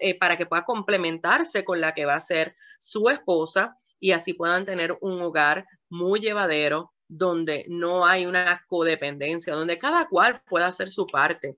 eh, 0.00 0.18
para 0.18 0.36
que 0.36 0.46
pueda 0.46 0.64
complementarse 0.64 1.64
con 1.64 1.80
la 1.80 1.94
que 1.94 2.04
va 2.04 2.16
a 2.16 2.20
ser 2.20 2.56
su 2.80 3.08
esposa 3.08 3.76
y 4.00 4.12
así 4.12 4.34
puedan 4.34 4.64
tener 4.64 4.96
un 5.00 5.20
hogar 5.22 5.66
muy 5.88 6.20
llevadero 6.20 6.92
donde 7.08 7.64
no 7.68 8.04
hay 8.06 8.26
una 8.26 8.64
codependencia, 8.66 9.54
donde 9.54 9.78
cada 9.78 10.08
cual 10.08 10.42
pueda 10.46 10.66
hacer 10.66 10.90
su 10.90 11.06
parte. 11.06 11.56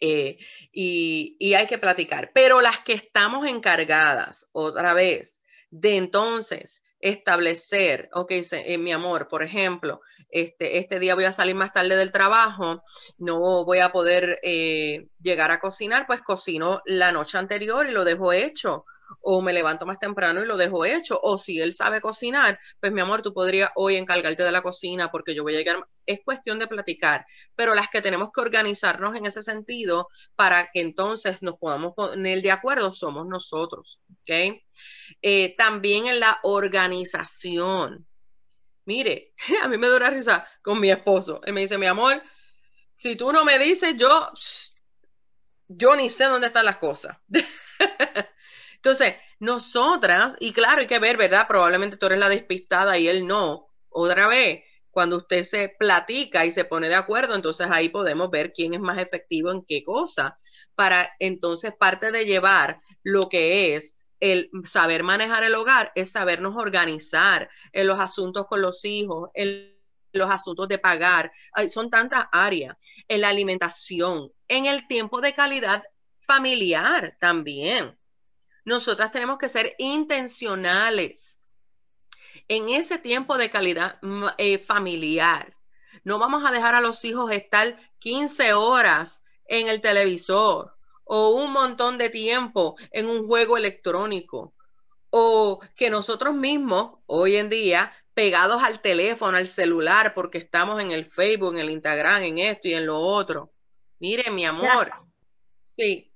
Eh, 0.00 0.38
y, 0.72 1.36
y, 1.38 1.54
hay 1.54 1.66
que 1.66 1.78
platicar. 1.78 2.30
Pero 2.32 2.60
las 2.60 2.78
que 2.80 2.92
estamos 2.92 3.46
encargadas, 3.46 4.48
otra 4.52 4.94
vez, 4.94 5.37
de 5.70 5.96
entonces 5.96 6.82
establecer, 7.00 8.08
ok, 8.12 8.30
eh, 8.30 8.78
mi 8.78 8.92
amor, 8.92 9.28
por 9.28 9.42
ejemplo, 9.42 10.00
este, 10.30 10.78
este 10.78 10.98
día 10.98 11.14
voy 11.14 11.24
a 11.24 11.32
salir 11.32 11.54
más 11.54 11.72
tarde 11.72 11.96
del 11.96 12.10
trabajo, 12.10 12.82
no 13.18 13.64
voy 13.64 13.78
a 13.78 13.92
poder 13.92 14.40
eh, 14.42 15.08
llegar 15.20 15.50
a 15.50 15.60
cocinar, 15.60 16.06
pues 16.06 16.22
cocino 16.22 16.82
la 16.86 17.12
noche 17.12 17.38
anterior 17.38 17.86
y 17.86 17.92
lo 17.92 18.04
dejo 18.04 18.32
hecho 18.32 18.84
o 19.20 19.40
me 19.42 19.52
levanto 19.52 19.86
más 19.86 19.98
temprano 19.98 20.42
y 20.42 20.46
lo 20.46 20.56
dejo 20.56 20.84
hecho, 20.84 21.18
o 21.22 21.38
si 21.38 21.60
él 21.60 21.72
sabe 21.72 22.00
cocinar, 22.00 22.58
pues 22.80 22.92
mi 22.92 23.00
amor, 23.00 23.22
tú 23.22 23.32
podrías 23.32 23.70
hoy 23.74 23.96
encargarte 23.96 24.42
de 24.42 24.52
la 24.52 24.62
cocina 24.62 25.10
porque 25.10 25.34
yo 25.34 25.42
voy 25.42 25.54
a 25.54 25.58
llegar, 25.58 25.86
es 26.06 26.20
cuestión 26.24 26.58
de 26.58 26.66
platicar, 26.66 27.26
pero 27.54 27.74
las 27.74 27.88
que 27.88 28.02
tenemos 28.02 28.30
que 28.32 28.40
organizarnos 28.40 29.16
en 29.16 29.26
ese 29.26 29.42
sentido 29.42 30.08
para 30.36 30.70
que 30.72 30.80
entonces 30.80 31.42
nos 31.42 31.58
podamos 31.58 31.94
poner 31.94 32.42
de 32.42 32.50
acuerdo 32.50 32.92
somos 32.92 33.26
nosotros, 33.26 34.00
¿ok? 34.22 34.60
Eh, 35.22 35.54
también 35.56 36.06
en 36.06 36.20
la 36.20 36.38
organización. 36.42 38.06
Mire, 38.84 39.34
a 39.62 39.68
mí 39.68 39.76
me 39.76 39.88
da 39.88 40.10
risa 40.10 40.48
con 40.62 40.80
mi 40.80 40.90
esposo. 40.90 41.40
Él 41.44 41.52
me 41.52 41.60
dice, 41.62 41.78
mi 41.78 41.86
amor, 41.86 42.22
si 42.96 43.16
tú 43.16 43.32
no 43.32 43.44
me 43.44 43.58
dices, 43.58 43.94
yo, 43.96 44.30
yo 45.68 45.94
ni 45.96 46.08
sé 46.08 46.24
dónde 46.24 46.48
están 46.48 46.64
las 46.64 46.78
cosas. 46.78 47.16
Entonces, 48.78 49.14
nosotras, 49.40 50.36
y 50.40 50.52
claro, 50.52 50.80
hay 50.80 50.86
que 50.86 50.98
ver, 50.98 51.16
¿verdad? 51.16 51.46
Probablemente 51.48 51.96
tú 51.96 52.06
eres 52.06 52.18
la 52.18 52.28
despistada 52.28 52.96
y 52.98 53.08
él 53.08 53.26
no. 53.26 53.68
Otra 53.88 54.28
vez, 54.28 54.62
cuando 54.90 55.16
usted 55.18 55.42
se 55.42 55.68
platica 55.78 56.44
y 56.46 56.50
se 56.50 56.64
pone 56.64 56.88
de 56.88 56.94
acuerdo, 56.94 57.34
entonces 57.34 57.68
ahí 57.70 57.88
podemos 57.88 58.30
ver 58.30 58.52
quién 58.52 58.74
es 58.74 58.80
más 58.80 58.98
efectivo 58.98 59.50
en 59.52 59.64
qué 59.64 59.82
cosa, 59.84 60.38
para 60.74 61.10
entonces 61.18 61.72
parte 61.78 62.12
de 62.12 62.24
llevar 62.24 62.80
lo 63.02 63.28
que 63.28 63.76
es 63.76 63.96
el 64.20 64.50
saber 64.64 65.02
manejar 65.02 65.44
el 65.44 65.54
hogar, 65.54 65.92
es 65.94 66.10
sabernos 66.12 66.56
organizar 66.56 67.48
en 67.72 67.86
los 67.86 68.00
asuntos 68.00 68.46
con 68.48 68.62
los 68.62 68.84
hijos, 68.84 69.30
en 69.34 69.76
los 70.12 70.30
asuntos 70.30 70.68
de 70.68 70.78
pagar, 70.78 71.32
son 71.68 71.90
tantas 71.90 72.26
áreas, 72.32 72.76
en 73.06 73.20
la 73.20 73.28
alimentación, 73.28 74.30
en 74.48 74.66
el 74.66 74.86
tiempo 74.88 75.20
de 75.20 75.34
calidad 75.34 75.84
familiar 76.20 77.16
también 77.20 77.97
nosotras 78.68 79.10
tenemos 79.10 79.38
que 79.38 79.48
ser 79.48 79.74
intencionales 79.78 81.40
en 82.48 82.68
ese 82.68 82.98
tiempo 82.98 83.36
de 83.38 83.50
calidad 83.50 83.98
mm, 84.02 84.26
eh, 84.36 84.58
familiar. 84.58 85.56
No 86.04 86.18
vamos 86.18 86.44
a 86.44 86.52
dejar 86.52 86.74
a 86.74 86.80
los 86.80 87.04
hijos 87.04 87.32
estar 87.32 87.76
15 87.98 88.52
horas 88.52 89.24
en 89.46 89.68
el 89.68 89.80
televisor 89.80 90.74
o 91.04 91.30
un 91.30 91.52
montón 91.52 91.96
de 91.96 92.10
tiempo 92.10 92.76
en 92.92 93.08
un 93.08 93.26
juego 93.26 93.56
electrónico 93.56 94.54
o 95.10 95.60
que 95.74 95.88
nosotros 95.88 96.34
mismos 96.34 96.98
hoy 97.06 97.36
en 97.36 97.48
día 97.48 97.92
pegados 98.12 98.62
al 98.62 98.80
teléfono, 98.80 99.38
al 99.38 99.46
celular, 99.46 100.12
porque 100.12 100.38
estamos 100.38 100.80
en 100.82 100.90
el 100.90 101.06
Facebook, 101.06 101.54
en 101.54 101.60
el 101.60 101.70
Instagram, 101.70 102.22
en 102.24 102.38
esto 102.38 102.68
y 102.68 102.74
en 102.74 102.84
lo 102.84 102.98
otro. 102.98 103.50
Mire, 104.00 104.30
mi 104.30 104.44
amor. 104.44 104.90
Sí. 105.70 106.12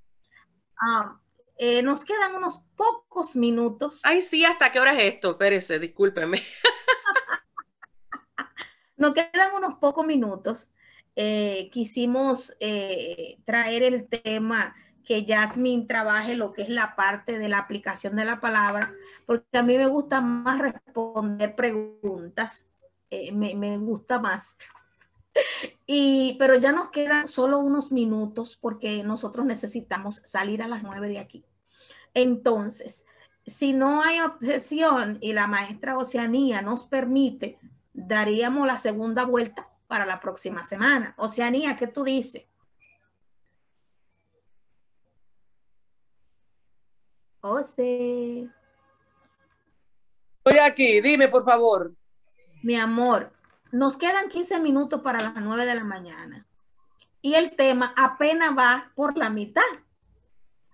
Ah, 0.78 1.21
eh, 1.56 1.82
nos 1.82 2.04
quedan 2.04 2.34
unos 2.34 2.62
pocos 2.76 3.36
minutos. 3.36 4.00
Ay, 4.04 4.22
sí, 4.22 4.44
¿hasta 4.44 4.72
qué 4.72 4.80
hora 4.80 4.92
es 4.92 5.14
esto? 5.14 5.32
Espérese, 5.32 5.78
discúlpeme. 5.78 6.42
nos 8.96 9.12
quedan 9.12 9.54
unos 9.54 9.78
pocos 9.78 10.06
minutos. 10.06 10.70
Eh, 11.14 11.68
quisimos 11.70 12.56
eh, 12.60 13.38
traer 13.44 13.82
el 13.82 14.08
tema 14.08 14.74
que 15.04 15.26
Jasmine 15.28 15.86
trabaje 15.86 16.34
lo 16.34 16.52
que 16.52 16.62
es 16.62 16.68
la 16.68 16.96
parte 16.96 17.38
de 17.38 17.48
la 17.48 17.58
aplicación 17.58 18.16
de 18.16 18.24
la 18.24 18.40
palabra, 18.40 18.94
porque 19.26 19.58
a 19.58 19.62
mí 19.62 19.76
me 19.76 19.88
gusta 19.88 20.20
más 20.20 20.60
responder 20.60 21.56
preguntas, 21.56 22.66
me, 23.32 23.54
me, 23.54 23.76
gusta 23.78 24.20
más. 24.20 24.56
Y, 25.86 26.36
pero 26.38 26.56
ya 26.56 26.72
nos 26.72 26.90
quedan 26.90 27.28
solo 27.28 27.58
unos 27.58 27.92
minutos 27.92 28.56
porque 28.60 29.02
nosotros 29.02 29.46
necesitamos 29.46 30.22
salir 30.24 30.62
a 30.62 30.68
las 30.68 30.82
nueve 30.82 31.08
de 31.08 31.18
aquí. 31.18 31.44
Entonces, 32.14 33.06
si 33.46 33.72
no 33.72 34.02
hay 34.02 34.20
objeción 34.20 35.18
y 35.20 35.32
la 35.32 35.46
maestra 35.46 35.96
Oceanía 35.98 36.62
nos 36.62 36.86
permite, 36.86 37.58
daríamos 37.92 38.66
la 38.66 38.78
segunda 38.78 39.24
vuelta 39.24 39.68
para 39.86 40.06
la 40.06 40.20
próxima 40.20 40.64
semana. 40.64 41.14
Oceanía, 41.16 41.76
¿qué 41.76 41.86
tú 41.86 42.04
dices? 42.04 42.44
José. 47.40 48.48
Estoy 50.44 50.58
aquí, 50.60 51.00
dime 51.00 51.28
por 51.28 51.44
favor. 51.44 51.94
Mi 52.62 52.76
amor, 52.76 53.32
nos 53.72 53.96
quedan 53.96 54.28
15 54.28 54.60
minutos 54.60 55.02
para 55.02 55.18
las 55.18 55.34
9 55.34 55.64
de 55.64 55.74
la 55.74 55.84
mañana. 55.84 56.46
Y 57.20 57.34
el 57.34 57.56
tema 57.56 57.92
apenas 57.96 58.56
va 58.56 58.92
por 58.94 59.18
la 59.18 59.30
mitad. 59.30 59.62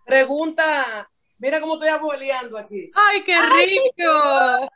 Pregunta 0.05 1.09
Mira 1.39 1.61
cómo 1.61 1.75
estoy 1.75 1.89
abueleando 1.89 2.59
aquí. 2.59 2.91
¡Ay, 2.95 3.23
qué 3.23 3.41
rico! 3.41 4.71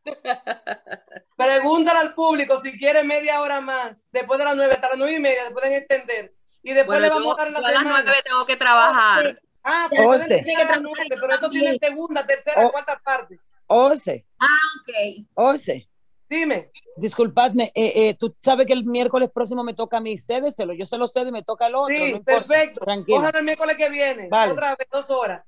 Pregúntale 1.37 1.99
al 1.99 2.15
público 2.15 2.57
si 2.57 2.79
quiere 2.79 3.03
media 3.03 3.41
hora 3.41 3.61
más, 3.61 4.09
después 4.13 4.39
de 4.39 4.45
las 4.45 4.55
nueve, 4.55 4.75
hasta 4.75 4.91
las 4.91 4.99
nueve 4.99 5.17
y 5.17 5.21
media, 5.21 5.47
se 5.47 5.51
pueden 5.51 5.73
extender. 5.73 6.33
Y 6.63 6.73
después 6.73 7.01
le 7.01 7.09
vamos 7.09 7.35
a 7.37 7.43
dar 7.43 7.51
la 7.51 7.61
semana. 7.61 7.81
A 7.81 7.83
las 7.83 8.05
nueve 8.05 8.23
tengo 8.25 8.47
que 8.47 8.57
trabajar. 8.57 9.41
Ah, 9.65 9.87
pues 9.89 10.01
pueden 10.01 10.57
a 10.57 10.65
las 10.65 10.83
nueve, 10.83 11.07
pero 11.09 11.35
esto 11.35 11.51
tiene 11.51 11.77
segunda, 11.79 12.25
tercera, 12.25 12.71
cuarta 12.71 13.01
parte. 13.05 13.41
Ose. 13.67 14.25
Ah, 14.39 14.47
ok. 14.81 15.27
Ose. 15.35 15.89
Dime. 16.33 16.71
Disculpadme, 16.97 17.71
eh, 17.75 17.93
eh, 17.95 18.15
tú 18.15 18.35
sabes 18.41 18.67
que 18.67 18.73
el 18.73 18.85
miércoles 18.85 19.29
próximo 19.31 19.63
me 19.63 19.75
toca 19.75 19.99
a 19.99 20.01
mí, 20.01 20.17
cédeselo, 20.17 20.73
yo 20.73 20.87
se 20.87 20.97
lo 20.97 21.07
cedo 21.07 21.29
y 21.29 21.33
me 21.33 21.43
toca 21.43 21.67
el 21.67 21.75
otro. 21.75 21.95
Sí, 21.95 22.21
perfecto. 22.25 22.81
Tranquilo. 22.81 23.29
el 23.29 23.45
miércoles 23.45 23.77
que 23.77 23.91
viene, 23.91 24.29
otra 24.29 24.75
vez, 24.75 24.89
dos 24.91 25.11
horas. 25.11 25.45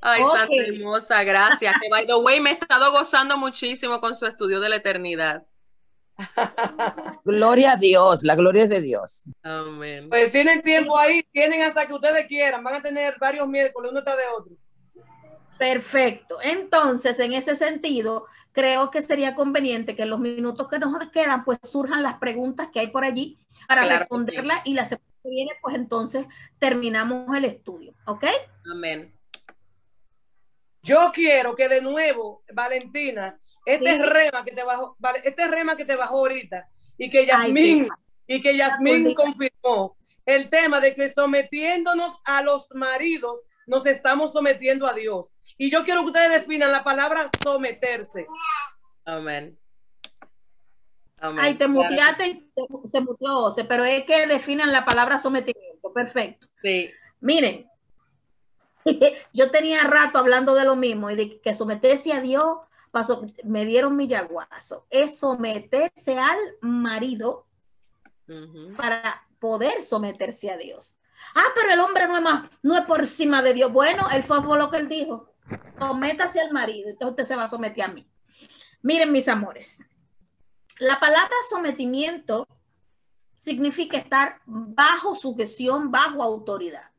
Ay, 0.00 0.20
Santa 0.24 0.52
hermosa, 0.66 1.22
gracias. 1.22 1.76
Que 1.80 1.88
by 1.88 2.06
the 2.06 2.16
way, 2.16 2.40
me 2.40 2.50
he 2.50 2.52
estado 2.54 2.90
gozando 2.90 3.38
muchísimo 3.38 4.00
con 4.00 4.16
su 4.16 4.26
estudio 4.26 4.58
de 4.58 4.68
la 4.68 4.76
eternidad. 4.76 5.44
gloria 7.24 7.72
a 7.72 7.76
Dios, 7.76 8.24
la 8.24 8.34
gloria 8.34 8.64
es 8.64 8.70
de 8.70 8.80
Dios. 8.80 9.24
Amén. 9.44 10.08
Pues 10.08 10.32
tienen 10.32 10.60
tiempo 10.60 10.98
ahí, 10.98 11.22
tienen 11.30 11.62
hasta 11.62 11.86
que 11.86 11.94
ustedes 11.94 12.26
quieran, 12.26 12.64
van 12.64 12.74
a 12.74 12.82
tener 12.82 13.16
varios 13.20 13.46
miércoles 13.46 13.92
uno 13.92 14.02
tras 14.02 14.16
de 14.16 14.24
otro. 14.36 14.52
Perfecto. 15.58 16.38
Entonces, 16.42 17.18
en 17.20 17.32
ese 17.32 17.56
sentido, 17.56 18.26
creo 18.52 18.90
que 18.90 19.02
sería 19.02 19.34
conveniente 19.34 19.96
que 19.96 20.02
en 20.02 20.10
los 20.10 20.20
minutos 20.20 20.68
que 20.68 20.78
nos 20.78 20.94
quedan, 21.10 21.44
pues 21.44 21.58
surjan 21.62 22.02
las 22.02 22.14
preguntas 22.14 22.68
que 22.72 22.80
hay 22.80 22.88
por 22.88 23.04
allí 23.04 23.38
para 23.68 23.98
responderlas 23.98 24.62
y 24.64 24.74
las 24.74 24.90
que 24.90 24.98
viene, 25.24 25.52
pues 25.62 25.74
entonces 25.74 26.26
terminamos 26.58 27.34
el 27.36 27.44
estudio, 27.46 27.94
¿ok? 28.06 28.24
Amén. 28.70 29.14
Yo 30.82 31.10
quiero 31.14 31.54
que 31.54 31.66
de 31.66 31.80
nuevo, 31.80 32.42
Valentina, 32.52 33.40
este 33.64 34.04
rema 34.04 34.44
que 34.44 34.52
te 34.52 34.62
bajó, 34.62 34.96
este 35.24 35.48
rema 35.48 35.76
que 35.76 35.86
te 35.86 35.96
bajó 35.96 36.18
ahorita 36.18 36.68
y 36.98 37.08
que 37.08 37.26
Yasmín 37.26 37.88
y 38.26 38.40
que 38.42 38.56
Yasmín 38.56 39.14
confirmó 39.14 39.96
el 40.26 40.50
tema 40.50 40.80
de 40.80 40.94
que 40.94 41.08
sometiéndonos 41.08 42.20
a 42.26 42.42
los 42.42 42.68
maridos 42.74 43.42
nos 43.66 43.86
estamos 43.86 44.32
sometiendo 44.32 44.86
a 44.86 44.92
Dios. 44.92 45.30
Y 45.56 45.70
yo 45.70 45.84
quiero 45.84 46.00
que 46.02 46.08
ustedes 46.08 46.40
definan 46.40 46.72
la 46.72 46.82
palabra 46.82 47.28
someterse. 47.42 48.26
Amén. 49.04 49.58
Ay, 51.18 51.54
te 51.54 51.68
muteaste 51.68 52.28
y 52.28 52.50
se 52.84 53.00
muteó, 53.00 53.54
pero 53.68 53.84
es 53.84 54.04
que 54.04 54.26
definan 54.26 54.72
la 54.72 54.84
palabra 54.84 55.18
sometimiento. 55.18 55.92
Perfecto. 55.92 56.48
Sí. 56.62 56.90
Miren, 57.20 57.66
yo 59.32 59.50
tenía 59.50 59.82
rato 59.84 60.18
hablando 60.18 60.54
de 60.54 60.64
lo 60.64 60.76
mismo 60.76 61.10
y 61.10 61.16
de 61.16 61.40
que 61.40 61.54
someterse 61.54 62.12
a 62.12 62.20
Dios, 62.20 62.58
pasó, 62.90 63.24
me 63.44 63.64
dieron 63.64 63.96
mi 63.96 64.06
yaguazo. 64.06 64.86
Es 64.90 65.18
someterse 65.18 66.18
al 66.18 66.38
marido 66.60 67.46
para 68.76 69.26
poder 69.38 69.82
someterse 69.82 70.50
a 70.50 70.56
Dios. 70.56 70.96
Ah, 71.34 71.46
pero 71.54 71.72
el 71.72 71.80
hombre 71.80 72.06
no 72.06 72.16
es 72.16 72.22
más, 72.22 72.50
no 72.62 72.76
es 72.76 72.82
por 72.82 73.00
encima 73.00 73.42
de 73.42 73.54
Dios. 73.54 73.72
Bueno, 73.72 74.06
él 74.12 74.22
fue, 74.22 74.40
lo 74.40 74.70
que 74.70 74.78
él 74.78 74.88
dijo. 74.88 75.33
Sométase 75.78 76.40
al 76.40 76.52
marido, 76.52 76.88
entonces 76.88 77.10
usted 77.10 77.24
se 77.24 77.36
va 77.36 77.44
a 77.44 77.48
someter 77.48 77.84
a 77.84 77.88
mí. 77.88 78.06
Miren, 78.82 79.12
mis 79.12 79.28
amores, 79.28 79.78
la 80.78 80.98
palabra 81.00 81.34
sometimiento 81.48 82.48
significa 83.36 83.96
estar 83.98 84.40
bajo 84.46 85.14
sujeción, 85.14 85.90
bajo 85.90 86.22
autoridad. 86.22 86.90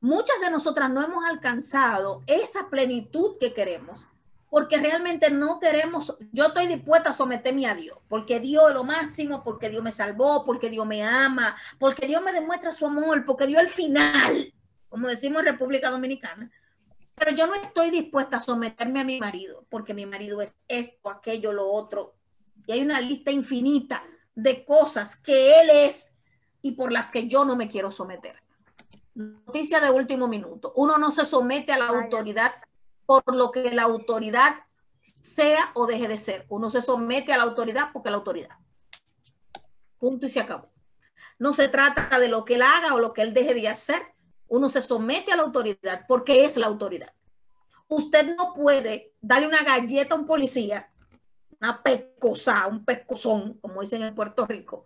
Muchas 0.00 0.40
de 0.40 0.50
nosotras 0.50 0.90
no 0.90 1.02
hemos 1.02 1.24
alcanzado 1.24 2.22
esa 2.26 2.68
plenitud 2.68 3.36
que 3.38 3.52
queremos 3.52 4.08
porque 4.50 4.78
realmente 4.78 5.30
no 5.30 5.60
queremos, 5.60 6.16
yo 6.32 6.46
estoy 6.46 6.66
dispuesta 6.66 7.10
a 7.10 7.12
someterme 7.12 7.66
a 7.66 7.74
Dios, 7.74 7.98
porque 8.08 8.40
Dios 8.40 8.68
es 8.68 8.74
lo 8.74 8.84
máximo, 8.84 9.44
porque 9.44 9.68
Dios 9.68 9.82
me 9.82 9.92
salvó, 9.92 10.44
porque 10.44 10.70
Dios 10.70 10.86
me 10.86 11.02
ama, 11.02 11.56
porque 11.78 12.06
Dios 12.06 12.22
me 12.22 12.32
demuestra 12.32 12.72
su 12.72 12.86
amor, 12.86 13.26
porque 13.26 13.46
Dios 13.46 13.60
el 13.60 13.68
final, 13.68 14.54
como 14.88 15.08
decimos 15.08 15.40
en 15.40 15.48
República 15.52 15.90
Dominicana. 15.90 16.50
Pero 17.18 17.32
yo 17.32 17.46
no 17.46 17.54
estoy 17.54 17.90
dispuesta 17.90 18.36
a 18.36 18.40
someterme 18.40 19.00
a 19.00 19.04
mi 19.04 19.18
marido, 19.20 19.64
porque 19.68 19.94
mi 19.94 20.06
marido 20.06 20.40
es 20.40 20.56
esto, 20.68 21.10
aquello, 21.10 21.52
lo 21.52 21.70
otro. 21.70 22.14
Y 22.66 22.72
hay 22.72 22.82
una 22.82 23.00
lista 23.00 23.30
infinita 23.30 24.04
de 24.34 24.64
cosas 24.64 25.16
que 25.16 25.60
él 25.60 25.70
es 25.70 26.14
y 26.62 26.72
por 26.72 26.92
las 26.92 27.10
que 27.10 27.28
yo 27.28 27.44
no 27.44 27.56
me 27.56 27.68
quiero 27.68 27.90
someter. 27.90 28.42
Noticia 29.14 29.80
de 29.80 29.90
último 29.90 30.28
minuto. 30.28 30.72
Uno 30.76 30.96
no 30.96 31.10
se 31.10 31.26
somete 31.26 31.72
a 31.72 31.78
la 31.78 31.88
autoridad 31.88 32.54
por 33.04 33.34
lo 33.34 33.50
que 33.50 33.72
la 33.72 33.82
autoridad 33.82 34.56
sea 35.20 35.72
o 35.74 35.86
deje 35.86 36.08
de 36.08 36.18
ser. 36.18 36.46
Uno 36.48 36.70
se 36.70 36.82
somete 36.82 37.32
a 37.32 37.36
la 37.36 37.44
autoridad 37.44 37.90
porque 37.92 38.10
la 38.10 38.18
autoridad. 38.18 38.56
Punto 39.98 40.26
y 40.26 40.28
se 40.28 40.40
acabó. 40.40 40.70
No 41.38 41.52
se 41.52 41.68
trata 41.68 42.18
de 42.18 42.28
lo 42.28 42.44
que 42.44 42.54
él 42.54 42.62
haga 42.62 42.94
o 42.94 43.00
lo 43.00 43.12
que 43.12 43.22
él 43.22 43.34
deje 43.34 43.54
de 43.54 43.68
hacer. 43.68 44.02
Uno 44.48 44.70
se 44.70 44.82
somete 44.82 45.32
a 45.32 45.36
la 45.36 45.42
autoridad 45.42 46.04
porque 46.06 46.44
es 46.44 46.56
la 46.56 46.66
autoridad. 46.66 47.12
Usted 47.88 48.36
no 48.36 48.54
puede 48.54 49.12
darle 49.20 49.46
una 49.46 49.62
galleta 49.62 50.14
a 50.14 50.18
un 50.18 50.26
policía, 50.26 50.90
una 51.60 51.82
pescosa, 51.82 52.66
un 52.66 52.84
pescozón, 52.84 53.54
como 53.60 53.80
dicen 53.80 54.02
en 54.02 54.14
Puerto 54.14 54.46
Rico. 54.46 54.84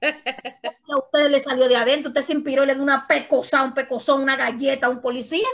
A 0.04 0.98
usted 0.98 1.30
le 1.30 1.40
salió 1.40 1.66
de 1.66 1.76
adentro, 1.76 2.10
usted 2.10 2.22
se 2.22 2.34
inspiró 2.34 2.62
y 2.62 2.66
le 2.66 2.74
dio 2.74 2.82
una 2.82 3.06
pecosa, 3.06 3.64
un 3.64 3.72
pecozón, 3.72 4.22
una 4.22 4.36
galleta 4.36 4.86
a 4.86 4.90
un 4.90 5.00
policía. 5.00 5.48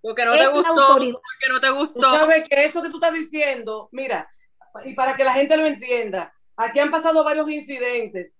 Porque 0.00 0.24
no 0.24 0.32
te 0.32 0.48
gustó. 0.48 0.96
Porque 0.96 1.48
no 1.48 1.60
te 1.60 1.70
gustó. 1.70 2.00
sabes 2.00 2.48
que 2.48 2.64
eso 2.64 2.82
que 2.82 2.90
tú 2.90 2.96
estás 2.96 3.14
diciendo, 3.14 3.88
mira, 3.92 4.28
y 4.84 4.94
para 4.94 5.14
que 5.14 5.24
la 5.24 5.32
gente 5.32 5.56
lo 5.56 5.64
entienda, 5.64 6.34
aquí 6.56 6.80
han 6.80 6.90
pasado 6.90 7.22
varios 7.22 7.48
incidentes 7.48 8.36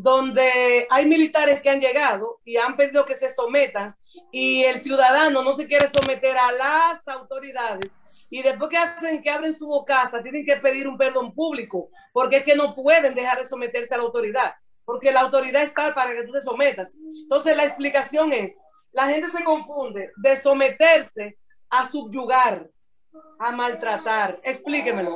donde 0.00 0.86
hay 0.90 1.06
militares 1.06 1.60
que 1.60 1.70
han 1.70 1.80
llegado 1.80 2.40
y 2.44 2.56
han 2.56 2.76
pedido 2.76 3.04
que 3.04 3.16
se 3.16 3.28
sometan 3.28 3.94
y 4.30 4.62
el 4.62 4.78
ciudadano 4.78 5.42
no 5.42 5.52
se 5.52 5.66
quiere 5.66 5.88
someter 5.88 6.38
a 6.38 6.52
las 6.52 7.08
autoridades 7.08 7.96
y 8.30 8.42
después 8.42 8.70
que 8.70 8.76
hacen 8.76 9.22
que 9.22 9.30
abren 9.30 9.58
su 9.58 9.66
bocaza 9.66 10.22
tienen 10.22 10.46
que 10.46 10.56
pedir 10.56 10.86
un 10.86 10.96
perdón 10.96 11.34
público 11.34 11.88
porque 12.12 12.36
es 12.38 12.44
que 12.44 12.54
no 12.54 12.74
pueden 12.74 13.14
dejar 13.14 13.38
de 13.38 13.44
someterse 13.44 13.94
a 13.94 13.98
la 13.98 14.04
autoridad 14.04 14.54
porque 14.88 15.12
la 15.12 15.20
autoridad 15.20 15.64
está 15.64 15.94
para 15.94 16.14
que 16.14 16.24
tú 16.24 16.32
te 16.32 16.40
sometas. 16.40 16.94
Entonces 16.94 17.54
la 17.54 17.64
explicación 17.64 18.32
es, 18.32 18.56
la 18.92 19.06
gente 19.06 19.28
se 19.28 19.44
confunde 19.44 20.12
de 20.16 20.34
someterse 20.34 21.36
a 21.68 21.90
subyugar, 21.90 22.70
a 23.38 23.52
maltratar. 23.52 24.40
Explíquemelo. 24.42 25.14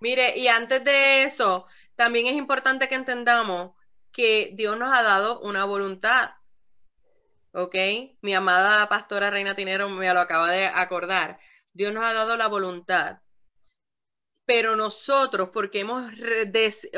Mire, 0.00 0.36
y 0.36 0.48
antes 0.48 0.82
de 0.82 1.22
eso, 1.22 1.64
también 2.00 2.28
es 2.28 2.32
importante 2.32 2.88
que 2.88 2.94
entendamos 2.94 3.72
que 4.10 4.52
Dios 4.54 4.78
nos 4.78 4.90
ha 4.90 5.02
dado 5.02 5.38
una 5.40 5.66
voluntad. 5.66 6.30
¿Ok? 7.52 7.74
Mi 8.22 8.32
amada 8.32 8.88
pastora 8.88 9.28
Reina 9.28 9.54
Tinero 9.54 9.86
me 9.90 10.10
lo 10.14 10.20
acaba 10.20 10.50
de 10.50 10.64
acordar. 10.64 11.38
Dios 11.74 11.92
nos 11.92 12.08
ha 12.08 12.14
dado 12.14 12.38
la 12.38 12.48
voluntad. 12.48 13.18
Pero 14.46 14.76
nosotros, 14.76 15.50
porque 15.52 15.80
hemos 15.80 16.10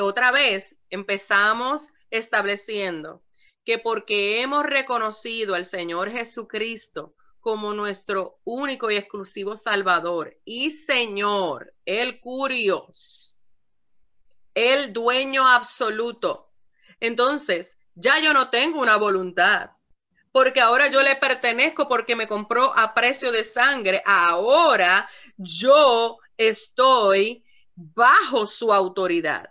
otra 0.01 0.31
vez 0.31 0.77
empezamos 0.89 1.93
estableciendo 2.11 3.25
que 3.65 3.79
porque 3.79 4.41
hemos 4.41 4.63
reconocido 4.63 5.57
al 5.57 5.65
Señor 5.65 6.13
Jesucristo 6.13 7.17
como 7.41 7.75
nuestro 7.75 8.39
único 8.45 8.89
y 8.89 8.99
exclusivo 8.99 9.57
Salvador 9.57 10.39
y 10.45 10.71
Señor, 10.71 11.75
el 11.87 12.21
Curios, 12.21 13.32
el 14.55 14.93
dueño 14.93 15.47
absoluto, 15.47 16.51
entonces 17.01 17.79
ya 17.95 18.19
yo 18.21 18.33
no 18.33 18.51
tengo 18.51 18.81
una 18.81 18.97
voluntad, 18.97 19.71
porque 20.33 20.61
ahora 20.61 20.89
yo 20.89 21.03
le 21.03 21.17
pertenezco 21.17 21.89
porque 21.89 22.17
me 22.17 22.27
compró 22.27 22.77
a 22.77 22.95
precio 22.95 23.31
de 23.33 23.45
sangre. 23.45 24.03
Ahora 24.07 25.09
yo 25.37 26.19
estoy 26.37 27.45
bajo 27.75 28.47
su 28.47 28.73
autoridad 28.73 29.49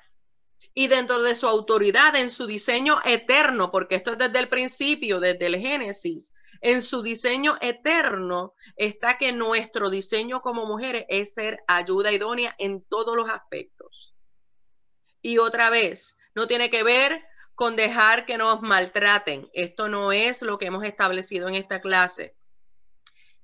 y 0.73 0.87
dentro 0.87 1.21
de 1.21 1.35
su 1.35 1.47
autoridad, 1.47 2.15
en 2.15 2.29
su 2.29 2.47
diseño 2.47 2.99
eterno, 3.03 3.71
porque 3.71 3.95
esto 3.95 4.13
es 4.13 4.17
desde 4.17 4.39
el 4.39 4.49
principio, 4.49 5.19
desde 5.19 5.45
el 5.47 5.59
Génesis, 5.59 6.33
en 6.61 6.81
su 6.81 7.01
diseño 7.01 7.57
eterno 7.59 8.53
está 8.75 9.17
que 9.17 9.33
nuestro 9.33 9.89
diseño 9.89 10.41
como 10.41 10.65
mujeres 10.65 11.05
es 11.09 11.33
ser 11.33 11.63
ayuda 11.67 12.11
idónea 12.11 12.55
en 12.57 12.83
todos 12.83 13.15
los 13.15 13.29
aspectos. 13.29 14.15
Y 15.21 15.37
otra 15.37 15.69
vez, 15.69 16.17
no 16.35 16.47
tiene 16.47 16.69
que 16.69 16.83
ver 16.83 17.23
con 17.55 17.75
dejar 17.75 18.25
que 18.25 18.37
nos 18.37 18.61
maltraten. 18.61 19.49
Esto 19.53 19.89
no 19.89 20.11
es 20.11 20.41
lo 20.41 20.57
que 20.57 20.65
hemos 20.65 20.83
establecido 20.83 21.47
en 21.47 21.55
esta 21.55 21.81
clase. 21.81 22.35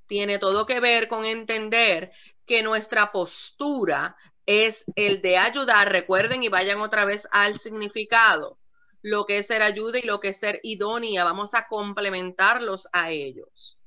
Tiene 0.07 0.39
todo 0.39 0.65
que 0.65 0.79
ver 0.79 1.07
con 1.07 1.25
entender 1.25 2.11
que 2.45 2.63
nuestra 2.63 3.11
postura 3.11 4.15
es 4.45 4.85
el 4.95 5.21
de 5.21 5.37
ayudar. 5.37 5.91
Recuerden 5.91 6.43
y 6.43 6.49
vayan 6.49 6.79
otra 6.79 7.05
vez 7.05 7.27
al 7.31 7.59
significado. 7.59 8.57
Lo 9.01 9.25
que 9.25 9.39
es 9.39 9.47
ser 9.47 9.61
ayuda 9.61 9.99
y 9.99 10.03
lo 10.03 10.19
que 10.19 10.29
es 10.29 10.37
ser 10.37 10.59
idónea. 10.63 11.23
Vamos 11.23 11.53
a 11.53 11.67
complementarlos 11.67 12.87
a 12.93 13.11
ellos 13.11 13.77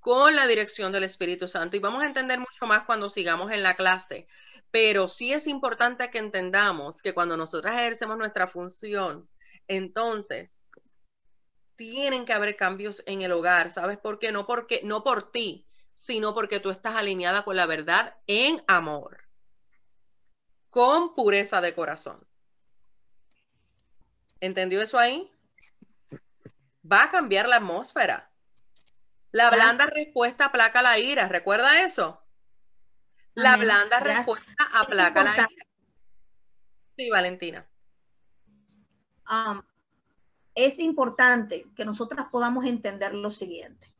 con 0.00 0.36
la 0.36 0.46
dirección 0.46 0.92
del 0.92 1.04
Espíritu 1.04 1.48
Santo. 1.48 1.76
Y 1.76 1.80
vamos 1.80 2.02
a 2.02 2.06
entender 2.06 2.38
mucho 2.38 2.66
más 2.66 2.84
cuando 2.84 3.10
sigamos 3.10 3.52
en 3.52 3.62
la 3.62 3.76
clase. 3.76 4.26
Pero 4.70 5.08
sí 5.08 5.32
es 5.32 5.46
importante 5.46 6.10
que 6.10 6.18
entendamos 6.18 7.02
que 7.02 7.14
cuando 7.14 7.36
nosotras 7.36 7.74
ejercemos 7.80 8.18
nuestra 8.18 8.46
función, 8.46 9.28
entonces 9.66 10.70
tienen 11.76 12.24
que 12.24 12.32
haber 12.32 12.56
cambios 12.56 13.02
en 13.06 13.22
el 13.22 13.32
hogar. 13.32 13.70
¿Sabes 13.70 13.98
por 13.98 14.18
qué? 14.18 14.32
No 14.32 14.46
porque 14.46 14.80
no 14.84 15.04
por 15.04 15.30
ti, 15.30 15.66
sino 15.92 16.34
porque 16.34 16.60
tú 16.60 16.70
estás 16.70 16.96
alineada 16.96 17.44
con 17.44 17.56
la 17.56 17.66
verdad 17.66 18.16
en 18.26 18.62
amor 18.66 19.28
con 20.70 21.14
pureza 21.14 21.60
de 21.60 21.74
corazón. 21.74 22.24
¿Entendió 24.40 24.80
eso 24.80 24.98
ahí? 24.98 25.30
Va 26.90 27.04
a 27.04 27.10
cambiar 27.10 27.48
la 27.48 27.56
atmósfera. 27.56 28.30
La 29.30 29.50
blanda 29.50 29.86
respuesta 29.86 30.46
aplaca 30.46 30.82
la 30.82 30.98
ira. 30.98 31.28
¿Recuerda 31.28 31.82
eso? 31.82 32.20
La 33.34 33.56
blanda 33.56 34.00
respuesta 34.00 34.68
aplaca 34.72 35.22
la 35.22 35.34
ira. 35.34 35.48
Sí, 36.96 37.10
Valentina. 37.10 37.66
Um, 39.30 39.62
es 40.54 40.78
importante 40.78 41.66
que 41.76 41.84
nosotras 41.84 42.26
podamos 42.30 42.64
entender 42.64 43.14
lo 43.14 43.30
siguiente. 43.30 43.92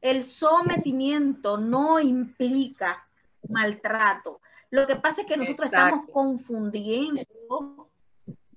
El 0.00 0.22
sometimiento 0.22 1.58
no 1.58 2.00
implica 2.00 3.06
maltrato. 3.48 4.40
Lo 4.70 4.86
que 4.86 4.96
pasa 4.96 5.22
es 5.22 5.26
que 5.26 5.36
nosotros 5.36 5.66
estamos 5.66 6.08
confundiendo 6.10 7.90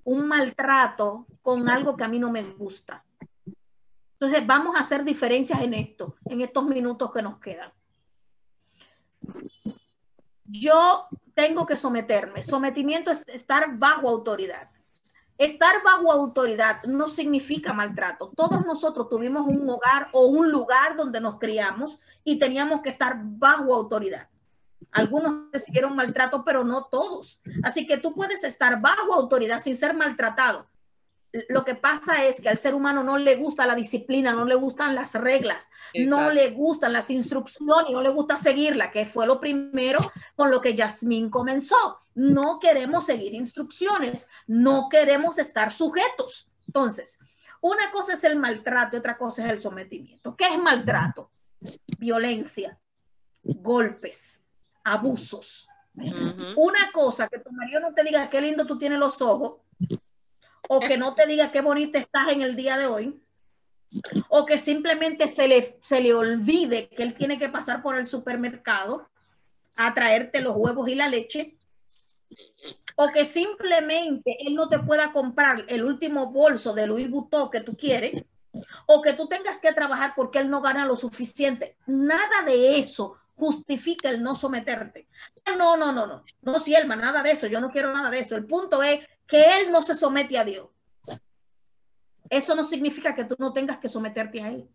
un 0.04 0.26
maltrato 0.26 1.26
con 1.42 1.68
algo 1.68 1.96
que 1.96 2.04
a 2.04 2.08
mí 2.08 2.18
no 2.18 2.30
me 2.30 2.42
gusta. 2.42 3.04
Entonces, 4.20 4.46
vamos 4.46 4.76
a 4.76 4.80
hacer 4.80 5.02
diferencias 5.02 5.62
en 5.62 5.72
esto, 5.72 6.14
en 6.26 6.42
estos 6.42 6.66
minutos 6.66 7.10
que 7.10 7.22
nos 7.22 7.38
quedan. 7.38 7.72
Yo 10.44 11.08
tengo 11.32 11.64
que 11.64 11.74
someterme. 11.74 12.42
Sometimiento 12.42 13.10
es 13.10 13.24
estar 13.28 13.78
bajo 13.78 14.10
autoridad. 14.10 14.68
Estar 15.38 15.82
bajo 15.82 16.12
autoridad 16.12 16.82
no 16.84 17.08
significa 17.08 17.72
maltrato. 17.72 18.30
Todos 18.36 18.66
nosotros 18.66 19.08
tuvimos 19.08 19.50
un 19.56 19.70
hogar 19.70 20.08
o 20.12 20.26
un 20.26 20.50
lugar 20.50 20.96
donde 20.96 21.18
nos 21.18 21.38
criamos 21.38 21.98
y 22.22 22.38
teníamos 22.38 22.82
que 22.82 22.90
estar 22.90 23.16
bajo 23.22 23.74
autoridad. 23.74 24.28
Algunos 24.92 25.50
recibieron 25.50 25.96
maltrato, 25.96 26.44
pero 26.44 26.62
no 26.62 26.84
todos. 26.84 27.40
Así 27.62 27.86
que 27.86 27.96
tú 27.96 28.14
puedes 28.14 28.44
estar 28.44 28.82
bajo 28.82 29.14
autoridad 29.14 29.60
sin 29.60 29.76
ser 29.76 29.94
maltratado. 29.94 30.69
Lo 31.48 31.64
que 31.64 31.76
pasa 31.76 32.24
es 32.24 32.40
que 32.40 32.48
al 32.48 32.56
ser 32.56 32.74
humano 32.74 33.04
no 33.04 33.16
le 33.16 33.36
gusta 33.36 33.66
la 33.66 33.76
disciplina, 33.76 34.32
no 34.32 34.44
le 34.44 34.56
gustan 34.56 34.94
las 34.94 35.14
reglas, 35.14 35.70
no 35.94 36.30
le 36.30 36.50
gustan 36.50 36.92
las 36.92 37.08
instrucciones, 37.10 37.92
no 37.92 38.02
le 38.02 38.08
gusta 38.08 38.36
seguirla, 38.36 38.90
que 38.90 39.06
fue 39.06 39.26
lo 39.26 39.40
primero 39.40 39.98
con 40.34 40.50
lo 40.50 40.60
que 40.60 40.74
Yasmín 40.74 41.30
comenzó. 41.30 42.00
No 42.14 42.58
queremos 42.58 43.06
seguir 43.06 43.34
instrucciones, 43.34 44.26
no 44.48 44.88
queremos 44.88 45.38
estar 45.38 45.72
sujetos. 45.72 46.48
Entonces, 46.66 47.18
una 47.60 47.90
cosa 47.92 48.14
es 48.14 48.24
el 48.24 48.36
maltrato 48.36 48.96
y 48.96 48.98
otra 48.98 49.16
cosa 49.16 49.44
es 49.44 49.50
el 49.50 49.58
sometimiento. 49.58 50.34
¿Qué 50.34 50.46
es 50.48 50.58
maltrato? 50.58 51.30
Violencia, 51.98 52.78
golpes, 53.44 54.42
abusos. 54.82 55.68
Una 56.56 56.90
cosa 56.92 57.28
que 57.28 57.38
tu 57.38 57.50
marido 57.52 57.80
no 57.80 57.92
te 57.92 58.02
diga 58.02 58.30
qué 58.30 58.40
lindo 58.40 58.66
tú 58.66 58.78
tienes 58.78 58.98
los 58.98 59.20
ojos, 59.20 59.60
o 60.72 60.78
que 60.78 60.96
no 60.96 61.16
te 61.16 61.26
diga 61.26 61.50
qué 61.50 61.62
bonita 61.62 61.98
estás 61.98 62.28
en 62.28 62.42
el 62.42 62.54
día 62.54 62.76
de 62.76 62.86
hoy, 62.86 63.20
o 64.28 64.46
que 64.46 64.56
simplemente 64.56 65.26
se 65.26 65.48
le, 65.48 65.80
se 65.82 66.00
le 66.00 66.14
olvide 66.14 66.88
que 66.88 67.02
él 67.02 67.12
tiene 67.12 67.40
que 67.40 67.48
pasar 67.48 67.82
por 67.82 67.96
el 67.96 68.06
supermercado 68.06 69.10
a 69.76 69.92
traerte 69.92 70.40
los 70.40 70.54
huevos 70.54 70.88
y 70.88 70.94
la 70.94 71.08
leche, 71.08 71.56
o 72.94 73.08
que 73.08 73.24
simplemente 73.24 74.36
él 74.46 74.54
no 74.54 74.68
te 74.68 74.78
pueda 74.78 75.12
comprar 75.12 75.64
el 75.66 75.84
último 75.84 76.30
bolso 76.30 76.72
de 76.72 76.86
Louis 76.86 77.10
Vuitton 77.10 77.50
que 77.50 77.62
tú 77.62 77.76
quieres, 77.76 78.24
o 78.86 79.02
que 79.02 79.14
tú 79.14 79.26
tengas 79.26 79.58
que 79.58 79.72
trabajar 79.72 80.12
porque 80.14 80.38
él 80.38 80.48
no 80.50 80.60
gana 80.60 80.86
lo 80.86 80.94
suficiente. 80.94 81.78
Nada 81.86 82.42
de 82.46 82.78
eso 82.78 83.16
justifica 83.34 84.08
el 84.08 84.22
no 84.22 84.36
someterte. 84.36 85.08
No, 85.58 85.76
no, 85.76 85.92
no, 85.92 86.06
no, 86.06 86.22
no, 86.42 86.58
Sielma, 86.60 86.94
nada 86.94 87.24
de 87.24 87.32
eso, 87.32 87.48
yo 87.48 87.60
no 87.60 87.72
quiero 87.72 87.92
nada 87.92 88.08
de 88.08 88.20
eso. 88.20 88.36
El 88.36 88.46
punto 88.46 88.84
es 88.84 89.04
que 89.30 89.42
él 89.42 89.70
no 89.70 89.80
se 89.80 89.94
somete 89.94 90.36
a 90.36 90.44
Dios. 90.44 90.68
Eso 92.28 92.54
no 92.54 92.64
significa 92.64 93.14
que 93.14 93.24
tú 93.24 93.36
no 93.38 93.52
tengas 93.52 93.78
que 93.78 93.88
someterte 93.88 94.42
a 94.42 94.48
él. 94.48 94.68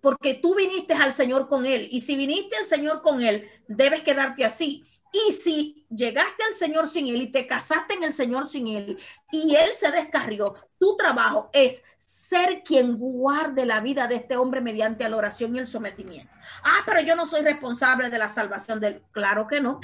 Porque 0.00 0.34
tú 0.34 0.54
viniste 0.54 0.94
al 0.94 1.12
Señor 1.12 1.48
con 1.48 1.64
él 1.64 1.88
y 1.90 2.00
si 2.00 2.16
viniste 2.16 2.56
al 2.56 2.66
Señor 2.66 3.02
con 3.02 3.22
él, 3.22 3.48
debes 3.66 4.02
quedarte 4.02 4.44
así. 4.44 4.84
Y 5.12 5.32
si 5.32 5.86
llegaste 5.88 6.42
al 6.44 6.52
Señor 6.52 6.88
sin 6.88 7.06
Él 7.06 7.22
y 7.22 7.26
te 7.28 7.46
casaste 7.46 7.94
en 7.94 8.02
el 8.02 8.12
Señor 8.12 8.46
sin 8.46 8.68
Él 8.68 8.98
y 9.30 9.54
Él 9.54 9.70
se 9.72 9.90
descarrió, 9.90 10.54
tu 10.78 10.96
trabajo 10.96 11.48
es 11.52 11.84
ser 11.96 12.62
quien 12.62 12.98
guarde 12.98 13.64
la 13.64 13.80
vida 13.80 14.08
de 14.08 14.16
este 14.16 14.36
hombre 14.36 14.60
mediante 14.60 15.08
la 15.08 15.16
oración 15.16 15.54
y 15.54 15.60
el 15.60 15.66
sometimiento. 15.66 16.30
Ah, 16.64 16.82
pero 16.84 17.00
yo 17.00 17.16
no 17.16 17.24
soy 17.24 17.42
responsable 17.42 18.10
de 18.10 18.18
la 18.18 18.28
salvación 18.28 18.80
del... 18.80 19.02
Claro 19.12 19.46
que 19.46 19.60
no, 19.60 19.80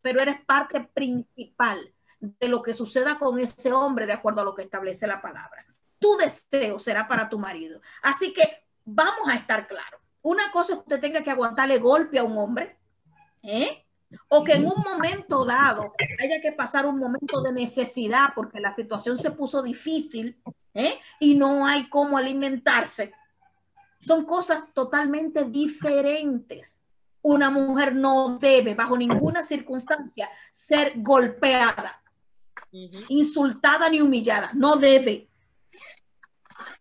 pero 0.00 0.20
eres 0.20 0.44
parte 0.44 0.80
principal 0.80 1.92
de 2.22 2.48
lo 2.48 2.62
que 2.62 2.72
suceda 2.72 3.18
con 3.18 3.38
ese 3.40 3.72
hombre 3.72 4.06
de 4.06 4.12
acuerdo 4.12 4.40
a 4.40 4.44
lo 4.44 4.54
que 4.54 4.62
establece 4.62 5.06
la 5.06 5.20
palabra. 5.20 5.66
Tu 5.98 6.16
deseo 6.16 6.78
será 6.78 7.08
para 7.08 7.28
tu 7.28 7.38
marido. 7.38 7.80
Así 8.00 8.32
que 8.32 8.64
vamos 8.84 9.28
a 9.28 9.34
estar 9.34 9.66
claros. 9.66 10.00
Una 10.22 10.52
cosa 10.52 10.72
es 10.72 10.78
que 10.78 10.82
usted 10.82 11.00
tenga 11.00 11.22
que 11.22 11.32
aguantarle 11.32 11.78
golpe 11.78 12.18
a 12.18 12.22
un 12.22 12.38
hombre, 12.38 12.78
¿eh? 13.42 13.84
o 14.28 14.44
que 14.44 14.52
en 14.52 14.66
un 14.66 14.82
momento 14.82 15.44
dado 15.44 15.92
haya 16.22 16.40
que 16.40 16.52
pasar 16.52 16.86
un 16.86 16.98
momento 16.98 17.40
de 17.42 17.52
necesidad 17.52 18.28
porque 18.34 18.60
la 18.60 18.74
situación 18.74 19.18
se 19.18 19.30
puso 19.30 19.62
difícil 19.62 20.40
¿eh? 20.74 20.98
y 21.18 21.34
no 21.34 21.66
hay 21.66 21.88
cómo 21.88 22.18
alimentarse. 22.18 23.12
Son 24.00 24.24
cosas 24.24 24.72
totalmente 24.72 25.44
diferentes. 25.44 26.80
Una 27.22 27.50
mujer 27.50 27.94
no 27.94 28.38
debe, 28.38 28.74
bajo 28.74 28.96
ninguna 28.96 29.42
circunstancia, 29.42 30.28
ser 30.50 30.92
golpeada, 30.96 32.01
insultada 32.70 33.88
ni 33.88 34.00
humillada. 34.00 34.50
No 34.54 34.76
debe. 34.76 35.28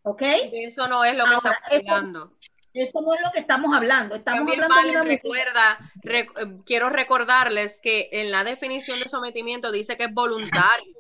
¿Ok? 0.04 0.22
Eso 0.52 0.88
no 0.88 1.04
es 1.04 1.16
lo 1.16 1.26
que 1.26 1.36
estamos 1.36 2.32
eso 2.74 3.02
no 3.02 3.14
es 3.14 3.22
lo 3.22 3.32
que 3.32 3.40
estamos 3.40 3.76
hablando. 3.76 4.16
Estamos 4.16 4.50
hablando 4.50 4.82
de 4.82 4.92
una 4.92 5.04
recuerda, 5.04 5.92
eh, 6.04 6.28
quiero 6.66 6.90
recordarles 6.90 7.80
que 7.82 8.10
en 8.12 8.32
la 8.32 8.44
definición 8.44 9.00
de 9.00 9.10
sometimiento 9.10 9.72
dice 9.72 9.98
que 9.98 10.06
es 10.06 10.14
voluntario. 10.14 10.94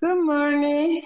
Good 0.00 0.24
morning. 0.24 1.02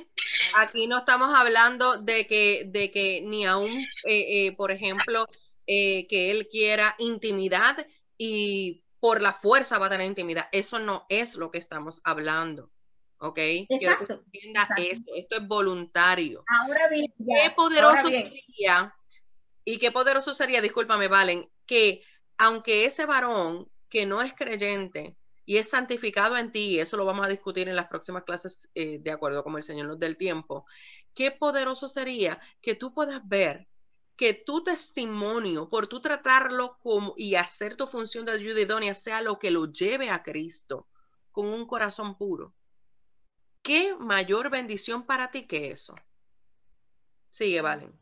Aquí 0.59 0.87
no 0.87 0.99
estamos 0.99 1.35
hablando 1.35 1.97
de 1.97 2.27
que, 2.27 2.65
de 2.67 2.91
que 2.91 3.23
ni 3.23 3.47
aún, 3.47 3.71
eh, 4.05 4.47
eh, 4.47 4.53
por 4.57 4.71
ejemplo, 4.71 5.27
que 5.67 6.31
él 6.31 6.49
quiera 6.51 6.95
intimidad 6.99 7.87
y 8.19 8.83
por 9.01 9.23
la 9.23 9.33
fuerza 9.33 9.79
va 9.79 9.87
a 9.87 9.91
tener 9.91 10.07
intimidad. 10.07 10.49
Eso 10.53 10.79
no 10.79 11.07
es 11.09 11.35
lo 11.37 11.51
que 11.51 11.59
estamos 11.59 12.01
hablando. 12.05 12.71
¿Ok? 13.23 13.39
Exacto. 13.39 14.25
Esto. 14.33 15.13
esto 15.15 15.37
es 15.37 15.47
voluntario. 15.47 16.43
Ahora 16.49 16.89
bien, 16.89 17.13
qué 17.17 17.51
poderoso 17.55 18.09
sería 18.09 18.95
y 19.65 19.79
qué 19.79 19.93
poderoso 19.93 20.35
sería, 20.35 20.61
discúlpame, 20.61 21.07
Valen, 21.07 21.49
que 21.65 22.03
aunque 22.37 22.85
ese 22.85 23.07
varón 23.07 23.71
que 23.89 24.07
no 24.07 24.23
es 24.23 24.35
creyente 24.35 25.17
y 25.45 25.59
es 25.59 25.69
santificado 25.69 26.37
en 26.37 26.51
ti, 26.51 26.71
y 26.71 26.81
eso 26.81 26.97
lo 26.97 27.05
vamos 27.05 27.25
a 27.25 27.29
discutir 27.29 27.69
en 27.69 27.77
las 27.77 27.87
próximas 27.87 28.25
clases 28.25 28.69
eh, 28.75 28.99
de 29.01 29.11
acuerdo 29.13 29.45
como 29.45 29.57
el 29.57 29.63
Señor 29.63 29.87
nos 29.87 30.01
dé 30.01 30.07
el 30.07 30.17
tiempo, 30.17 30.67
qué 31.15 31.31
poderoso 31.31 31.87
sería 31.87 32.41
que 32.61 32.75
tú 32.75 32.93
puedas 32.93 33.21
ver 33.29 33.69
que 34.17 34.35
tu 34.35 34.65
testimonio, 34.65 35.69
por 35.69 35.87
tú 35.87 36.01
tratarlo 36.01 36.79
como 36.83 37.15
y 37.17 37.37
hacer 37.37 37.77
tu 37.77 37.87
función 37.87 38.27
de 38.27 38.33
ayuda 38.33 38.61
idónea, 38.61 38.95
sea 38.95 39.23
lo 39.23 39.39
que 39.39 39.53
lo 39.53 39.71
lleve 39.71 40.11
a 40.11 40.25
Cristo 40.25 40.89
con 41.31 41.47
un 41.47 41.67
corazón 41.67 42.17
puro. 42.17 42.53
¿Qué 43.63 43.95
mayor 43.95 44.51
bendición 44.51 45.05
para 45.05 45.31
ti 45.31 45.47
que 45.47 45.71
eso? 45.71 45.95
Sigue, 47.31 47.61
Valen. 47.61 47.93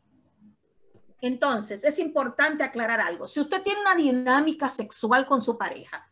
Entonces, 1.21 1.83
es 1.83 1.99
importante 1.99 2.63
aclarar 2.63 2.99
algo. 2.99 3.27
Si 3.27 3.39
usted 3.39 3.61
tiene 3.61 3.79
una 3.79 3.95
dinámica 3.95 4.71
sexual 4.71 5.27
con 5.27 5.41
su 5.41 5.57
pareja 5.57 6.11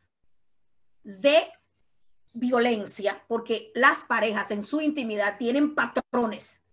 de 1.03 1.51
violencia, 2.33 3.23
porque 3.27 3.71
las 3.73 4.05
parejas 4.05 4.51
en 4.51 4.61
su 4.61 4.81
intimidad 4.81 5.37
tienen 5.37 5.73
patrones, 5.73 6.63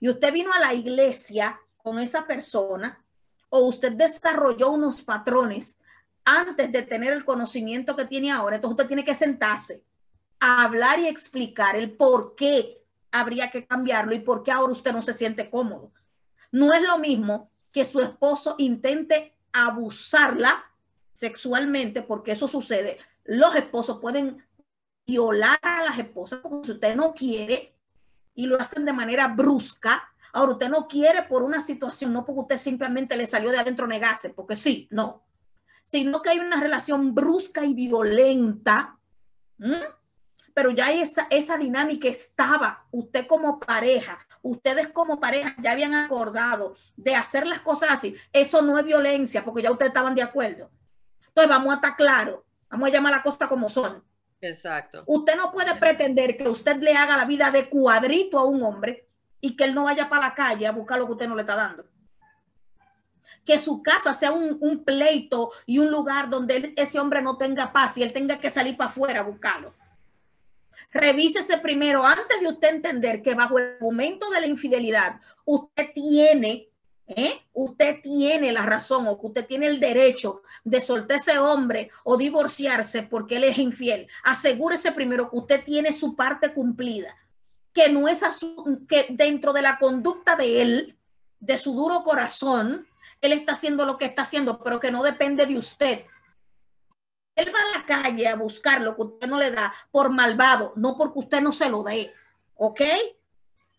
y 0.00 0.08
usted 0.08 0.32
vino 0.32 0.50
a 0.54 0.58
la 0.58 0.72
iglesia 0.72 1.60
con 1.76 1.98
esa 1.98 2.26
persona, 2.26 3.04
o 3.50 3.66
usted 3.66 3.92
desarrolló 3.92 4.70
unos 4.70 5.02
patrones 5.02 5.78
antes 6.24 6.72
de 6.72 6.82
tener 6.82 7.12
el 7.12 7.26
conocimiento 7.26 7.94
que 7.94 8.06
tiene 8.06 8.32
ahora, 8.32 8.56
entonces 8.56 8.72
usted 8.72 8.88
tiene 8.88 9.04
que 9.04 9.14
sentarse 9.14 9.84
hablar 10.42 10.98
y 10.98 11.06
explicar 11.06 11.76
el 11.76 11.92
por 11.92 12.34
qué 12.34 12.84
habría 13.12 13.50
que 13.50 13.66
cambiarlo 13.66 14.14
y 14.14 14.20
por 14.20 14.42
qué 14.42 14.50
ahora 14.50 14.72
usted 14.72 14.92
no 14.92 15.02
se 15.02 15.14
siente 15.14 15.50
cómodo. 15.50 15.92
No 16.50 16.72
es 16.72 16.82
lo 16.82 16.98
mismo 16.98 17.50
que 17.70 17.86
su 17.86 18.00
esposo 18.00 18.56
intente 18.58 19.36
abusarla 19.52 20.64
sexualmente, 21.12 22.02
porque 22.02 22.32
eso 22.32 22.48
sucede. 22.48 22.98
Los 23.24 23.54
esposos 23.54 23.98
pueden 24.00 24.44
violar 25.06 25.60
a 25.62 25.84
las 25.84 25.98
esposas 25.98 26.40
porque 26.40 26.66
si 26.66 26.72
usted 26.72 26.96
no 26.96 27.14
quiere 27.14 27.76
y 28.34 28.46
lo 28.46 28.60
hacen 28.60 28.84
de 28.84 28.92
manera 28.92 29.28
brusca. 29.28 30.02
Ahora, 30.32 30.52
usted 30.52 30.70
no 30.70 30.88
quiere 30.88 31.22
por 31.22 31.42
una 31.42 31.60
situación, 31.60 32.12
no 32.12 32.24
porque 32.24 32.40
usted 32.40 32.56
simplemente 32.56 33.16
le 33.16 33.26
salió 33.26 33.50
de 33.50 33.58
adentro 33.58 33.86
negarse, 33.86 34.30
porque 34.30 34.56
sí, 34.56 34.88
no, 34.90 35.22
sino 35.84 36.22
que 36.22 36.30
hay 36.30 36.38
una 36.38 36.58
relación 36.58 37.14
brusca 37.14 37.64
y 37.64 37.74
violenta 37.74 38.98
pero 40.54 40.70
ya 40.70 40.92
esa, 40.92 41.26
esa 41.30 41.56
dinámica 41.56 42.08
estaba, 42.08 42.86
usted 42.90 43.26
como 43.26 43.58
pareja, 43.58 44.18
ustedes 44.42 44.88
como 44.88 45.20
pareja 45.20 45.54
ya 45.62 45.72
habían 45.72 45.94
acordado 45.94 46.76
de 46.96 47.14
hacer 47.14 47.46
las 47.46 47.60
cosas 47.60 47.90
así. 47.90 48.14
Eso 48.32 48.62
no 48.62 48.78
es 48.78 48.84
violencia, 48.84 49.44
porque 49.44 49.62
ya 49.62 49.70
ustedes 49.70 49.90
estaban 49.90 50.14
de 50.14 50.22
acuerdo. 50.22 50.70
Entonces 51.28 51.48
vamos 51.48 51.72
a 51.72 51.76
estar 51.76 51.96
claros, 51.96 52.40
vamos 52.68 52.88
a 52.88 52.92
llamar 52.92 53.12
la 53.12 53.22
cosa 53.22 53.48
como 53.48 53.68
son. 53.68 54.04
Exacto. 54.40 55.04
Usted 55.06 55.36
no 55.36 55.52
puede 55.52 55.74
pretender 55.76 56.36
que 56.36 56.48
usted 56.48 56.76
le 56.78 56.92
haga 56.92 57.16
la 57.16 57.24
vida 57.24 57.50
de 57.50 57.68
cuadrito 57.68 58.38
a 58.38 58.44
un 58.44 58.62
hombre 58.62 59.08
y 59.40 59.56
que 59.56 59.64
él 59.64 59.74
no 59.74 59.84
vaya 59.84 60.08
para 60.08 60.28
la 60.28 60.34
calle 60.34 60.66
a 60.66 60.72
buscar 60.72 60.98
lo 60.98 61.06
que 61.06 61.12
usted 61.12 61.28
no 61.28 61.36
le 61.36 61.42
está 61.42 61.54
dando. 61.54 61.84
Que 63.44 63.58
su 63.58 63.82
casa 63.82 64.14
sea 64.14 64.32
un, 64.32 64.58
un 64.60 64.84
pleito 64.84 65.50
y 65.64 65.78
un 65.78 65.90
lugar 65.90 66.28
donde 66.28 66.74
ese 66.76 66.98
hombre 66.98 67.22
no 67.22 67.38
tenga 67.38 67.72
paz 67.72 67.96
y 67.96 68.02
él 68.02 68.12
tenga 68.12 68.38
que 68.38 68.50
salir 68.50 68.76
para 68.76 68.90
afuera 68.90 69.20
a 69.20 69.24
buscarlo 69.24 69.74
Revísese 70.90 71.58
primero 71.58 72.04
antes 72.04 72.40
de 72.40 72.48
usted 72.48 72.68
entender 72.68 73.22
que 73.22 73.34
bajo 73.34 73.58
el 73.58 73.76
momento 73.80 74.30
de 74.30 74.40
la 74.40 74.46
infidelidad 74.46 75.20
usted 75.44 75.90
tiene, 75.94 76.68
¿eh? 77.06 77.40
usted 77.52 78.00
tiene 78.02 78.52
la 78.52 78.64
razón 78.64 79.06
o 79.06 79.20
que 79.20 79.26
usted 79.26 79.46
tiene 79.46 79.66
el 79.66 79.80
derecho 79.80 80.42
de 80.64 80.80
soltar 80.80 81.18
ese 81.18 81.38
hombre 81.38 81.90
o 82.04 82.16
divorciarse 82.16 83.02
porque 83.02 83.36
él 83.36 83.44
es 83.44 83.58
infiel. 83.58 84.08
Asegúrese 84.24 84.92
primero 84.92 85.30
que 85.30 85.36
usted 85.36 85.64
tiene 85.64 85.92
su 85.92 86.16
parte 86.16 86.52
cumplida, 86.52 87.16
que 87.72 87.88
no 87.88 88.08
es 88.08 88.22
que 88.88 89.06
dentro 89.10 89.52
de 89.52 89.62
la 89.62 89.78
conducta 89.78 90.36
de 90.36 90.62
él, 90.62 90.96
de 91.40 91.58
su 91.58 91.74
duro 91.74 92.02
corazón, 92.02 92.86
él 93.20 93.32
está 93.32 93.52
haciendo 93.52 93.86
lo 93.86 93.98
que 93.98 94.04
está 94.04 94.22
haciendo, 94.22 94.62
pero 94.62 94.80
que 94.80 94.90
no 94.90 95.02
depende 95.02 95.46
de 95.46 95.56
usted 95.56 96.04
él 97.34 97.52
va 97.54 97.58
a 97.58 97.78
la 97.78 97.86
calle 97.86 98.28
a 98.28 98.36
buscar 98.36 98.80
lo 98.80 98.94
que 98.94 99.02
usted 99.02 99.28
no 99.28 99.38
le 99.38 99.50
da 99.50 99.72
por 99.90 100.10
malvado, 100.10 100.72
no 100.76 100.96
porque 100.96 101.20
usted 101.20 101.40
no 101.40 101.52
se 101.52 101.68
lo 101.68 101.82
dé. 101.82 102.12
¿Ok? 102.56 102.82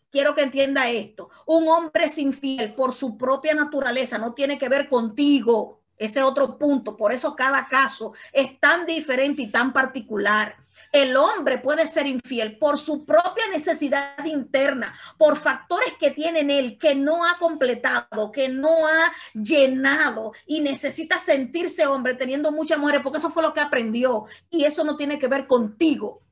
Quiero 0.10 0.36
que 0.36 0.42
entienda 0.42 0.90
esto. 0.90 1.30
Un 1.46 1.68
hombre 1.68 2.06
es 2.06 2.18
infiel 2.18 2.74
por 2.74 2.94
su 2.94 3.18
propia 3.18 3.54
naturaleza, 3.54 4.18
no 4.18 4.34
tiene 4.34 4.58
que 4.58 4.70
ver 4.70 4.88
contigo. 4.88 5.83
Ese 5.98 6.24
otro 6.24 6.58
punto. 6.58 6.98
Por 6.98 7.14
eso 7.14 7.36
cada 7.36 7.68
caso 7.68 8.14
es 8.32 8.60
tan 8.60 8.86
diferente 8.86 9.44
y 9.44 9.52
tan 9.52 9.72
particular. 9.72 10.56
El 10.92 11.16
hombre 11.18 11.60
puede 11.60 11.88
ser 11.88 12.08
infiel 12.08 12.58
por 12.58 12.80
su 12.80 13.06
propia 13.06 13.48
necesidad 13.52 14.24
interna, 14.26 14.94
por 15.18 15.36
factores 15.38 15.94
que 16.00 16.12
tiene 16.12 16.40
en 16.40 16.50
él 16.50 16.78
que 16.80 16.96
no 16.96 17.26
ha 17.26 17.38
completado, 17.38 18.32
que 18.32 18.50
no 18.50 18.88
ha 18.88 19.12
llenado 19.34 20.34
y 20.48 20.62
necesita 20.62 21.20
sentirse 21.20 21.86
hombre 21.86 22.16
teniendo 22.16 22.52
muchas 22.52 22.80
mujeres, 22.80 23.02
porque 23.04 23.20
eso 23.20 23.30
fue 23.30 23.44
lo 23.44 23.54
que 23.54 23.62
aprendió 23.62 24.26
y 24.50 24.66
eso 24.66 24.84
no 24.84 24.98
tiene 24.98 25.20
que 25.20 25.28
ver 25.28 25.46
contigo. 25.46 26.23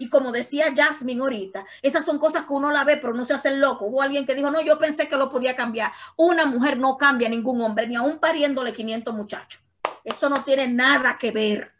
Y 0.00 0.08
como 0.08 0.32
decía 0.32 0.72
Jasmine 0.74 1.20
ahorita, 1.20 1.66
esas 1.82 2.06
son 2.06 2.18
cosas 2.18 2.46
que 2.46 2.54
uno 2.54 2.70
la 2.70 2.84
ve, 2.84 2.96
pero 2.96 3.12
no 3.12 3.22
se 3.22 3.34
hace 3.34 3.50
loco. 3.50 3.84
Hubo 3.84 4.00
alguien 4.00 4.24
que 4.24 4.34
dijo, 4.34 4.50
no, 4.50 4.62
yo 4.62 4.78
pensé 4.78 5.10
que 5.10 5.16
lo 5.18 5.28
podía 5.28 5.54
cambiar. 5.54 5.92
Una 6.16 6.46
mujer 6.46 6.78
no 6.78 6.96
cambia 6.96 7.28
a 7.28 7.30
ningún 7.30 7.60
hombre, 7.60 7.86
ni 7.86 7.96
aún 7.96 8.18
pariéndole 8.18 8.72
500 8.72 9.12
muchachos. 9.12 9.62
Eso 10.02 10.30
no 10.30 10.42
tiene 10.42 10.68
nada 10.68 11.18
que 11.18 11.32
ver. 11.32 11.70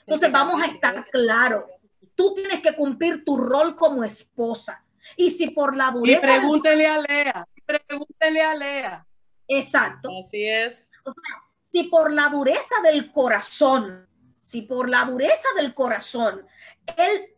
Entonces 0.00 0.32
vamos 0.32 0.62
a 0.62 0.64
estar 0.64 1.04
claros. 1.10 1.66
Tú 2.14 2.32
tienes 2.32 2.62
que 2.62 2.74
cumplir 2.74 3.22
tu 3.22 3.36
rol 3.36 3.76
como 3.76 4.02
esposa. 4.02 4.82
Y 5.18 5.28
si 5.28 5.50
por 5.50 5.76
la 5.76 5.90
dureza... 5.90 6.26
Y 6.26 6.38
pregúntele 6.38 6.86
a 6.86 6.98
Lea, 7.02 7.48
pregúntele 7.66 8.42
a 8.42 8.54
Lea. 8.54 9.06
Exacto. 9.46 10.08
Así 10.24 10.42
es. 10.48 10.88
O 11.04 11.12
sea, 11.12 11.44
si 11.62 11.84
por 11.84 12.14
la 12.14 12.30
dureza 12.30 12.76
del 12.82 13.12
corazón, 13.12 14.08
si 14.40 14.62
por 14.62 14.88
la 14.88 15.04
dureza 15.04 15.48
del 15.58 15.74
corazón, 15.74 16.46
él 16.96 17.34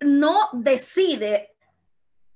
no 0.00 0.48
decide, 0.52 1.56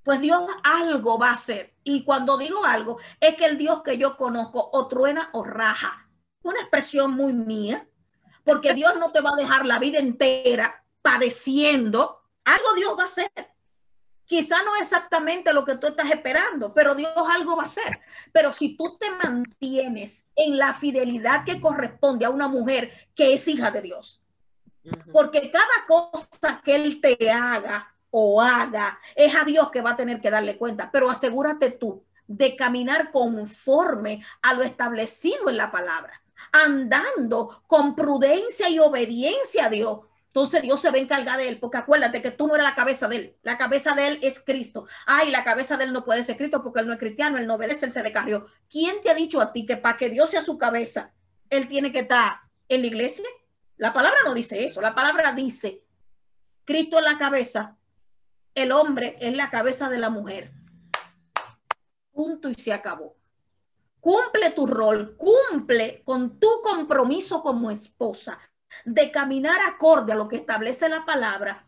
pues 0.03 0.19
Dios 0.21 0.43
algo 0.63 1.17
va 1.17 1.29
a 1.29 1.33
hacer. 1.33 1.75
Y 1.83 2.03
cuando 2.03 2.37
digo 2.37 2.65
algo, 2.65 2.97
es 3.19 3.35
que 3.35 3.45
el 3.45 3.57
Dios 3.57 3.83
que 3.83 3.97
yo 3.97 4.17
conozco 4.17 4.69
o 4.73 4.87
truena 4.87 5.29
o 5.33 5.43
raja. 5.43 6.09
Una 6.43 6.59
expresión 6.61 7.13
muy 7.13 7.33
mía, 7.33 7.87
porque 8.43 8.73
Dios 8.73 8.97
no 8.97 9.11
te 9.11 9.21
va 9.21 9.31
a 9.31 9.35
dejar 9.35 9.65
la 9.65 9.79
vida 9.79 9.99
entera 9.99 10.83
padeciendo. 11.01 12.21
Algo 12.43 12.73
Dios 12.75 12.95
va 12.97 13.03
a 13.03 13.05
hacer. 13.05 13.31
Quizá 14.25 14.63
no 14.63 14.75
exactamente 14.77 15.51
lo 15.51 15.65
que 15.65 15.75
tú 15.75 15.87
estás 15.87 16.09
esperando, 16.09 16.73
pero 16.73 16.95
Dios 16.95 17.11
algo 17.29 17.57
va 17.57 17.63
a 17.63 17.65
hacer. 17.65 17.99
Pero 18.31 18.53
si 18.53 18.77
tú 18.77 18.97
te 18.97 19.11
mantienes 19.11 20.25
en 20.35 20.57
la 20.57 20.73
fidelidad 20.73 21.43
que 21.43 21.59
corresponde 21.59 22.25
a 22.25 22.29
una 22.29 22.47
mujer 22.47 23.09
que 23.13 23.33
es 23.33 23.47
hija 23.47 23.71
de 23.71 23.81
Dios, 23.81 24.23
porque 25.11 25.51
cada 25.51 25.85
cosa 25.87 26.61
que 26.63 26.75
Él 26.75 26.99
te 27.01 27.29
haga 27.29 27.93
o 28.09 28.41
haga 28.41 28.99
es 29.15 29.35
a 29.35 29.43
Dios 29.43 29.69
que 29.71 29.81
va 29.81 29.91
a 29.91 29.97
tener 29.97 30.21
que 30.21 30.31
darle 30.31 30.57
cuenta, 30.57 30.91
pero 30.91 31.09
asegúrate 31.09 31.71
tú 31.71 32.03
de 32.27 32.55
caminar 32.55 33.11
conforme 33.11 34.23
a 34.41 34.53
lo 34.53 34.63
establecido 34.63 35.49
en 35.49 35.57
la 35.57 35.71
palabra 35.71 36.21
andando 36.51 37.63
con 37.67 37.95
prudencia 37.95 38.69
y 38.69 38.79
obediencia 38.79 39.65
a 39.65 39.69
Dios, 39.69 39.99
entonces 40.27 40.61
Dios 40.61 40.79
se 40.79 40.89
va 40.89 40.95
a 40.95 41.01
encargar 41.01 41.37
de 41.37 41.49
él, 41.49 41.59
porque 41.59 41.77
acuérdate 41.77 42.21
que 42.21 42.31
tú 42.31 42.47
no 42.47 42.55
eres 42.55 42.65
la 42.65 42.75
cabeza 42.75 43.09
de 43.09 43.15
él, 43.17 43.37
la 43.43 43.57
cabeza 43.57 43.95
de 43.95 44.07
él 44.07 44.19
es 44.21 44.39
Cristo. 44.39 44.87
Ay, 45.05 45.29
la 45.29 45.43
cabeza 45.43 45.75
de 45.75 45.83
él 45.83 45.91
no 45.91 46.05
puede 46.05 46.23
ser 46.23 46.37
Cristo 46.37 46.63
porque 46.63 46.79
él 46.79 46.87
no 46.87 46.93
es 46.93 46.99
cristiano, 46.99 47.37
él 47.37 47.47
no 47.47 47.55
obedece, 47.55 47.85
él 47.85 47.91
se 47.91 48.01
decarrió. 48.01 48.47
¿Quién 48.69 49.01
te 49.01 49.09
ha 49.09 49.13
dicho 49.13 49.41
a 49.41 49.51
ti 49.51 49.65
que 49.65 49.75
para 49.75 49.97
que 49.97 50.09
Dios 50.09 50.29
sea 50.29 50.41
su 50.41 50.57
cabeza, 50.57 51.13
él 51.49 51.67
tiene 51.67 51.91
que 51.91 51.99
estar 51.99 52.39
en 52.69 52.81
la 52.81 52.87
iglesia? 52.87 53.25
La 53.81 53.91
palabra 53.91 54.19
no 54.23 54.35
dice 54.35 54.63
eso, 54.63 54.79
la 54.79 54.93
palabra 54.93 55.31
dice, 55.31 55.83
Cristo 56.65 56.99
es 56.99 57.03
la 57.03 57.17
cabeza, 57.17 57.79
el 58.53 58.71
hombre 58.71 59.17
es 59.19 59.35
la 59.35 59.49
cabeza 59.49 59.89
de 59.89 59.97
la 59.97 60.11
mujer. 60.11 60.51
Punto 62.11 62.47
y 62.49 62.53
se 62.53 62.73
acabó. 62.73 63.17
Cumple 63.99 64.51
tu 64.51 64.67
rol, 64.67 65.17
cumple 65.17 66.03
con 66.05 66.39
tu 66.39 66.47
compromiso 66.61 67.41
como 67.41 67.71
esposa 67.71 68.37
de 68.85 69.09
caminar 69.09 69.59
acorde 69.67 70.13
a 70.13 70.15
lo 70.15 70.27
que 70.27 70.35
establece 70.35 70.87
la 70.87 71.03
palabra. 71.03 71.67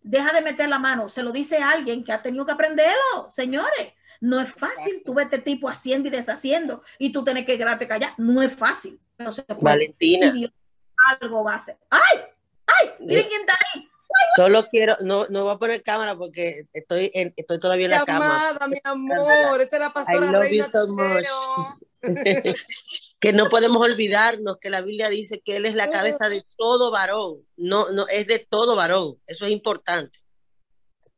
Deja 0.00 0.32
de 0.32 0.42
meter 0.42 0.68
la 0.68 0.80
mano, 0.80 1.08
se 1.08 1.22
lo 1.22 1.30
dice 1.30 1.58
alguien 1.58 2.02
que 2.02 2.10
ha 2.10 2.20
tenido 2.20 2.44
que 2.44 2.50
aprenderlo, 2.50 3.28
señores. 3.28 3.92
No 4.20 4.40
es 4.40 4.52
fácil, 4.52 5.04
tú 5.06 5.14
ves 5.14 5.26
este 5.26 5.38
tipo 5.38 5.68
haciendo 5.68 6.08
y 6.08 6.10
deshaciendo 6.10 6.82
y 6.98 7.12
tú 7.12 7.22
tienes 7.22 7.46
que 7.46 7.56
quedarte 7.56 7.86
callado. 7.86 8.14
No 8.18 8.42
es 8.42 8.52
fácil. 8.52 9.00
No 9.18 9.30
Valentina. 9.60 10.34
Algo 11.20 11.44
va 11.44 11.54
a 11.54 11.56
hacer. 11.56 11.76
¡Ay! 11.90 12.20
¡Ay! 12.66 12.90
quién 13.06 13.40
está 13.40 13.54
ahí? 13.74 13.88
Solo 14.36 14.66
quiero, 14.66 14.96
no, 15.00 15.26
no 15.28 15.44
voy 15.44 15.54
a 15.54 15.58
poner 15.58 15.82
cámara 15.82 16.14
porque 16.16 16.66
estoy, 16.72 17.10
en, 17.14 17.34
estoy 17.36 17.58
todavía 17.58 17.86
en 17.86 17.90
la 17.92 18.04
Llamada, 18.06 18.58
cama. 18.58 18.66
mi 18.68 18.80
amor, 18.84 19.60
esa 19.60 19.76
es 19.76 19.80
la 19.80 19.92
pastora 19.92 20.26
I 20.26 20.30
love 20.30 20.42
Reina 20.42 20.64
you 20.64 20.70
so 20.70 20.86
much. 20.86 21.26
que 23.20 23.32
no 23.32 23.48
podemos 23.48 23.82
olvidarnos 23.82 24.58
que 24.58 24.70
la 24.70 24.82
Biblia 24.82 25.08
dice 25.08 25.40
que 25.44 25.56
Él 25.56 25.66
es 25.66 25.74
la 25.74 25.90
cabeza 25.90 26.28
de 26.28 26.44
todo 26.56 26.90
varón. 26.90 27.38
No, 27.56 27.90
no, 27.90 28.06
es 28.08 28.26
de 28.26 28.38
todo 28.38 28.76
varón. 28.76 29.16
Eso 29.26 29.46
es 29.46 29.52
importante. 29.52 30.18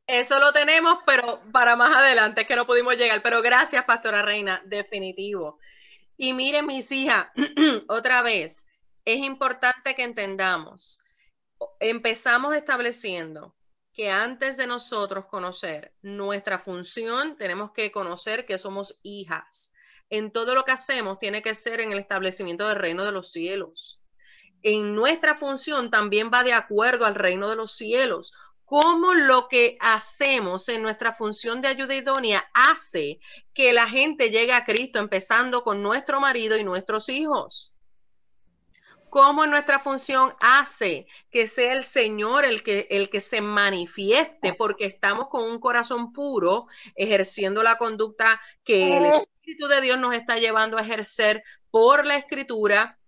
Eso 0.07 0.39
lo 0.39 0.53
tenemos, 0.53 0.99
pero 1.05 1.41
para 1.53 1.75
más 1.75 1.97
adelante, 1.97 2.47
que 2.47 2.55
no 2.55 2.67
pudimos 2.67 2.97
llegar. 2.97 3.23
Pero 3.23 3.43
gracias, 3.43 3.85
Pastora 3.85 4.23
Reina, 4.23 4.63
definitivo. 4.65 5.59
Y 6.17 6.33
miren, 6.33 6.67
mis 6.67 6.91
hijas, 6.93 7.27
otra 7.89 8.23
vez, 8.23 8.66
es 9.07 9.19
importante 9.21 9.95
que 9.95 10.03
entendamos 10.03 11.01
empezamos 11.81 12.55
estableciendo 12.55 13.55
que 13.93 14.11
antes 14.11 14.57
de 14.57 14.67
nosotros 14.67 15.27
conocer 15.27 15.95
nuestra 16.03 16.59
función, 16.59 17.37
tenemos 17.37 17.73
que 17.73 17.91
conocer 17.91 18.45
que 18.45 18.59
somos 18.59 19.01
hijas. 19.03 19.73
En 20.11 20.31
todo 20.31 20.55
lo 20.55 20.65
que 20.65 20.73
hacemos 20.73 21.19
tiene 21.19 21.43
que 21.43 21.55
ser 21.55 21.81
en 21.81 21.93
el 21.93 21.99
establecimiento 21.99 22.69
del 22.69 22.77
reino 22.77 23.05
de 23.05 23.13
los 23.13 23.33
cielos. 23.33 24.01
En 24.63 24.95
nuestra 24.95 25.35
función 25.35 25.91
también 25.91 26.31
va 26.33 26.45
de 26.45 26.53
acuerdo 26.53 27.07
al 27.07 27.15
reino 27.15 27.49
de 27.49 27.57
los 27.57 27.73
cielos. 27.73 28.33
Cómo 28.65 29.15
lo 29.15 29.49
que 29.49 29.79
hacemos 29.81 30.69
en 30.69 30.83
nuestra 30.83 31.13
función 31.13 31.63
de 31.63 31.69
ayuda 31.69 31.95
idónea 31.95 32.51
hace 32.53 33.21
que 33.55 33.73
la 33.73 33.89
gente 33.89 34.31
llegue 34.31 34.53
a 34.53 34.65
Cristo, 34.65 34.99
empezando 34.99 35.63
con 35.63 35.83
nuestro 35.83 36.21
marido 36.21 36.57
y 36.59 36.65
nuestros 36.65 37.09
hijos 37.09 37.76
cómo 39.17 39.47
nuestra 39.47 39.79
función 39.79 40.35
hace 40.41 41.07
que 41.31 41.49
sea 41.49 41.73
el 41.73 41.85
Señor 41.85 42.45
el 42.45 42.63
que, 42.63 42.87
el 42.91 43.09
que 43.09 43.23
se 43.23 43.41
manifieste, 43.41 44.53
porque 44.53 44.85
estamos 44.85 45.29
con 45.31 45.51
un 45.51 45.59
corazón 45.59 46.13
puro, 46.13 46.67
ejerciendo 46.95 47.63
la 47.63 47.79
conducta 47.79 48.39
que 48.63 48.95
el 48.95 49.07
Espíritu 49.07 49.69
de 49.69 49.81
Dios 49.81 49.99
nos 49.99 50.13
está 50.13 50.37
llevando 50.37 50.77
a 50.77 50.83
ejercer 50.83 51.43
por 51.71 52.05
la 52.05 52.17
Escritura, 52.17 52.99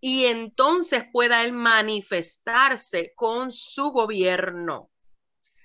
y 0.00 0.24
entonces 0.24 1.04
pueda 1.12 1.44
Él 1.44 1.52
manifestarse 1.52 3.12
con 3.14 3.52
su 3.52 3.90
gobierno. 3.90 4.89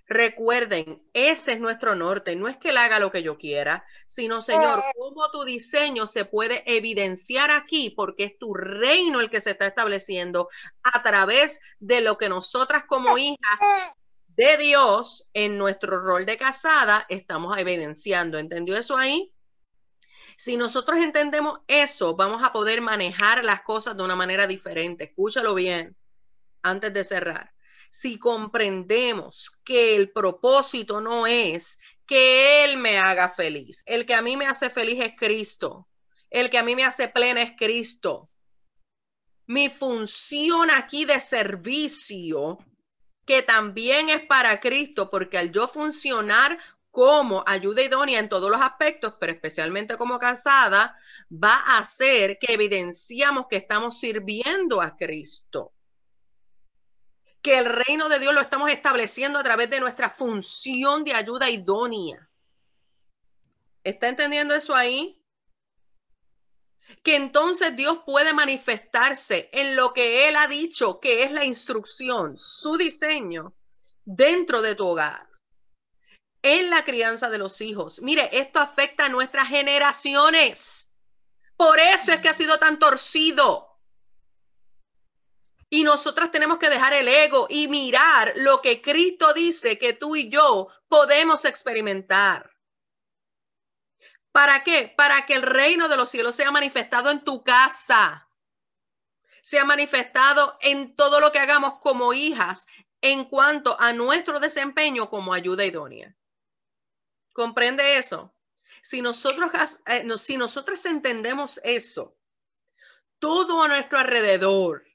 Recuerden, 0.07 1.01
ese 1.13 1.53
es 1.53 1.59
nuestro 1.59 1.95
norte. 1.95 2.35
No 2.35 2.47
es 2.47 2.57
que 2.57 2.69
él 2.69 2.77
haga 2.77 2.99
lo 2.99 3.11
que 3.11 3.23
yo 3.23 3.37
quiera, 3.39 3.83
sino, 4.05 4.39
Señor, 4.39 4.77
eh. 4.77 4.81
cómo 4.95 5.31
tu 5.31 5.43
diseño 5.43 6.05
se 6.05 6.25
puede 6.25 6.63
evidenciar 6.71 7.49
aquí, 7.49 7.89
porque 7.89 8.25
es 8.25 8.37
tu 8.37 8.53
reino 8.53 9.19
el 9.19 9.31
que 9.31 9.41
se 9.41 9.51
está 9.51 9.65
estableciendo 9.65 10.47
a 10.83 11.01
través 11.01 11.59
de 11.79 12.01
lo 12.01 12.19
que 12.19 12.29
nosotras 12.29 12.83
como 12.85 13.17
hijas 13.17 13.59
de 14.27 14.57
Dios 14.57 15.27
en 15.33 15.57
nuestro 15.57 15.99
rol 15.99 16.25
de 16.27 16.37
casada 16.37 17.07
estamos 17.09 17.57
evidenciando. 17.57 18.37
¿Entendió 18.37 18.77
eso 18.77 18.97
ahí? 18.97 19.31
Si 20.37 20.55
nosotros 20.55 20.99
entendemos 20.99 21.61
eso, 21.65 22.15
vamos 22.15 22.43
a 22.43 22.51
poder 22.51 22.79
manejar 22.79 23.43
las 23.43 23.61
cosas 23.61 23.97
de 23.97 24.03
una 24.03 24.15
manera 24.15 24.45
diferente. 24.45 25.05
Escúchalo 25.05 25.55
bien 25.55 25.95
antes 26.61 26.93
de 26.93 27.03
cerrar 27.03 27.54
si 27.99 28.19
comprendemos 28.19 29.51
que 29.63 29.95
el 29.95 30.11
propósito 30.11 31.01
no 31.01 31.27
es 31.27 31.79
que 32.05 32.63
Él 32.63 32.77
me 32.77 32.97
haga 32.97 33.29
feliz, 33.29 33.83
el 33.85 34.05
que 34.05 34.13
a 34.13 34.21
mí 34.21 34.37
me 34.37 34.45
hace 34.45 34.69
feliz 34.69 35.03
es 35.03 35.13
Cristo, 35.17 35.87
el 36.29 36.49
que 36.49 36.57
a 36.57 36.63
mí 36.63 36.75
me 36.75 36.83
hace 36.83 37.07
plena 37.07 37.41
es 37.41 37.53
Cristo. 37.57 38.29
Mi 39.47 39.69
función 39.69 40.71
aquí 40.71 41.05
de 41.05 41.19
servicio 41.19 42.57
que 43.25 43.41
también 43.41 44.09
es 44.09 44.25
para 44.25 44.59
Cristo, 44.59 45.09
porque 45.09 45.37
al 45.37 45.51
yo 45.51 45.67
funcionar 45.67 46.57
como 46.91 47.43
ayuda 47.45 47.81
idónea 47.81 48.19
en 48.19 48.29
todos 48.29 48.49
los 48.49 48.61
aspectos, 48.61 49.15
pero 49.19 49.33
especialmente 49.33 49.97
como 49.97 50.17
casada, 50.17 50.95
va 51.31 51.55
a 51.55 51.79
hacer 51.79 52.37
que 52.39 52.53
evidenciamos 52.53 53.47
que 53.49 53.57
estamos 53.57 53.99
sirviendo 53.99 54.81
a 54.81 54.95
Cristo. 54.95 55.74
Que 57.45 57.59
el 57.59 57.65
reino 57.65 58.09
de 58.09 58.17
Dios 58.17 58.33
lo 58.33 58.41
estamos 58.41 58.71
estableciendo 58.71 59.37
a 59.37 59.43
través 59.43 59.69
de 59.69 59.79
nuestra 59.79 60.09
función 60.09 61.03
de 61.03 61.13
ayuda 61.13 61.47
idónea. 61.47 62.27
¿Está 63.83 64.07
entendiendo 64.07 64.55
eso 64.55 64.73
ahí? 64.73 65.23
Que 67.03 67.15
entonces 67.15 67.75
Dios 67.75 67.99
puede 68.03 68.33
manifestarse 68.33 69.51
en 69.53 69.75
lo 69.75 69.93
que 69.93 70.27
Él 70.27 70.37
ha 70.37 70.47
dicho, 70.47 70.99
que 70.99 71.21
es 71.21 71.31
la 71.31 71.45
instrucción, 71.45 72.35
su 72.35 72.77
diseño, 72.77 73.53
dentro 74.03 74.63
de 74.63 74.73
tu 74.73 74.87
hogar 74.87 75.27
en 76.41 76.71
la 76.71 76.83
crianza 76.83 77.29
de 77.29 77.37
los 77.37 77.61
hijos. 77.61 78.01
Mire, 78.01 78.27
esto 78.31 78.57
afecta 78.57 79.05
a 79.05 79.09
nuestras 79.09 79.49
generaciones. 79.49 80.91
Por 81.55 81.79
eso 81.79 82.11
es 82.11 82.21
que 82.21 82.29
ha 82.29 82.33
sido 82.33 82.57
tan 82.57 82.79
torcido. 82.79 83.74
Y 85.69 85.83
nosotras 85.83 86.31
tenemos 86.31 86.59
que 86.59 86.69
dejar 86.69 86.93
el 86.93 87.07
ego 87.07 87.47
y 87.49 87.67
mirar 87.67 88.33
lo 88.35 88.61
que 88.61 88.81
Cristo 88.81 89.33
dice 89.33 89.77
que 89.77 89.93
tú 89.93 90.15
y 90.15 90.29
yo 90.29 90.69
podemos 90.87 91.43
experimentar. 91.45 92.51
¿Para 94.31 94.63
qué? 94.63 94.93
Para 94.95 95.25
que 95.25 95.33
el 95.33 95.41
reino 95.41 95.87
de 95.87 95.97
los 95.97 96.09
cielos 96.09 96.35
sea 96.35 96.51
manifestado 96.51 97.09
en 97.09 97.23
tu 97.23 97.43
casa, 97.43 98.27
sea 99.41 99.63
manifestado 99.63 100.57
en 100.61 100.95
todo 100.95 101.19
lo 101.19 101.31
que 101.31 101.39
hagamos 101.39 101.79
como 101.79 102.13
hijas 102.13 102.67
en 103.01 103.25
cuanto 103.25 103.79
a 103.79 103.93
nuestro 103.93 104.39
desempeño 104.39 105.09
como 105.09 105.33
ayuda 105.33 105.65
idónea. 105.65 106.15
¿Comprende 107.31 107.97
eso? 107.97 108.33
Si 108.81 109.01
nosotros, 109.01 109.51
eh, 109.85 110.05
si 110.17 110.37
nosotros 110.37 110.85
entendemos 110.85 111.59
eso, 111.63 112.17
todo 113.19 113.61
a 113.61 113.67
nuestro 113.67 113.99
alrededor 113.99 114.85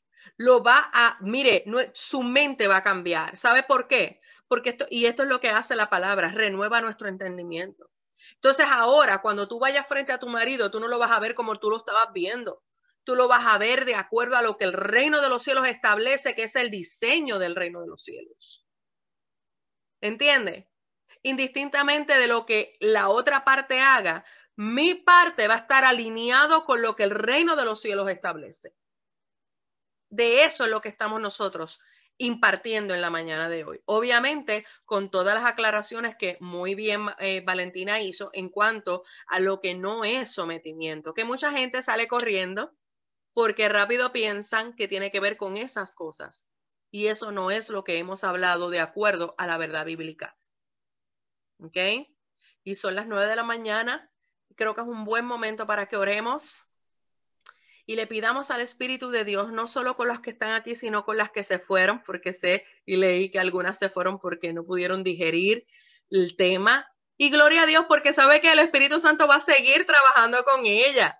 lo 0.40 0.62
va 0.62 0.88
a, 0.90 1.18
mire, 1.20 1.64
su 1.92 2.22
mente 2.22 2.66
va 2.66 2.78
a 2.78 2.82
cambiar. 2.82 3.36
¿Sabe 3.36 3.62
por 3.62 3.88
qué? 3.88 4.22
Porque 4.48 4.70
esto, 4.70 4.86
y 4.88 5.04
esto 5.04 5.24
es 5.24 5.28
lo 5.28 5.38
que 5.38 5.50
hace 5.50 5.76
la 5.76 5.90
palabra, 5.90 6.30
renueva 6.30 6.80
nuestro 6.80 7.08
entendimiento. 7.08 7.90
Entonces 8.36 8.64
ahora, 8.66 9.20
cuando 9.20 9.48
tú 9.48 9.58
vayas 9.58 9.86
frente 9.86 10.12
a 10.12 10.18
tu 10.18 10.28
marido, 10.28 10.70
tú 10.70 10.80
no 10.80 10.88
lo 10.88 10.98
vas 10.98 11.10
a 11.10 11.20
ver 11.20 11.34
como 11.34 11.56
tú 11.56 11.68
lo 11.68 11.76
estabas 11.76 12.10
viendo. 12.14 12.62
Tú 13.04 13.16
lo 13.16 13.28
vas 13.28 13.44
a 13.44 13.58
ver 13.58 13.84
de 13.84 13.96
acuerdo 13.96 14.36
a 14.36 14.42
lo 14.42 14.56
que 14.56 14.64
el 14.64 14.72
reino 14.72 15.20
de 15.20 15.28
los 15.28 15.42
cielos 15.42 15.68
establece, 15.68 16.34
que 16.34 16.44
es 16.44 16.56
el 16.56 16.70
diseño 16.70 17.38
del 17.38 17.54
reino 17.54 17.82
de 17.82 17.88
los 17.88 18.02
cielos. 18.02 18.66
¿Entiende? 20.00 20.70
indistintamente 21.22 22.16
de 22.16 22.28
lo 22.28 22.46
que 22.46 22.78
la 22.80 23.10
otra 23.10 23.44
parte 23.44 23.78
haga, 23.78 24.24
mi 24.56 24.94
parte 24.94 25.48
va 25.48 25.54
a 25.54 25.58
estar 25.58 25.84
alineado 25.84 26.64
con 26.64 26.80
lo 26.80 26.96
que 26.96 27.02
el 27.02 27.10
reino 27.10 27.56
de 27.56 27.64
los 27.66 27.80
cielos 27.80 28.08
establece. 28.08 28.74
De 30.10 30.44
eso 30.44 30.64
es 30.64 30.70
lo 30.70 30.80
que 30.80 30.88
estamos 30.88 31.20
nosotros 31.20 31.80
impartiendo 32.18 32.94
en 32.94 33.00
la 33.00 33.08
mañana 33.08 33.48
de 33.48 33.64
hoy. 33.64 33.80
Obviamente, 33.86 34.66
con 34.84 35.10
todas 35.10 35.34
las 35.34 35.46
aclaraciones 35.46 36.16
que 36.16 36.36
muy 36.40 36.74
bien 36.74 37.06
eh, 37.18 37.42
Valentina 37.46 38.00
hizo 38.00 38.30
en 38.34 38.50
cuanto 38.50 39.04
a 39.26 39.40
lo 39.40 39.58
que 39.58 39.74
no 39.74 40.04
es 40.04 40.30
sometimiento, 40.30 41.14
que 41.14 41.24
mucha 41.24 41.50
gente 41.50 41.82
sale 41.82 42.08
corriendo 42.08 42.74
porque 43.32 43.70
rápido 43.70 44.12
piensan 44.12 44.74
que 44.74 44.86
tiene 44.86 45.10
que 45.10 45.20
ver 45.20 45.38
con 45.38 45.56
esas 45.56 45.94
cosas. 45.94 46.46
Y 46.90 47.06
eso 47.06 47.32
no 47.32 47.50
es 47.50 47.70
lo 47.70 47.84
que 47.84 47.96
hemos 47.96 48.22
hablado 48.22 48.68
de 48.68 48.80
acuerdo 48.80 49.34
a 49.38 49.46
la 49.46 49.56
verdad 49.56 49.86
bíblica. 49.86 50.36
¿Ok? 51.58 51.76
Y 52.64 52.74
son 52.74 52.96
las 52.96 53.06
nueve 53.06 53.28
de 53.28 53.36
la 53.36 53.44
mañana. 53.44 54.10
Creo 54.56 54.74
que 54.74 54.82
es 54.82 54.86
un 54.86 55.06
buen 55.06 55.24
momento 55.24 55.66
para 55.66 55.86
que 55.86 55.96
oremos 55.96 56.69
y 57.90 57.96
le 57.96 58.06
pidamos 58.06 58.52
al 58.52 58.60
Espíritu 58.60 59.10
de 59.10 59.24
Dios, 59.24 59.50
no 59.50 59.66
solo 59.66 59.96
con 59.96 60.06
las 60.06 60.20
que 60.20 60.30
están 60.30 60.52
aquí, 60.52 60.76
sino 60.76 61.04
con 61.04 61.16
las 61.16 61.32
que 61.32 61.42
se 61.42 61.58
fueron, 61.58 62.04
porque 62.04 62.32
sé 62.32 62.64
y 62.86 62.94
leí 62.94 63.32
que 63.32 63.40
algunas 63.40 63.78
se 63.78 63.88
fueron 63.88 64.20
porque 64.20 64.52
no 64.52 64.64
pudieron 64.64 65.02
digerir 65.02 65.66
el 66.08 66.36
tema. 66.36 66.88
Y 67.16 67.30
gloria 67.30 67.64
a 67.64 67.66
Dios 67.66 67.86
porque 67.88 68.12
sabe 68.12 68.40
que 68.40 68.52
el 68.52 68.60
Espíritu 68.60 69.00
Santo 69.00 69.26
va 69.26 69.34
a 69.34 69.40
seguir 69.40 69.86
trabajando 69.86 70.44
con 70.44 70.66
ellas. 70.66 71.16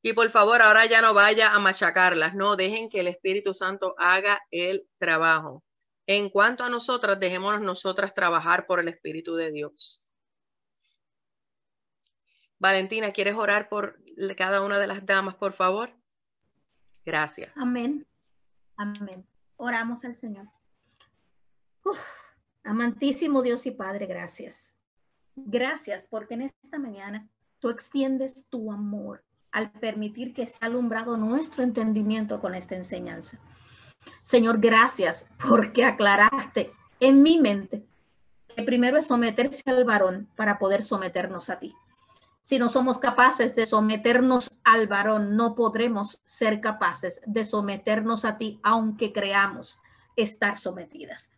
Y 0.00 0.12
por 0.12 0.30
favor, 0.30 0.62
ahora 0.62 0.86
ya 0.86 1.02
no 1.02 1.12
vaya 1.12 1.52
a 1.52 1.58
machacarlas, 1.58 2.36
no, 2.36 2.54
dejen 2.54 2.88
que 2.88 3.00
el 3.00 3.08
Espíritu 3.08 3.52
Santo 3.52 3.96
haga 3.98 4.40
el 4.52 4.86
trabajo. 4.98 5.64
En 6.06 6.30
cuanto 6.30 6.62
a 6.62 6.70
nosotras, 6.70 7.18
dejémonos 7.18 7.62
nosotras 7.62 8.14
trabajar 8.14 8.64
por 8.68 8.78
el 8.78 8.86
Espíritu 8.86 9.34
de 9.34 9.50
Dios. 9.50 9.97
Valentina, 12.58 13.12
¿quieres 13.12 13.36
orar 13.36 13.68
por 13.68 13.98
cada 14.36 14.62
una 14.62 14.78
de 14.78 14.86
las 14.86 15.04
damas, 15.06 15.36
por 15.36 15.52
favor? 15.52 15.90
Gracias. 17.04 17.52
Amén. 17.56 18.06
Amén. 18.76 19.26
Oramos 19.56 20.04
al 20.04 20.14
Señor. 20.14 20.48
amantísimo 22.64 23.42
Dios 23.42 23.66
y 23.66 23.70
Padre, 23.70 24.06
gracias. 24.06 24.76
Gracias 25.34 26.06
porque 26.06 26.34
en 26.34 26.42
esta 26.42 26.78
mañana 26.78 27.28
tú 27.60 27.70
extiendes 27.70 28.46
tu 28.48 28.72
amor 28.72 29.24
al 29.52 29.70
permitir 29.70 30.34
que 30.34 30.46
sea 30.46 30.68
alumbrado 30.68 31.16
nuestro 31.16 31.62
entendimiento 31.62 32.40
con 32.40 32.54
esta 32.54 32.76
enseñanza. 32.76 33.38
Señor, 34.22 34.60
gracias 34.60 35.30
porque 35.48 35.84
aclaraste 35.84 36.72
en 37.00 37.22
mi 37.22 37.38
mente 37.38 37.86
que 38.54 38.62
primero 38.62 38.98
es 38.98 39.06
someterse 39.06 39.62
al 39.70 39.84
varón 39.84 40.28
para 40.36 40.58
poder 40.58 40.82
someternos 40.82 41.50
a 41.50 41.58
ti. 41.58 41.74
Si 42.42 42.58
no 42.58 42.68
somos 42.68 42.98
capaces 42.98 43.54
de 43.54 43.66
someternos 43.66 44.50
al 44.64 44.86
varón, 44.86 45.36
no 45.36 45.54
podremos 45.54 46.20
ser 46.24 46.60
capaces 46.60 47.20
de 47.26 47.44
someternos 47.44 48.24
a 48.24 48.38
ti, 48.38 48.58
aunque 48.62 49.12
creamos 49.12 49.80
estar 50.16 50.58
sometidas. 50.58 51.30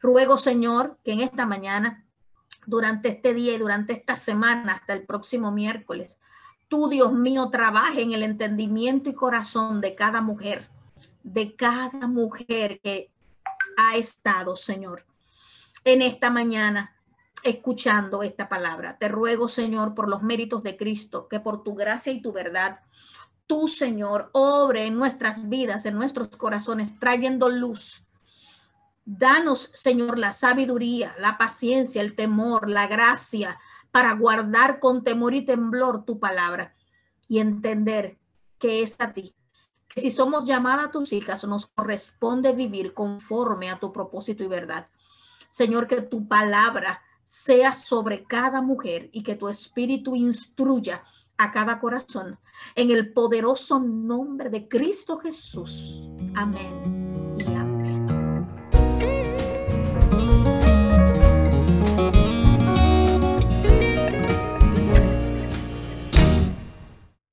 Ruego, 0.00 0.36
Señor, 0.36 0.98
que 1.04 1.12
en 1.12 1.20
esta 1.20 1.46
mañana, 1.46 2.06
durante 2.66 3.08
este 3.08 3.34
día 3.34 3.54
y 3.54 3.58
durante 3.58 3.94
esta 3.94 4.16
semana, 4.16 4.74
hasta 4.74 4.92
el 4.92 5.04
próximo 5.04 5.50
miércoles, 5.50 6.18
tú, 6.68 6.88
Dios 6.88 7.12
mío, 7.12 7.48
trabaje 7.50 8.02
en 8.02 8.12
el 8.12 8.22
entendimiento 8.22 9.08
y 9.10 9.14
corazón 9.14 9.80
de 9.80 9.94
cada 9.94 10.20
mujer 10.20 10.68
de 11.32 11.54
cada 11.54 12.06
mujer 12.06 12.80
que 12.80 13.10
ha 13.76 13.96
estado, 13.96 14.56
Señor, 14.56 15.04
en 15.84 16.02
esta 16.02 16.30
mañana 16.30 16.96
escuchando 17.44 18.22
esta 18.22 18.48
palabra. 18.48 18.96
Te 18.98 19.08
ruego, 19.08 19.48
Señor, 19.48 19.94
por 19.94 20.08
los 20.08 20.22
méritos 20.22 20.62
de 20.62 20.76
Cristo, 20.76 21.28
que 21.28 21.40
por 21.40 21.62
tu 21.62 21.74
gracia 21.74 22.12
y 22.12 22.22
tu 22.22 22.32
verdad, 22.32 22.80
tú, 23.46 23.68
Señor, 23.68 24.30
obre 24.32 24.86
en 24.86 24.96
nuestras 24.96 25.48
vidas, 25.48 25.86
en 25.86 25.94
nuestros 25.94 26.28
corazones, 26.28 26.98
trayendo 26.98 27.48
luz. 27.48 28.04
Danos, 29.04 29.70
Señor, 29.72 30.18
la 30.18 30.32
sabiduría, 30.32 31.14
la 31.18 31.38
paciencia, 31.38 32.02
el 32.02 32.14
temor, 32.14 32.68
la 32.68 32.86
gracia 32.86 33.58
para 33.90 34.12
guardar 34.14 34.80
con 34.80 35.02
temor 35.02 35.34
y 35.34 35.44
temblor 35.44 36.04
tu 36.04 36.20
palabra 36.20 36.74
y 37.26 37.38
entender 37.38 38.18
que 38.58 38.82
es 38.82 39.00
a 39.00 39.12
ti 39.12 39.34
que 39.88 40.00
si 40.02 40.10
somos 40.10 40.44
llamadas 40.44 40.90
tus 40.90 41.12
hijas, 41.12 41.44
nos 41.44 41.66
corresponde 41.66 42.52
vivir 42.52 42.94
conforme 42.94 43.70
a 43.70 43.80
tu 43.80 43.92
propósito 43.92 44.44
y 44.44 44.46
verdad. 44.46 44.88
Señor, 45.48 45.86
que 45.86 46.02
tu 46.02 46.28
palabra 46.28 47.02
sea 47.28 47.74
sobre 47.74 48.24
cada 48.24 48.62
mujer 48.62 49.10
y 49.12 49.22
que 49.22 49.34
tu 49.34 49.50
espíritu 49.50 50.16
instruya 50.16 51.04
a 51.36 51.52
cada 51.52 51.78
corazón. 51.78 52.38
En 52.74 52.90
el 52.90 53.12
poderoso 53.12 53.78
nombre 53.80 54.48
de 54.48 54.66
Cristo 54.66 55.18
Jesús. 55.18 56.08
Amén. 56.34 56.97